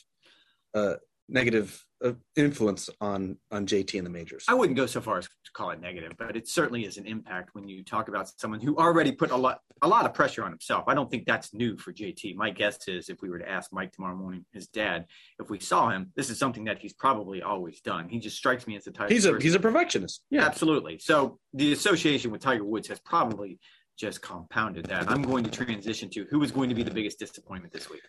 uh, 0.75 0.95
negative 1.29 1.85
uh, 2.05 2.13
influence 2.37 2.89
on 3.01 3.37
on 3.51 3.67
JT 3.67 3.95
in 3.95 4.05
the 4.05 4.11
majors. 4.11 4.45
I 4.49 4.55
wouldn't 4.55 4.77
go 4.77 4.87
so 4.87 5.01
far 5.01 5.19
as 5.19 5.27
to 5.27 5.53
call 5.53 5.71
it 5.71 5.81
negative, 5.81 6.13
but 6.19 6.37
it 6.37 6.49
certainly 6.49 6.85
is 6.85 6.97
an 6.97 7.07
impact 7.07 7.51
when 7.55 7.69
you 7.69 7.85
talk 7.85 8.09
about 8.09 8.29
someone 8.39 8.61
who 8.61 8.77
already 8.77 9.13
put 9.13 9.31
a 9.31 9.37
lot 9.37 9.61
a 9.83 9.89
lot 9.89 10.05
of 10.05 10.15
pressure 10.15 10.45
on 10.45 10.51
himself. 10.51 10.85
I 10.87 10.95
don't 10.95 11.11
think 11.11 11.27
that's 11.27 11.53
new 11.53 11.77
for 11.77 11.93
JT. 11.93 12.35
My 12.37 12.51
guess 12.51 12.87
is 12.89 13.09
if 13.09 13.21
we 13.23 13.31
were 13.31 13.39
to 13.39 13.49
ask 13.49 13.73
Mike 13.73 13.93
tomorrow 13.93 14.17
morning, 14.17 14.45
his 14.53 14.69
dad, 14.69 15.07
if 15.41 15.51
we 15.51 15.59
saw 15.59 15.91
him, 15.91 16.13
this 16.17 16.31
is 16.31 16.39
something 16.39 16.65
that 16.65 16.79
he's 16.79 16.93
probably 16.93 17.43
always 17.43 17.81
done. 17.81 18.09
He 18.09 18.19
just 18.19 18.37
strikes 18.37 18.67
me 18.67 18.77
as 18.77 18.85
the 18.85 18.93
type. 18.93 19.11
He's 19.11 19.27
a 19.27 19.39
he's 19.39 19.55
a 19.55 19.61
perfectionist. 19.61 20.23
Yeah, 20.31 20.45
absolutely. 20.45 20.99
So 20.99 21.39
the 21.55 21.73
association 21.73 22.31
with 22.31 22.41
Tiger 22.41 22.65
Woods 22.65 22.89
has 22.89 23.01
probably 23.01 23.59
just 23.99 24.23
compounded 24.23 24.87
that. 24.87 25.11
I'm 25.11 25.23
going 25.23 25.45
to 25.45 25.51
transition 25.51 26.11
to 26.11 26.27
who 26.31 26.43
is 26.43 26.51
going 26.51 26.69
to 26.69 26.75
be 26.75 26.83
the 26.83 26.91
biggest 26.91 27.19
disappointment 27.19 27.73
this 27.73 27.91
week. 27.91 28.01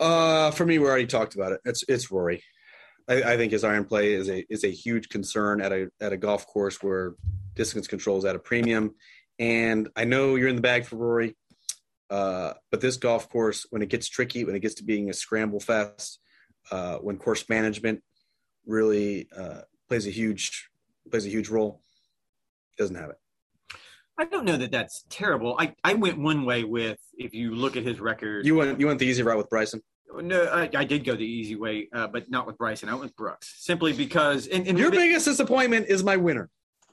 Uh, 0.00 0.50
for 0.50 0.66
me, 0.66 0.78
we 0.78 0.86
already 0.86 1.06
talked 1.06 1.34
about 1.34 1.52
it. 1.52 1.60
It's 1.64 1.84
it's 1.88 2.10
Rory. 2.10 2.42
I, 3.08 3.22
I, 3.22 3.36
think 3.36 3.52
his 3.52 3.64
iron 3.64 3.84
play 3.84 4.14
is 4.14 4.28
a 4.28 4.44
is 4.48 4.64
a 4.64 4.68
huge 4.68 5.08
concern 5.08 5.60
at 5.60 5.72
a 5.72 5.90
at 6.00 6.12
a 6.12 6.16
golf 6.16 6.46
course 6.46 6.82
where 6.82 7.14
distance 7.54 7.86
control 7.86 8.18
is 8.18 8.24
at 8.24 8.36
a 8.36 8.38
premium. 8.38 8.94
And 9.38 9.88
I 9.96 10.04
know 10.04 10.36
you're 10.36 10.48
in 10.48 10.56
the 10.56 10.62
bag 10.62 10.86
for 10.86 10.96
Rory, 10.96 11.36
uh, 12.10 12.54
but 12.70 12.80
this 12.80 12.96
golf 12.96 13.28
course, 13.28 13.66
when 13.70 13.82
it 13.82 13.88
gets 13.88 14.08
tricky, 14.08 14.44
when 14.44 14.54
it 14.54 14.60
gets 14.60 14.74
to 14.76 14.84
being 14.84 15.10
a 15.10 15.12
scramble 15.12 15.60
fest, 15.60 16.20
uh, 16.70 16.96
when 16.98 17.18
course 17.18 17.48
management 17.48 18.02
really 18.66 19.28
uh, 19.36 19.62
plays 19.88 20.06
a 20.06 20.10
huge 20.10 20.68
plays 21.10 21.26
a 21.26 21.30
huge 21.30 21.48
role, 21.48 21.80
doesn't 22.78 22.96
have 22.96 23.10
it. 23.10 23.16
I 24.16 24.26
don't 24.26 24.44
know 24.44 24.56
that 24.56 24.70
that's 24.70 25.04
terrible. 25.10 25.56
I, 25.58 25.74
I 25.82 25.94
went 25.94 26.18
one 26.18 26.44
way 26.44 26.62
with 26.62 26.98
if 27.18 27.34
you 27.34 27.54
look 27.54 27.76
at 27.76 27.82
his 27.82 27.98
record. 28.00 28.46
You 28.46 28.54
went 28.54 28.78
you 28.78 28.86
went 28.86 28.98
the 28.98 29.06
easy 29.06 29.22
route 29.22 29.38
with 29.38 29.50
Bryson. 29.50 29.82
No, 30.20 30.44
I, 30.44 30.68
I 30.74 30.84
did 30.84 31.04
go 31.04 31.14
the 31.14 31.24
easy 31.24 31.56
way, 31.56 31.88
uh, 31.92 32.06
but 32.06 32.30
not 32.30 32.46
with 32.46 32.58
Bryson. 32.58 32.88
I 32.88 32.92
went 32.92 33.04
with 33.04 33.16
Brooks 33.16 33.54
simply 33.58 33.92
because. 33.92 34.46
And, 34.46 34.66
and 34.66 34.78
your 34.78 34.90
biggest 34.90 35.26
disappointment 35.26 35.86
is 35.88 36.02
my 36.02 36.16
winner. 36.16 36.50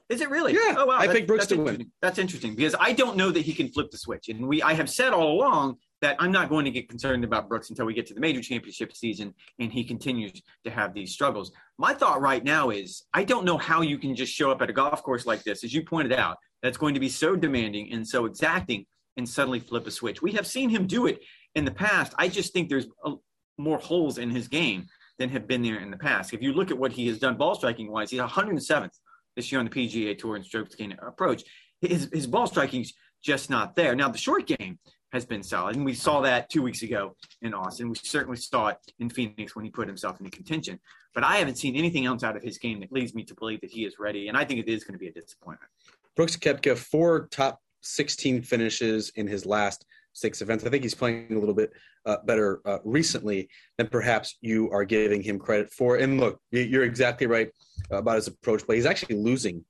Is 0.08 0.20
it 0.20 0.28
really? 0.28 0.52
Yeah. 0.52 0.74
Oh 0.76 0.86
wow. 0.86 0.98
I 0.98 1.06
picked 1.06 1.26
Brooks 1.26 1.46
to 1.46 1.56
win. 1.56 1.90
That's 2.02 2.18
interesting 2.18 2.54
because 2.54 2.74
I 2.78 2.92
don't 2.92 3.16
know 3.16 3.30
that 3.30 3.40
he 3.40 3.54
can 3.54 3.68
flip 3.68 3.90
the 3.90 3.98
switch, 3.98 4.28
and 4.28 4.46
we 4.46 4.62
I 4.62 4.74
have 4.74 4.90
said 4.90 5.12
all 5.12 5.32
along 5.32 5.78
that 6.02 6.16
I'm 6.18 6.32
not 6.32 6.48
going 6.50 6.64
to 6.64 6.70
get 6.70 6.88
concerned 6.88 7.24
about 7.24 7.48
Brooks 7.48 7.70
until 7.70 7.86
we 7.86 7.94
get 7.94 8.06
to 8.08 8.14
the 8.14 8.20
major 8.20 8.42
championship 8.42 8.94
season 8.94 9.32
and 9.60 9.72
he 9.72 9.84
continues 9.84 10.42
to 10.64 10.70
have 10.70 10.92
these 10.92 11.12
struggles. 11.12 11.52
My 11.78 11.94
thought 11.94 12.20
right 12.20 12.44
now 12.44 12.70
is 12.70 13.04
I 13.14 13.24
don't 13.24 13.44
know 13.44 13.56
how 13.56 13.80
you 13.80 13.98
can 13.98 14.14
just 14.14 14.32
show 14.32 14.50
up 14.50 14.60
at 14.60 14.68
a 14.68 14.72
golf 14.72 15.02
course 15.02 15.24
like 15.24 15.44
this, 15.44 15.64
as 15.64 15.72
you 15.72 15.84
pointed 15.84 16.12
out, 16.12 16.36
that's 16.60 16.76
going 16.76 16.94
to 16.94 17.00
be 17.00 17.08
so 17.08 17.36
demanding 17.36 17.92
and 17.92 18.06
so 18.06 18.26
exacting 18.26 18.84
and 19.16 19.28
suddenly 19.28 19.60
flip 19.60 19.86
a 19.86 19.90
switch. 19.90 20.20
We 20.20 20.32
have 20.32 20.46
seen 20.46 20.70
him 20.70 20.86
do 20.86 21.06
it 21.06 21.20
in 21.54 21.64
the 21.64 21.70
past. 21.70 22.14
I 22.18 22.28
just 22.28 22.52
think 22.52 22.68
there's 22.68 22.86
a, 23.04 23.14
more 23.58 23.78
holes 23.78 24.18
in 24.18 24.30
his 24.30 24.48
game 24.48 24.86
than 25.18 25.28
have 25.30 25.46
been 25.46 25.62
there 25.62 25.80
in 25.80 25.90
the 25.90 25.96
past. 25.96 26.32
If 26.32 26.42
you 26.42 26.52
look 26.52 26.70
at 26.70 26.78
what 26.78 26.92
he 26.92 27.06
has 27.08 27.18
done 27.18 27.36
ball 27.36 27.54
striking 27.54 27.90
wise, 27.90 28.10
he's 28.10 28.20
107th 28.20 28.90
this 29.36 29.52
year 29.52 29.58
on 29.60 29.66
the 29.66 29.70
PGA 29.70 30.18
Tour 30.18 30.36
in 30.36 30.44
strokes 30.44 30.74
gained 30.74 30.96
approach. 31.06 31.44
His, 31.80 32.08
his 32.12 32.26
ball 32.26 32.46
striking's 32.46 32.92
just 33.22 33.50
not 33.50 33.76
there. 33.76 33.94
Now, 33.94 34.08
the 34.08 34.18
short 34.18 34.46
game 34.46 34.78
has 35.12 35.26
been 35.26 35.42
solid. 35.42 35.76
And 35.76 35.84
we 35.84 35.94
saw 35.94 36.20
that 36.22 36.48
two 36.48 36.62
weeks 36.62 36.82
ago 36.82 37.14
in 37.42 37.52
Austin. 37.52 37.90
We 37.90 37.96
certainly 37.96 38.38
saw 38.38 38.68
it 38.68 38.78
in 38.98 39.10
Phoenix 39.10 39.54
when 39.54 39.64
he 39.64 39.70
put 39.70 39.86
himself 39.86 40.18
into 40.18 40.30
contention. 40.30 40.80
But 41.14 41.24
I 41.24 41.36
haven't 41.36 41.58
seen 41.58 41.76
anything 41.76 42.06
else 42.06 42.22
out 42.22 42.36
of 42.36 42.42
his 42.42 42.56
game 42.58 42.80
that 42.80 42.90
leads 42.90 43.14
me 43.14 43.22
to 43.24 43.34
believe 43.34 43.60
that 43.60 43.70
he 43.70 43.84
is 43.84 43.98
ready. 43.98 44.28
And 44.28 44.36
I 44.36 44.44
think 44.44 44.60
it 44.60 44.68
is 44.68 44.84
going 44.84 44.94
to 44.94 44.98
be 44.98 45.08
a 45.08 45.12
disappointment. 45.12 45.70
Brooks 46.16 46.36
Koepka, 46.36 46.76
four 46.76 47.28
top 47.30 47.60
16 47.82 48.42
finishes 48.42 49.12
in 49.16 49.26
his 49.26 49.44
last 49.44 49.84
six 50.12 50.42
events. 50.42 50.64
I 50.64 50.70
think 50.70 50.82
he's 50.82 50.94
playing 50.94 51.28
a 51.30 51.38
little 51.38 51.54
bit 51.54 51.72
uh, 52.06 52.16
better 52.24 52.60
uh, 52.64 52.78
recently 52.84 53.48
than 53.78 53.88
perhaps 53.88 54.36
you 54.40 54.70
are 54.70 54.84
giving 54.84 55.22
him 55.22 55.38
credit 55.38 55.72
for. 55.72 55.96
And 55.96 56.20
look, 56.20 56.40
you're 56.50 56.84
exactly 56.84 57.26
right 57.26 57.50
about 57.90 58.16
his 58.16 58.28
approach 58.28 58.64
play. 58.64 58.76
He's 58.76 58.86
actually 58.86 59.16
losing 59.16 59.64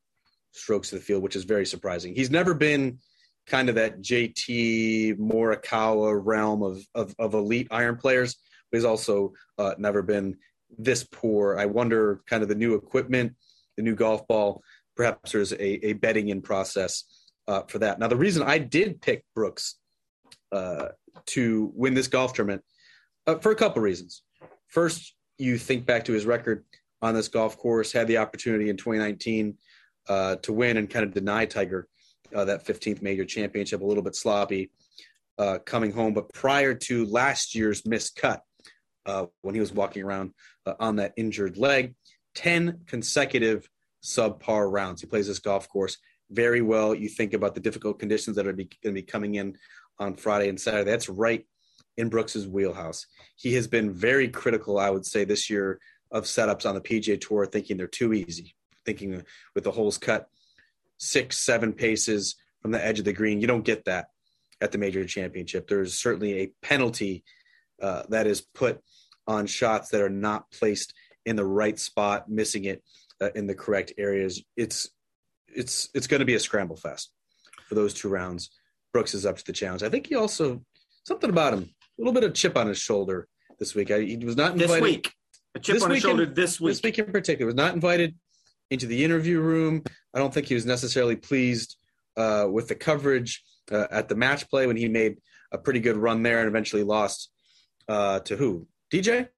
strokes 0.52 0.90
to 0.90 0.96
the 0.96 1.00
field, 1.00 1.22
which 1.22 1.36
is 1.36 1.44
very 1.44 1.66
surprising. 1.66 2.14
He's 2.14 2.30
never 2.30 2.54
been– 2.54 2.98
kind 3.46 3.68
of 3.68 3.74
that 3.74 4.00
JT 4.00 5.18
Morikawa 5.18 6.20
realm 6.22 6.62
of, 6.62 6.86
of, 6.94 7.14
of 7.18 7.34
elite 7.34 7.68
iron 7.70 7.96
players, 7.96 8.36
but 8.70 8.78
he's 8.78 8.84
also 8.84 9.32
uh, 9.58 9.74
never 9.78 10.02
been 10.02 10.36
this 10.78 11.04
poor. 11.04 11.58
I 11.58 11.66
wonder, 11.66 12.22
kind 12.26 12.42
of 12.42 12.48
the 12.48 12.54
new 12.54 12.74
equipment, 12.74 13.34
the 13.76 13.82
new 13.82 13.94
golf 13.94 14.26
ball. 14.26 14.62
Perhaps 14.96 15.32
there's 15.32 15.52
a, 15.52 15.86
a 15.86 15.92
betting 15.94 16.28
in 16.28 16.42
process 16.42 17.04
uh, 17.48 17.62
for 17.62 17.78
that. 17.80 17.98
Now, 17.98 18.08
the 18.08 18.16
reason 18.16 18.42
I 18.42 18.58
did 18.58 19.00
pick 19.00 19.24
Brooks 19.34 19.76
uh, 20.52 20.88
to 21.26 21.72
win 21.74 21.94
this 21.94 22.08
golf 22.08 22.32
tournament 22.32 22.62
uh, 23.26 23.36
for 23.36 23.52
a 23.52 23.56
couple 23.56 23.82
reasons. 23.82 24.22
First, 24.68 25.14
you 25.38 25.58
think 25.58 25.86
back 25.86 26.04
to 26.04 26.12
his 26.12 26.26
record 26.26 26.64
on 27.00 27.14
this 27.14 27.28
golf 27.28 27.58
course, 27.58 27.92
had 27.92 28.06
the 28.06 28.18
opportunity 28.18 28.70
in 28.70 28.76
2019 28.76 29.56
uh, 30.08 30.36
to 30.36 30.52
win 30.52 30.76
and 30.76 30.88
kind 30.88 31.04
of 31.04 31.12
deny 31.12 31.44
Tiger 31.44 31.88
uh, 32.34 32.44
that 32.44 32.64
15th 32.64 33.02
major 33.02 33.24
championship, 33.24 33.80
a 33.80 33.84
little 33.84 34.02
bit 34.02 34.14
sloppy 34.14 34.70
uh, 35.38 35.58
coming 35.64 35.92
home. 35.92 36.14
But 36.14 36.32
prior 36.32 36.74
to 36.74 37.06
last 37.06 37.54
year's 37.54 37.84
missed 37.86 38.16
cut, 38.16 38.42
uh, 39.04 39.26
when 39.40 39.54
he 39.54 39.60
was 39.60 39.72
walking 39.72 40.04
around 40.04 40.32
on 40.78 40.96
that 40.96 41.12
injured 41.16 41.56
leg, 41.56 41.94
10 42.34 42.82
consecutive 42.86 43.68
subpar 44.02 44.70
rounds. 44.70 45.00
He 45.00 45.06
plays 45.06 45.26
this 45.26 45.38
golf 45.38 45.68
course 45.68 45.98
very 46.30 46.62
well. 46.62 46.94
You 46.94 47.08
think 47.08 47.34
about 47.34 47.54
the 47.54 47.60
difficult 47.60 47.98
conditions 47.98 48.36
that 48.36 48.46
are 48.46 48.52
going 48.52 48.68
to 48.82 48.92
be 48.92 49.02
coming 49.02 49.36
in 49.36 49.56
on 50.02 50.14
Friday 50.14 50.48
and 50.48 50.60
Saturday. 50.60 50.90
That's 50.90 51.08
right 51.08 51.46
in 51.96 52.08
Brooks's 52.08 52.46
wheelhouse. 52.46 53.06
He 53.36 53.54
has 53.54 53.66
been 53.66 53.92
very 53.92 54.28
critical, 54.28 54.78
I 54.78 54.90
would 54.90 55.06
say, 55.06 55.24
this 55.24 55.48
year 55.48 55.80
of 56.10 56.24
setups 56.24 56.66
on 56.66 56.74
the 56.74 56.80
PGA 56.80 57.20
Tour, 57.20 57.46
thinking 57.46 57.76
they're 57.76 57.86
too 57.86 58.12
easy, 58.12 58.54
thinking 58.84 59.24
with 59.54 59.64
the 59.64 59.70
holes 59.70 59.98
cut 59.98 60.28
six, 60.98 61.38
seven 61.38 61.72
paces 61.72 62.36
from 62.60 62.70
the 62.70 62.84
edge 62.84 62.98
of 62.98 63.04
the 63.04 63.12
green. 63.12 63.40
You 63.40 63.46
don't 63.46 63.64
get 63.64 63.84
that 63.86 64.06
at 64.60 64.72
the 64.72 64.78
major 64.78 65.04
championship. 65.04 65.66
There's 65.66 65.94
certainly 65.94 66.40
a 66.40 66.52
penalty 66.62 67.24
uh, 67.80 68.04
that 68.10 68.26
is 68.26 68.40
put 68.40 68.80
on 69.26 69.46
shots 69.46 69.90
that 69.90 70.00
are 70.00 70.10
not 70.10 70.50
placed 70.52 70.94
in 71.24 71.36
the 71.36 71.44
right 71.44 71.78
spot, 71.78 72.28
missing 72.28 72.64
it 72.64 72.82
uh, 73.20 73.30
in 73.34 73.46
the 73.46 73.54
correct 73.54 73.92
areas. 73.98 74.42
It's 74.56 74.90
it's 75.48 75.88
it's 75.94 76.06
going 76.06 76.20
to 76.20 76.26
be 76.26 76.34
a 76.34 76.40
scramble 76.40 76.76
fest 76.76 77.12
for 77.68 77.74
those 77.74 77.94
two 77.94 78.08
rounds. 78.08 78.50
Brooks 78.92 79.14
is 79.14 79.26
up 79.26 79.36
to 79.38 79.44
the 79.44 79.52
challenge. 79.52 79.82
I 79.82 79.88
think 79.88 80.06
he 80.06 80.14
also 80.14 80.62
something 81.04 81.30
about 81.30 81.54
him, 81.54 81.62
a 81.62 81.66
little 81.98 82.12
bit 82.12 82.24
of 82.24 82.34
chip 82.34 82.56
on 82.56 82.66
his 82.66 82.78
shoulder 82.78 83.28
this 83.58 83.74
week. 83.74 83.90
I, 83.90 84.00
he 84.00 84.16
was 84.18 84.36
not 84.36 84.52
invited 84.52 84.70
this 84.70 84.80
week. 84.82 85.12
A 85.54 85.58
chip 85.58 85.82
on 85.82 85.90
his 85.90 86.02
shoulder 86.02 86.24
in, 86.24 86.34
this 86.34 86.60
week. 86.60 86.70
This 86.70 86.82
week 86.82 86.98
in 86.98 87.12
particular 87.12 87.46
was 87.46 87.54
not 87.54 87.74
invited 87.74 88.14
into 88.70 88.86
the 88.86 89.04
interview 89.04 89.40
room. 89.40 89.82
I 90.14 90.18
don't 90.18 90.32
think 90.32 90.46
he 90.46 90.54
was 90.54 90.66
necessarily 90.66 91.16
pleased 91.16 91.76
uh, 92.16 92.46
with 92.50 92.68
the 92.68 92.74
coverage 92.74 93.42
uh, 93.70 93.86
at 93.90 94.08
the 94.08 94.14
match 94.14 94.48
play 94.48 94.66
when 94.66 94.76
he 94.76 94.88
made 94.88 95.18
a 95.52 95.58
pretty 95.58 95.80
good 95.80 95.96
run 95.96 96.22
there 96.22 96.38
and 96.38 96.48
eventually 96.48 96.82
lost 96.82 97.30
uh, 97.88 98.20
to 98.20 98.36
who? 98.36 98.66
DJ? 98.92 99.28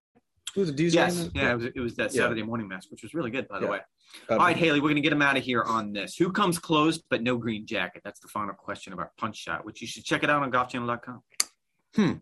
Who's 0.55 0.73
the 0.73 0.85
DJ? 0.85 0.95
Yes, 0.95 1.31
yeah, 1.35 1.53
it 1.53 1.57
was, 1.57 1.65
it 1.65 1.81
was 1.81 1.97
that 1.97 2.13
Saturday 2.13 2.41
yeah. 2.41 2.47
morning 2.47 2.69
match, 2.69 2.87
which 2.91 3.03
was 3.03 3.15
really 3.15 3.31
good, 3.31 3.49
by 3.49 3.59
the 3.59 3.67
yeah. 3.67 3.73
way. 3.73 3.81
All 4.31 4.39
right, 4.39 4.57
Haley, 4.57 4.81
we're 4.81 4.89
going 4.89 4.97
to 4.97 5.03
get 5.03 5.13
him 5.13 5.23
out 5.23 5.37
of 5.37 5.43
here 5.43 5.63
on 5.63 5.93
this. 5.93 6.17
Who 6.17 6.33
comes 6.33 6.59
close 6.59 6.99
but 6.99 7.23
no 7.23 7.37
green 7.37 7.67
jacket? 7.67 8.03
That's 8.05 8.21
the 8.21 8.29
final 8.29 8.55
question 8.55 8.93
about 8.93 9.17
Punch 9.17 9.37
Shot, 9.37 9.65
which 9.65 9.81
you 9.81 9.87
should 9.87 10.05
check 10.05 10.23
it 10.23 10.31
out 10.31 10.43
on 10.43 10.51
golfchannel.com. 10.51 11.23
Hmm. 11.95 12.13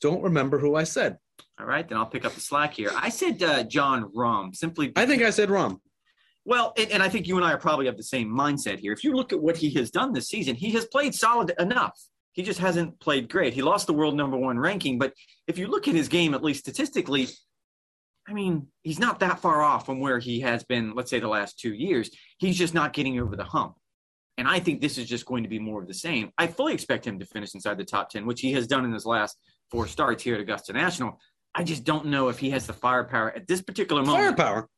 Don't 0.00 0.22
remember 0.22 0.58
who 0.58 0.74
I 0.74 0.84
said. 0.84 1.18
All 1.58 1.66
right, 1.66 1.88
then 1.88 1.98
I'll 1.98 2.06
pick 2.06 2.24
up 2.24 2.34
the 2.34 2.40
slack 2.40 2.74
here. 2.74 2.90
I 2.94 3.08
said 3.08 3.42
uh, 3.42 3.62
Jon 3.62 4.10
Rahm. 4.12 4.54
Simply, 4.54 4.92
I 4.96 5.06
think 5.06 5.22
I 5.22 5.30
said 5.30 5.48
Rahm. 5.48 5.80
Well, 6.44 6.74
and, 6.78 6.90
and, 6.92 7.02
I 7.02 7.08
think 7.08 7.26
you 7.26 7.36
and 7.36 7.44
I 7.44 7.52
are 7.52 7.58
probably 7.58 7.88
of 7.88 7.96
the 7.96 8.04
same 8.04 8.28
mindset 8.28 8.78
here. 8.78 8.92
If 8.92 9.02
you 9.02 9.14
look 9.14 9.32
at 9.32 9.40
what 9.40 9.56
he 9.56 9.70
has 9.74 9.90
done 9.90 10.12
this 10.12 10.28
season, 10.28 10.54
he 10.54 10.70
has 10.72 10.86
played 10.86 11.14
solid 11.14 11.52
enough. 11.58 11.98
He 12.32 12.42
just 12.42 12.60
hasn't 12.60 13.00
played 13.00 13.28
great. 13.28 13.52
He 13.52 13.62
lost 13.62 13.88
the 13.88 13.94
world 13.94 14.14
number 14.14 14.36
one 14.36 14.58
ranking, 14.58 14.98
but 14.98 15.12
if 15.48 15.58
you 15.58 15.66
look 15.66 15.88
at 15.88 15.94
his 15.94 16.06
game, 16.06 16.34
at 16.34 16.44
least 16.44 16.60
statistically, 16.60 17.28
I 18.28 18.32
mean, 18.32 18.66
he's 18.82 18.98
not 18.98 19.20
that 19.20 19.38
far 19.38 19.62
off 19.62 19.86
from 19.86 20.00
where 20.00 20.18
he 20.18 20.40
has 20.40 20.64
been, 20.64 20.94
let's 20.94 21.10
say, 21.10 21.20
the 21.20 21.28
last 21.28 21.58
two 21.58 21.72
years. 21.72 22.10
He's 22.38 22.58
just 22.58 22.74
not 22.74 22.92
getting 22.92 23.20
over 23.20 23.36
the 23.36 23.44
hump. 23.44 23.76
And 24.38 24.48
I 24.48 24.58
think 24.58 24.80
this 24.80 24.98
is 24.98 25.08
just 25.08 25.26
going 25.26 25.44
to 25.44 25.48
be 25.48 25.58
more 25.58 25.80
of 25.80 25.88
the 25.88 25.94
same. 25.94 26.30
I 26.36 26.46
fully 26.46 26.74
expect 26.74 27.06
him 27.06 27.18
to 27.20 27.24
finish 27.24 27.54
inside 27.54 27.78
the 27.78 27.84
top 27.84 28.10
10, 28.10 28.26
which 28.26 28.40
he 28.40 28.52
has 28.52 28.66
done 28.66 28.84
in 28.84 28.92
his 28.92 29.06
last 29.06 29.38
four 29.70 29.86
starts 29.86 30.22
here 30.22 30.34
at 30.34 30.40
Augusta 30.40 30.72
National. 30.72 31.18
I 31.54 31.62
just 31.62 31.84
don't 31.84 32.06
know 32.06 32.28
if 32.28 32.38
he 32.38 32.50
has 32.50 32.66
the 32.66 32.74
firepower 32.74 33.32
at 33.34 33.46
this 33.46 33.62
particular 33.62 34.02
moment 34.02 34.36
Firepower. 34.36 34.68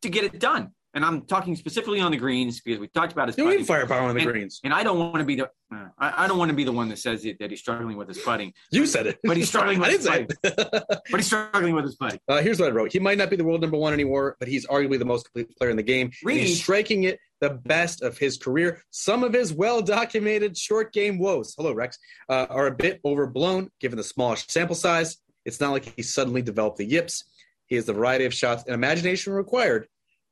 to 0.00 0.08
get 0.08 0.24
it 0.24 0.38
done. 0.38 0.70
And 0.94 1.04
I'm 1.04 1.22
talking 1.22 1.56
specifically 1.56 2.00
on 2.00 2.10
the 2.10 2.18
greens 2.18 2.60
because 2.60 2.78
we 2.78 2.86
talked 2.88 3.12
about 3.12 3.28
his 3.28 3.38
You 3.38 3.44
need 3.44 3.50
putting. 3.50 3.66
firepower 3.66 4.08
on 4.08 4.14
the 4.14 4.22
and, 4.22 4.30
greens. 4.30 4.60
And 4.62 4.74
I 4.74 4.82
don't 4.82 4.98
want 4.98 5.16
to 5.16 5.24
be 5.24 5.36
the 5.36 5.44
uh, 5.74 5.88
I, 5.98 6.24
I 6.24 6.28
don't 6.28 6.36
want 6.36 6.50
to 6.50 6.54
be 6.54 6.64
the 6.64 6.72
one 6.72 6.90
that 6.90 6.98
says 6.98 7.22
that, 7.22 7.38
that 7.38 7.50
he's 7.50 7.60
struggling 7.60 7.96
with 7.96 8.08
his 8.08 8.18
putting, 8.18 8.52
You 8.70 8.84
said 8.84 9.06
it. 9.06 9.18
But 9.24 9.38
he's 9.38 9.48
struggling 9.48 9.78
with 9.78 9.88
I 9.88 9.92
didn't 9.92 10.04
say 10.04 10.26
his 10.42 10.52
it. 10.52 10.84
but 10.88 11.16
he's 11.16 11.26
struggling 11.26 11.74
with 11.74 11.84
his 11.84 11.96
putting. 11.96 12.20
Uh, 12.28 12.42
here's 12.42 12.60
what 12.60 12.68
I 12.68 12.72
wrote. 12.72 12.92
He 12.92 12.98
might 12.98 13.16
not 13.16 13.30
be 13.30 13.36
the 13.36 13.44
world 13.44 13.62
number 13.62 13.78
one 13.78 13.94
anymore, 13.94 14.36
but 14.38 14.48
he's 14.48 14.66
arguably 14.66 14.98
the 14.98 15.06
most 15.06 15.24
complete 15.24 15.56
player 15.56 15.70
in 15.70 15.76
the 15.76 15.82
game. 15.82 16.10
Reed. 16.22 16.40
He's 16.40 16.60
striking 16.60 17.04
it 17.04 17.18
the 17.40 17.50
best 17.50 18.02
of 18.02 18.18
his 18.18 18.36
career. 18.36 18.82
Some 18.90 19.24
of 19.24 19.32
his 19.32 19.52
well 19.52 19.80
documented 19.80 20.58
short 20.58 20.92
game 20.92 21.18
woes, 21.18 21.54
hello, 21.56 21.72
Rex, 21.72 21.98
uh, 22.28 22.46
are 22.50 22.66
a 22.66 22.74
bit 22.74 23.00
overblown 23.04 23.70
given 23.80 23.96
the 23.96 24.04
smallish 24.04 24.46
sample 24.48 24.76
size. 24.76 25.16
It's 25.44 25.60
not 25.60 25.72
like 25.72 25.92
he 25.96 26.02
suddenly 26.02 26.42
developed 26.42 26.76
the 26.76 26.84
yips. 26.84 27.24
He 27.66 27.76
has 27.76 27.86
the 27.86 27.94
variety 27.94 28.26
of 28.26 28.34
shots 28.34 28.64
and 28.66 28.74
imagination 28.74 29.32
required 29.32 29.88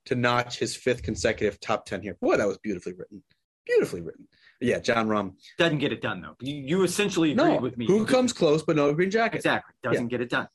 to 0.06 0.14
notch 0.14 0.58
his 0.58 0.74
fifth 0.76 1.02
consecutive 1.02 1.60
top 1.60 1.84
10 1.86 2.02
here. 2.02 2.16
Boy, 2.20 2.36
that 2.36 2.46
was 2.46 2.58
beautifully 2.58 2.94
written. 2.94 3.22
Beautifully 3.66 4.00
written. 4.00 4.26
Yeah, 4.60 4.78
Jon 4.78 5.08
Rahm. 5.08 5.34
Doesn't 5.58 5.78
get 5.78 5.92
it 5.92 6.02
done 6.02 6.20
though. 6.20 6.36
You, 6.40 6.54
you 6.54 6.82
essentially 6.82 7.32
agreed 7.32 7.44
No, 7.54 7.60
with 7.60 7.78
me. 7.78 7.86
who 7.86 8.04
comes 8.04 8.32
close 8.32 8.62
but 8.62 8.76
no 8.76 8.92
green 8.92 9.10
jacket? 9.10 9.36
exactly 9.38 9.74
doesn't 9.82 10.08
get 10.08 10.20
it 10.20 10.28
done. 10.30 10.48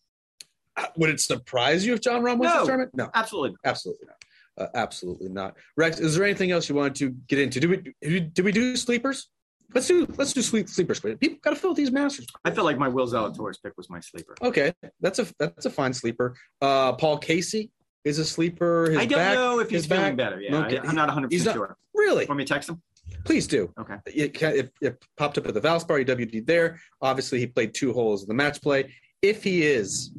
Uh, 0.77 0.87
Would 0.97 1.09
it 1.09 1.19
surprise 1.21 1.85
you 1.85 1.93
if 1.93 2.01
Jon 2.01 2.21
Rahm 2.21 2.37
wins 2.37 2.53
No. 2.53 2.59
the 2.61 2.65
tournament? 2.67 2.91
No. 2.95 3.09
Absolutely. 3.13 3.55
Absolutely 3.63 4.07
not. 4.07 4.15
Uh, 4.57 4.67
absolutely 4.75 5.29
not. 5.29 5.55
Rex, 5.75 5.99
is 5.99 6.15
there 6.15 6.23
anything 6.25 6.51
else 6.51 6.69
you 6.69 6.75
wanted 6.75 6.95
to 6.95 7.09
get 7.27 7.39
into? 7.39 7.59
Do 7.59 7.69
we 8.01 8.19
do 8.21 8.43
we 8.43 8.51
do 8.51 8.75
sleepers? 8.77 9.27
Let's 9.73 9.87
do 9.87 10.05
let's 10.17 10.31
do 10.33 10.41
sleep 10.41 10.69
sleepers. 10.69 10.99
People 10.99 11.37
got 11.41 11.49
to 11.49 11.55
fill 11.57 11.73
these 11.73 11.91
masters. 11.91 12.27
I 12.45 12.51
feel 12.51 12.63
like 12.63 12.77
my 12.77 12.87
Will 12.87 13.07
Zalatoris 13.07 13.61
pick 13.61 13.73
was 13.75 13.89
my 13.89 13.99
sleeper. 13.99 14.35
Okay, 14.41 14.71
that's 15.01 15.19
a 15.19 15.27
that's 15.39 15.65
a 15.65 15.69
fine 15.69 15.93
sleeper. 15.93 16.35
Uh, 16.61 16.93
Paul 16.93 17.17
Casey 17.17 17.71
is 18.05 18.19
a 18.19 18.25
sleeper. 18.25 18.91
His 18.91 18.97
I 18.99 19.05
don't 19.05 19.19
back, 19.19 19.33
know 19.33 19.59
if 19.59 19.69
he's 19.69 19.85
feeling 19.85 20.15
back- 20.15 20.31
better. 20.31 20.41
Yeah, 20.41 20.57
Okay. 20.65 20.77
I, 20.77 20.89
am 20.89 20.95
not 20.95 21.07
100 21.07 21.31
percent 21.31 21.55
sure. 21.55 21.75
Really? 21.93 22.25
Want 22.25 22.37
me 22.37 22.45
to 22.45 22.53
text 22.53 22.69
him? 22.69 22.81
Please 23.25 23.47
do. 23.47 23.71
Okay. 23.79 23.95
It, 24.05 24.41
it, 24.41 24.73
it 24.81 25.05
popped 25.17 25.37
up 25.37 25.47
at 25.47 25.53
the 25.53 25.61
Valspar. 25.61 25.99
He 25.99 26.05
WD'd 26.05 26.47
there. 26.47 26.79
Obviously, 27.01 27.39
he 27.39 27.47
played 27.47 27.73
two 27.73 27.93
holes 27.93 28.21
in 28.23 28.27
the 28.27 28.33
match 28.33 28.61
play. 28.61 28.93
If 29.21 29.43
he 29.43 29.63
is 29.63 30.11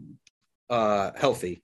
uh, 0.69 1.13
healthy, 1.17 1.63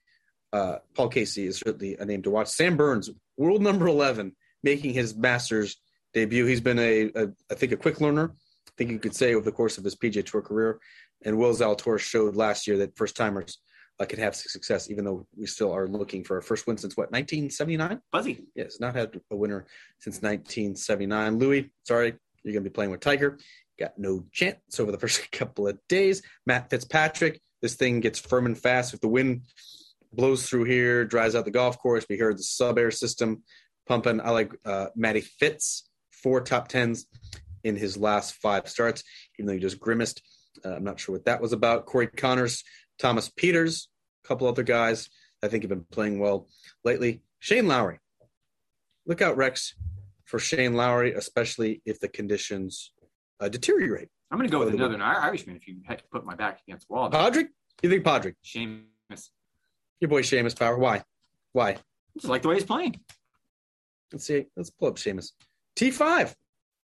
uh, 0.52 0.76
Paul 0.94 1.08
Casey 1.08 1.46
is 1.46 1.58
certainly 1.58 1.96
a 1.96 2.04
name 2.04 2.22
to 2.22 2.30
watch. 2.30 2.48
Sam 2.48 2.76
Burns, 2.76 3.10
world 3.36 3.62
number 3.62 3.86
11, 3.88 4.34
making 4.62 4.94
his 4.94 5.16
Masters 5.16 5.76
debut. 6.14 6.44
He's 6.46 6.60
been 6.60 6.78
a, 6.78 7.10
a 7.14 7.28
I 7.50 7.54
think, 7.54 7.72
a 7.72 7.76
quick 7.76 8.00
learner. 8.00 8.32
I 8.34 8.70
think 8.76 8.90
you 8.90 8.98
could 8.98 9.14
say 9.14 9.34
over 9.34 9.44
the 9.44 9.52
course 9.52 9.78
of 9.78 9.84
his 9.84 9.96
PJ 9.96 10.26
Tour 10.26 10.42
career. 10.42 10.78
And 11.24 11.38
Will 11.38 11.54
Zalatoris 11.54 12.00
showed 12.00 12.36
last 12.36 12.66
year 12.66 12.78
that 12.78 12.96
first 12.96 13.16
timers 13.16 13.58
uh, 14.02 14.06
can 14.06 14.18
have 14.18 14.34
success, 14.34 14.90
even 14.90 15.04
though 15.04 15.26
we 15.36 15.46
still 15.46 15.72
are 15.72 15.86
looking 15.86 16.24
for 16.24 16.38
a 16.38 16.42
first 16.42 16.66
win 16.66 16.76
since 16.76 16.96
what 16.96 17.12
1979. 17.12 18.00
Fuzzy. 18.10 18.44
Yes, 18.54 18.80
not 18.80 18.96
had 18.96 19.20
a 19.30 19.36
winner 19.36 19.66
since 19.98 20.16
1979. 20.16 21.38
Louis, 21.38 21.70
sorry, 21.84 22.14
you're 22.42 22.52
going 22.52 22.64
to 22.64 22.70
be 22.70 22.74
playing 22.74 22.90
with 22.90 23.00
Tiger. 23.00 23.38
Got 23.78 23.98
no 23.98 24.24
chance 24.32 24.58
over 24.78 24.92
the 24.92 24.98
first 24.98 25.30
couple 25.32 25.68
of 25.68 25.78
days. 25.88 26.22
Matt 26.46 26.70
Fitzpatrick, 26.70 27.40
this 27.60 27.74
thing 27.74 28.00
gets 28.00 28.18
firm 28.18 28.46
and 28.46 28.58
fast. 28.58 28.94
If 28.94 29.00
the 29.00 29.08
wind 29.08 29.42
blows 30.12 30.48
through 30.48 30.64
here, 30.64 31.04
dries 31.04 31.34
out 31.34 31.44
the 31.44 31.50
golf 31.50 31.78
course, 31.78 32.04
we 32.08 32.18
heard 32.18 32.38
the 32.38 32.42
sub 32.42 32.78
air 32.78 32.90
system 32.90 33.42
pumping. 33.86 34.20
I 34.20 34.30
like 34.30 34.52
uh, 34.64 34.86
Matty 34.94 35.20
Fitz, 35.20 35.88
four 36.10 36.40
top 36.40 36.68
tens 36.68 37.06
in 37.64 37.76
his 37.76 37.96
last 37.96 38.34
five 38.34 38.68
starts, 38.68 39.04
even 39.38 39.46
though 39.46 39.54
he 39.54 39.60
just 39.60 39.80
grimaced. 39.80 40.22
Uh, 40.64 40.74
I'm 40.74 40.84
not 40.84 41.00
sure 41.00 41.14
what 41.14 41.24
that 41.24 41.40
was 41.40 41.52
about. 41.52 41.86
Corey 41.86 42.08
Conners, 42.08 42.62
Thomas 42.98 43.30
Pieters, 43.30 43.86
a 44.24 44.28
couple 44.28 44.46
other 44.46 44.62
guys 44.62 45.08
I 45.42 45.48
think 45.48 45.62
have 45.62 45.70
been 45.70 45.86
playing 45.90 46.18
well 46.18 46.48
lately. 46.84 47.22
Shane 47.38 47.66
Lowry. 47.66 47.98
Look 49.06 49.20
out, 49.20 49.36
Rex, 49.36 49.74
for 50.24 50.38
Shane 50.38 50.74
Lowry, 50.74 51.12
especially 51.12 51.82
if 51.84 51.98
the 51.98 52.08
conditions 52.08 52.92
uh, 53.40 53.48
deteriorate. 53.48 54.08
I'm 54.30 54.38
going 54.38 54.48
to 54.48 54.52
go 54.52 54.60
with 54.60 54.70
the- 54.70 54.76
another 54.76 55.02
Irishman 55.02 55.56
if 55.56 55.66
you 55.66 55.76
had 55.84 55.98
to 55.98 56.04
put 56.12 56.24
my 56.24 56.34
back 56.34 56.60
against 56.66 56.88
the 56.88 56.94
wall. 56.94 57.10
Padraig? 57.10 57.48
You 57.82 57.90
think 57.90 58.04
Padraig? 58.04 58.36
Seamus. 58.44 59.30
Your 60.00 60.08
boy 60.08 60.22
Seamus 60.22 60.58
Power. 60.58 60.78
Why? 60.78 61.02
Why? 61.52 61.76
Just 62.14 62.28
like 62.28 62.42
the 62.42 62.48
way 62.48 62.54
he's 62.54 62.64
playing. 62.64 63.00
Let's 64.12 64.26
see. 64.26 64.46
Let's 64.56 64.70
pull 64.70 64.88
up 64.88 64.96
Seamus. 64.96 65.32
T5 65.76 66.34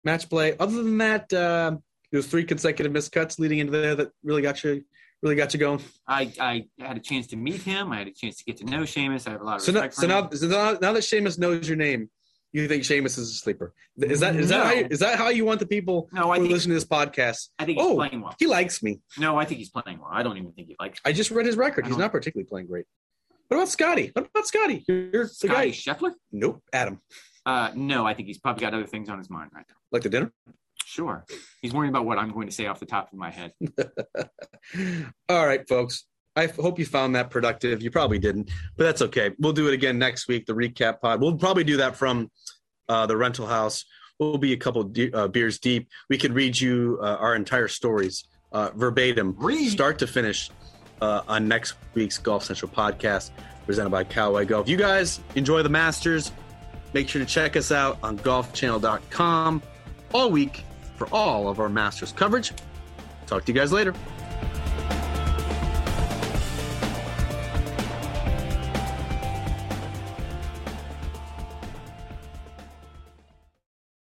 match 0.04 0.28
play. 0.28 0.56
Other 0.58 0.82
than 0.82 0.98
that, 0.98 1.32
uh, 1.32 1.76
those 2.10 2.26
three 2.26 2.44
consecutive 2.44 2.92
miscuts 2.92 3.38
leading 3.38 3.58
into 3.58 3.72
there 3.72 3.94
that 3.94 4.10
really 4.22 4.42
got 4.42 4.62
you, 4.64 4.84
really 5.22 5.36
got 5.36 5.54
you 5.54 5.60
going. 5.60 5.80
I, 6.06 6.32
I 6.40 6.64
had 6.84 6.96
a 6.96 7.00
chance 7.00 7.26
to 7.28 7.36
meet 7.36 7.62
him. 7.62 7.92
I 7.92 7.98
had 7.98 8.08
a 8.08 8.12
chance 8.12 8.36
to 8.38 8.44
get 8.44 8.56
to 8.58 8.64
know 8.64 8.80
Seamus. 8.80 9.26
I 9.26 9.32
have 9.32 9.40
a 9.40 9.44
lot 9.44 9.56
of 9.56 9.62
So 9.62 9.72
now, 9.72 9.80
respect 9.82 9.94
so 9.94 10.02
for 10.02 10.08
now, 10.08 10.22
him. 10.24 10.36
so 10.36 10.46
now, 10.48 10.72
now 10.80 10.92
that 10.92 11.02
Seamus 11.02 11.38
knows 11.38 11.66
your 11.68 11.76
name, 11.76 12.10
you 12.52 12.68
think 12.68 12.82
Seamus 12.82 13.18
is 13.18 13.30
a 13.30 13.34
sleeper? 13.34 13.72
Is 13.98 14.20
that 14.20 14.36
is 14.36 14.50
that 14.50 14.66
how 14.66 14.72
you, 14.72 14.86
is 14.90 14.98
that 14.98 15.16
how 15.18 15.28
you 15.30 15.44
want 15.46 15.58
the 15.60 15.66
people 15.66 16.08
No, 16.12 16.30
I 16.30 16.36
who 16.36 16.42
think 16.42 16.52
listen 16.52 16.68
to 16.70 16.74
this 16.74 16.84
podcast? 16.84 17.48
I 17.58 17.64
think 17.64 17.78
he's 17.78 17.86
Oh, 17.86 17.94
playing 17.94 18.20
well. 18.20 18.34
he 18.38 18.46
likes 18.46 18.82
me. 18.82 19.00
No, 19.16 19.38
I 19.38 19.44
think 19.46 19.58
he's 19.58 19.70
playing 19.70 19.98
well. 20.00 20.10
I 20.12 20.22
don't 20.22 20.36
even 20.36 20.52
think 20.52 20.68
he 20.68 20.76
likes 20.78 21.00
I 21.04 21.12
just 21.12 21.30
read 21.30 21.46
his 21.46 21.56
record. 21.56 21.86
He's 21.86 21.96
not 21.96 22.12
particularly 22.12 22.46
playing 22.46 22.66
great. 22.66 22.84
What 23.48 23.56
about 23.56 23.68
Scottie? 23.68 24.10
What 24.14 24.28
about 24.34 24.46
Scottie? 24.46 24.84
You're 24.88 25.24
the 25.24 25.28
Scottie 25.28 25.52
guy. 25.54 25.68
Scheffler. 25.70 26.12
Nope. 26.30 26.62
Adam. 26.72 27.00
Uh, 27.44 27.70
no, 27.74 28.06
I 28.06 28.14
think 28.14 28.28
he's 28.28 28.38
probably 28.38 28.60
got 28.60 28.72
other 28.74 28.86
things 28.86 29.08
on 29.08 29.18
his 29.18 29.28
mind 29.30 29.50
right 29.54 29.64
now. 29.68 29.74
Like 29.90 30.02
the 30.02 30.08
dinner? 30.10 30.32
Sure, 30.92 31.24
he's 31.62 31.72
worrying 31.72 31.88
about 31.88 32.04
what 32.04 32.18
I'm 32.18 32.32
going 32.32 32.48
to 32.48 32.52
say 32.52 32.66
off 32.66 32.78
the 32.78 32.84
top 32.84 33.10
of 33.10 33.18
my 33.18 33.30
head. 33.30 33.52
All 35.30 35.46
right, 35.46 35.66
folks. 35.66 36.04
I 36.36 36.46
hope 36.46 36.78
you 36.78 36.84
found 36.84 37.14
that 37.16 37.30
productive. 37.30 37.82
You 37.82 37.90
probably 37.90 38.18
didn't, 38.18 38.50
but 38.76 38.84
that's 38.84 39.00
okay. 39.00 39.32
We'll 39.38 39.54
do 39.54 39.68
it 39.68 39.74
again 39.74 39.98
next 39.98 40.28
week. 40.28 40.44
The 40.44 40.52
recap 40.52 41.00
pod. 41.00 41.22
We'll 41.22 41.36
probably 41.36 41.64
do 41.64 41.78
that 41.78 41.96
from 41.96 42.30
uh, 42.90 43.06
the 43.06 43.16
rental 43.16 43.46
house. 43.46 43.86
We'll 44.18 44.36
be 44.36 44.52
a 44.52 44.56
couple 44.58 44.84
de- 44.84 45.12
uh, 45.12 45.28
beers 45.28 45.58
deep. 45.58 45.88
We 46.10 46.18
can 46.18 46.34
read 46.34 46.60
you 46.60 46.98
uh, 47.02 47.16
our 47.16 47.34
entire 47.34 47.68
stories 47.68 48.24
uh, 48.52 48.70
verbatim, 48.74 49.34
Read. 49.38 49.70
start 49.70 49.98
to 50.00 50.06
finish, 50.06 50.50
uh, 51.00 51.22
on 51.26 51.48
next 51.48 51.74
week's 51.94 52.18
Golf 52.18 52.44
Central 52.44 52.70
podcast 52.70 53.30
presented 53.66 53.90
by 53.90 54.04
Callaway 54.04 54.44
Golf. 54.44 54.68
You 54.68 54.76
guys 54.76 55.20
enjoy 55.36 55.62
the 55.62 55.68
Masters. 55.68 56.32
Make 56.92 57.08
sure 57.08 57.20
to 57.20 57.26
check 57.26 57.56
us 57.56 57.72
out 57.72 57.98
on 58.02 58.18
golfchannel.com 58.18 59.62
all 60.12 60.30
week 60.30 60.64
for 60.96 61.08
all 61.12 61.48
of 61.48 61.60
our 61.60 61.68
Masters 61.68 62.12
coverage. 62.12 62.52
Talk 63.26 63.44
to 63.44 63.52
you 63.52 63.58
guys 63.58 63.72
later. 63.72 63.94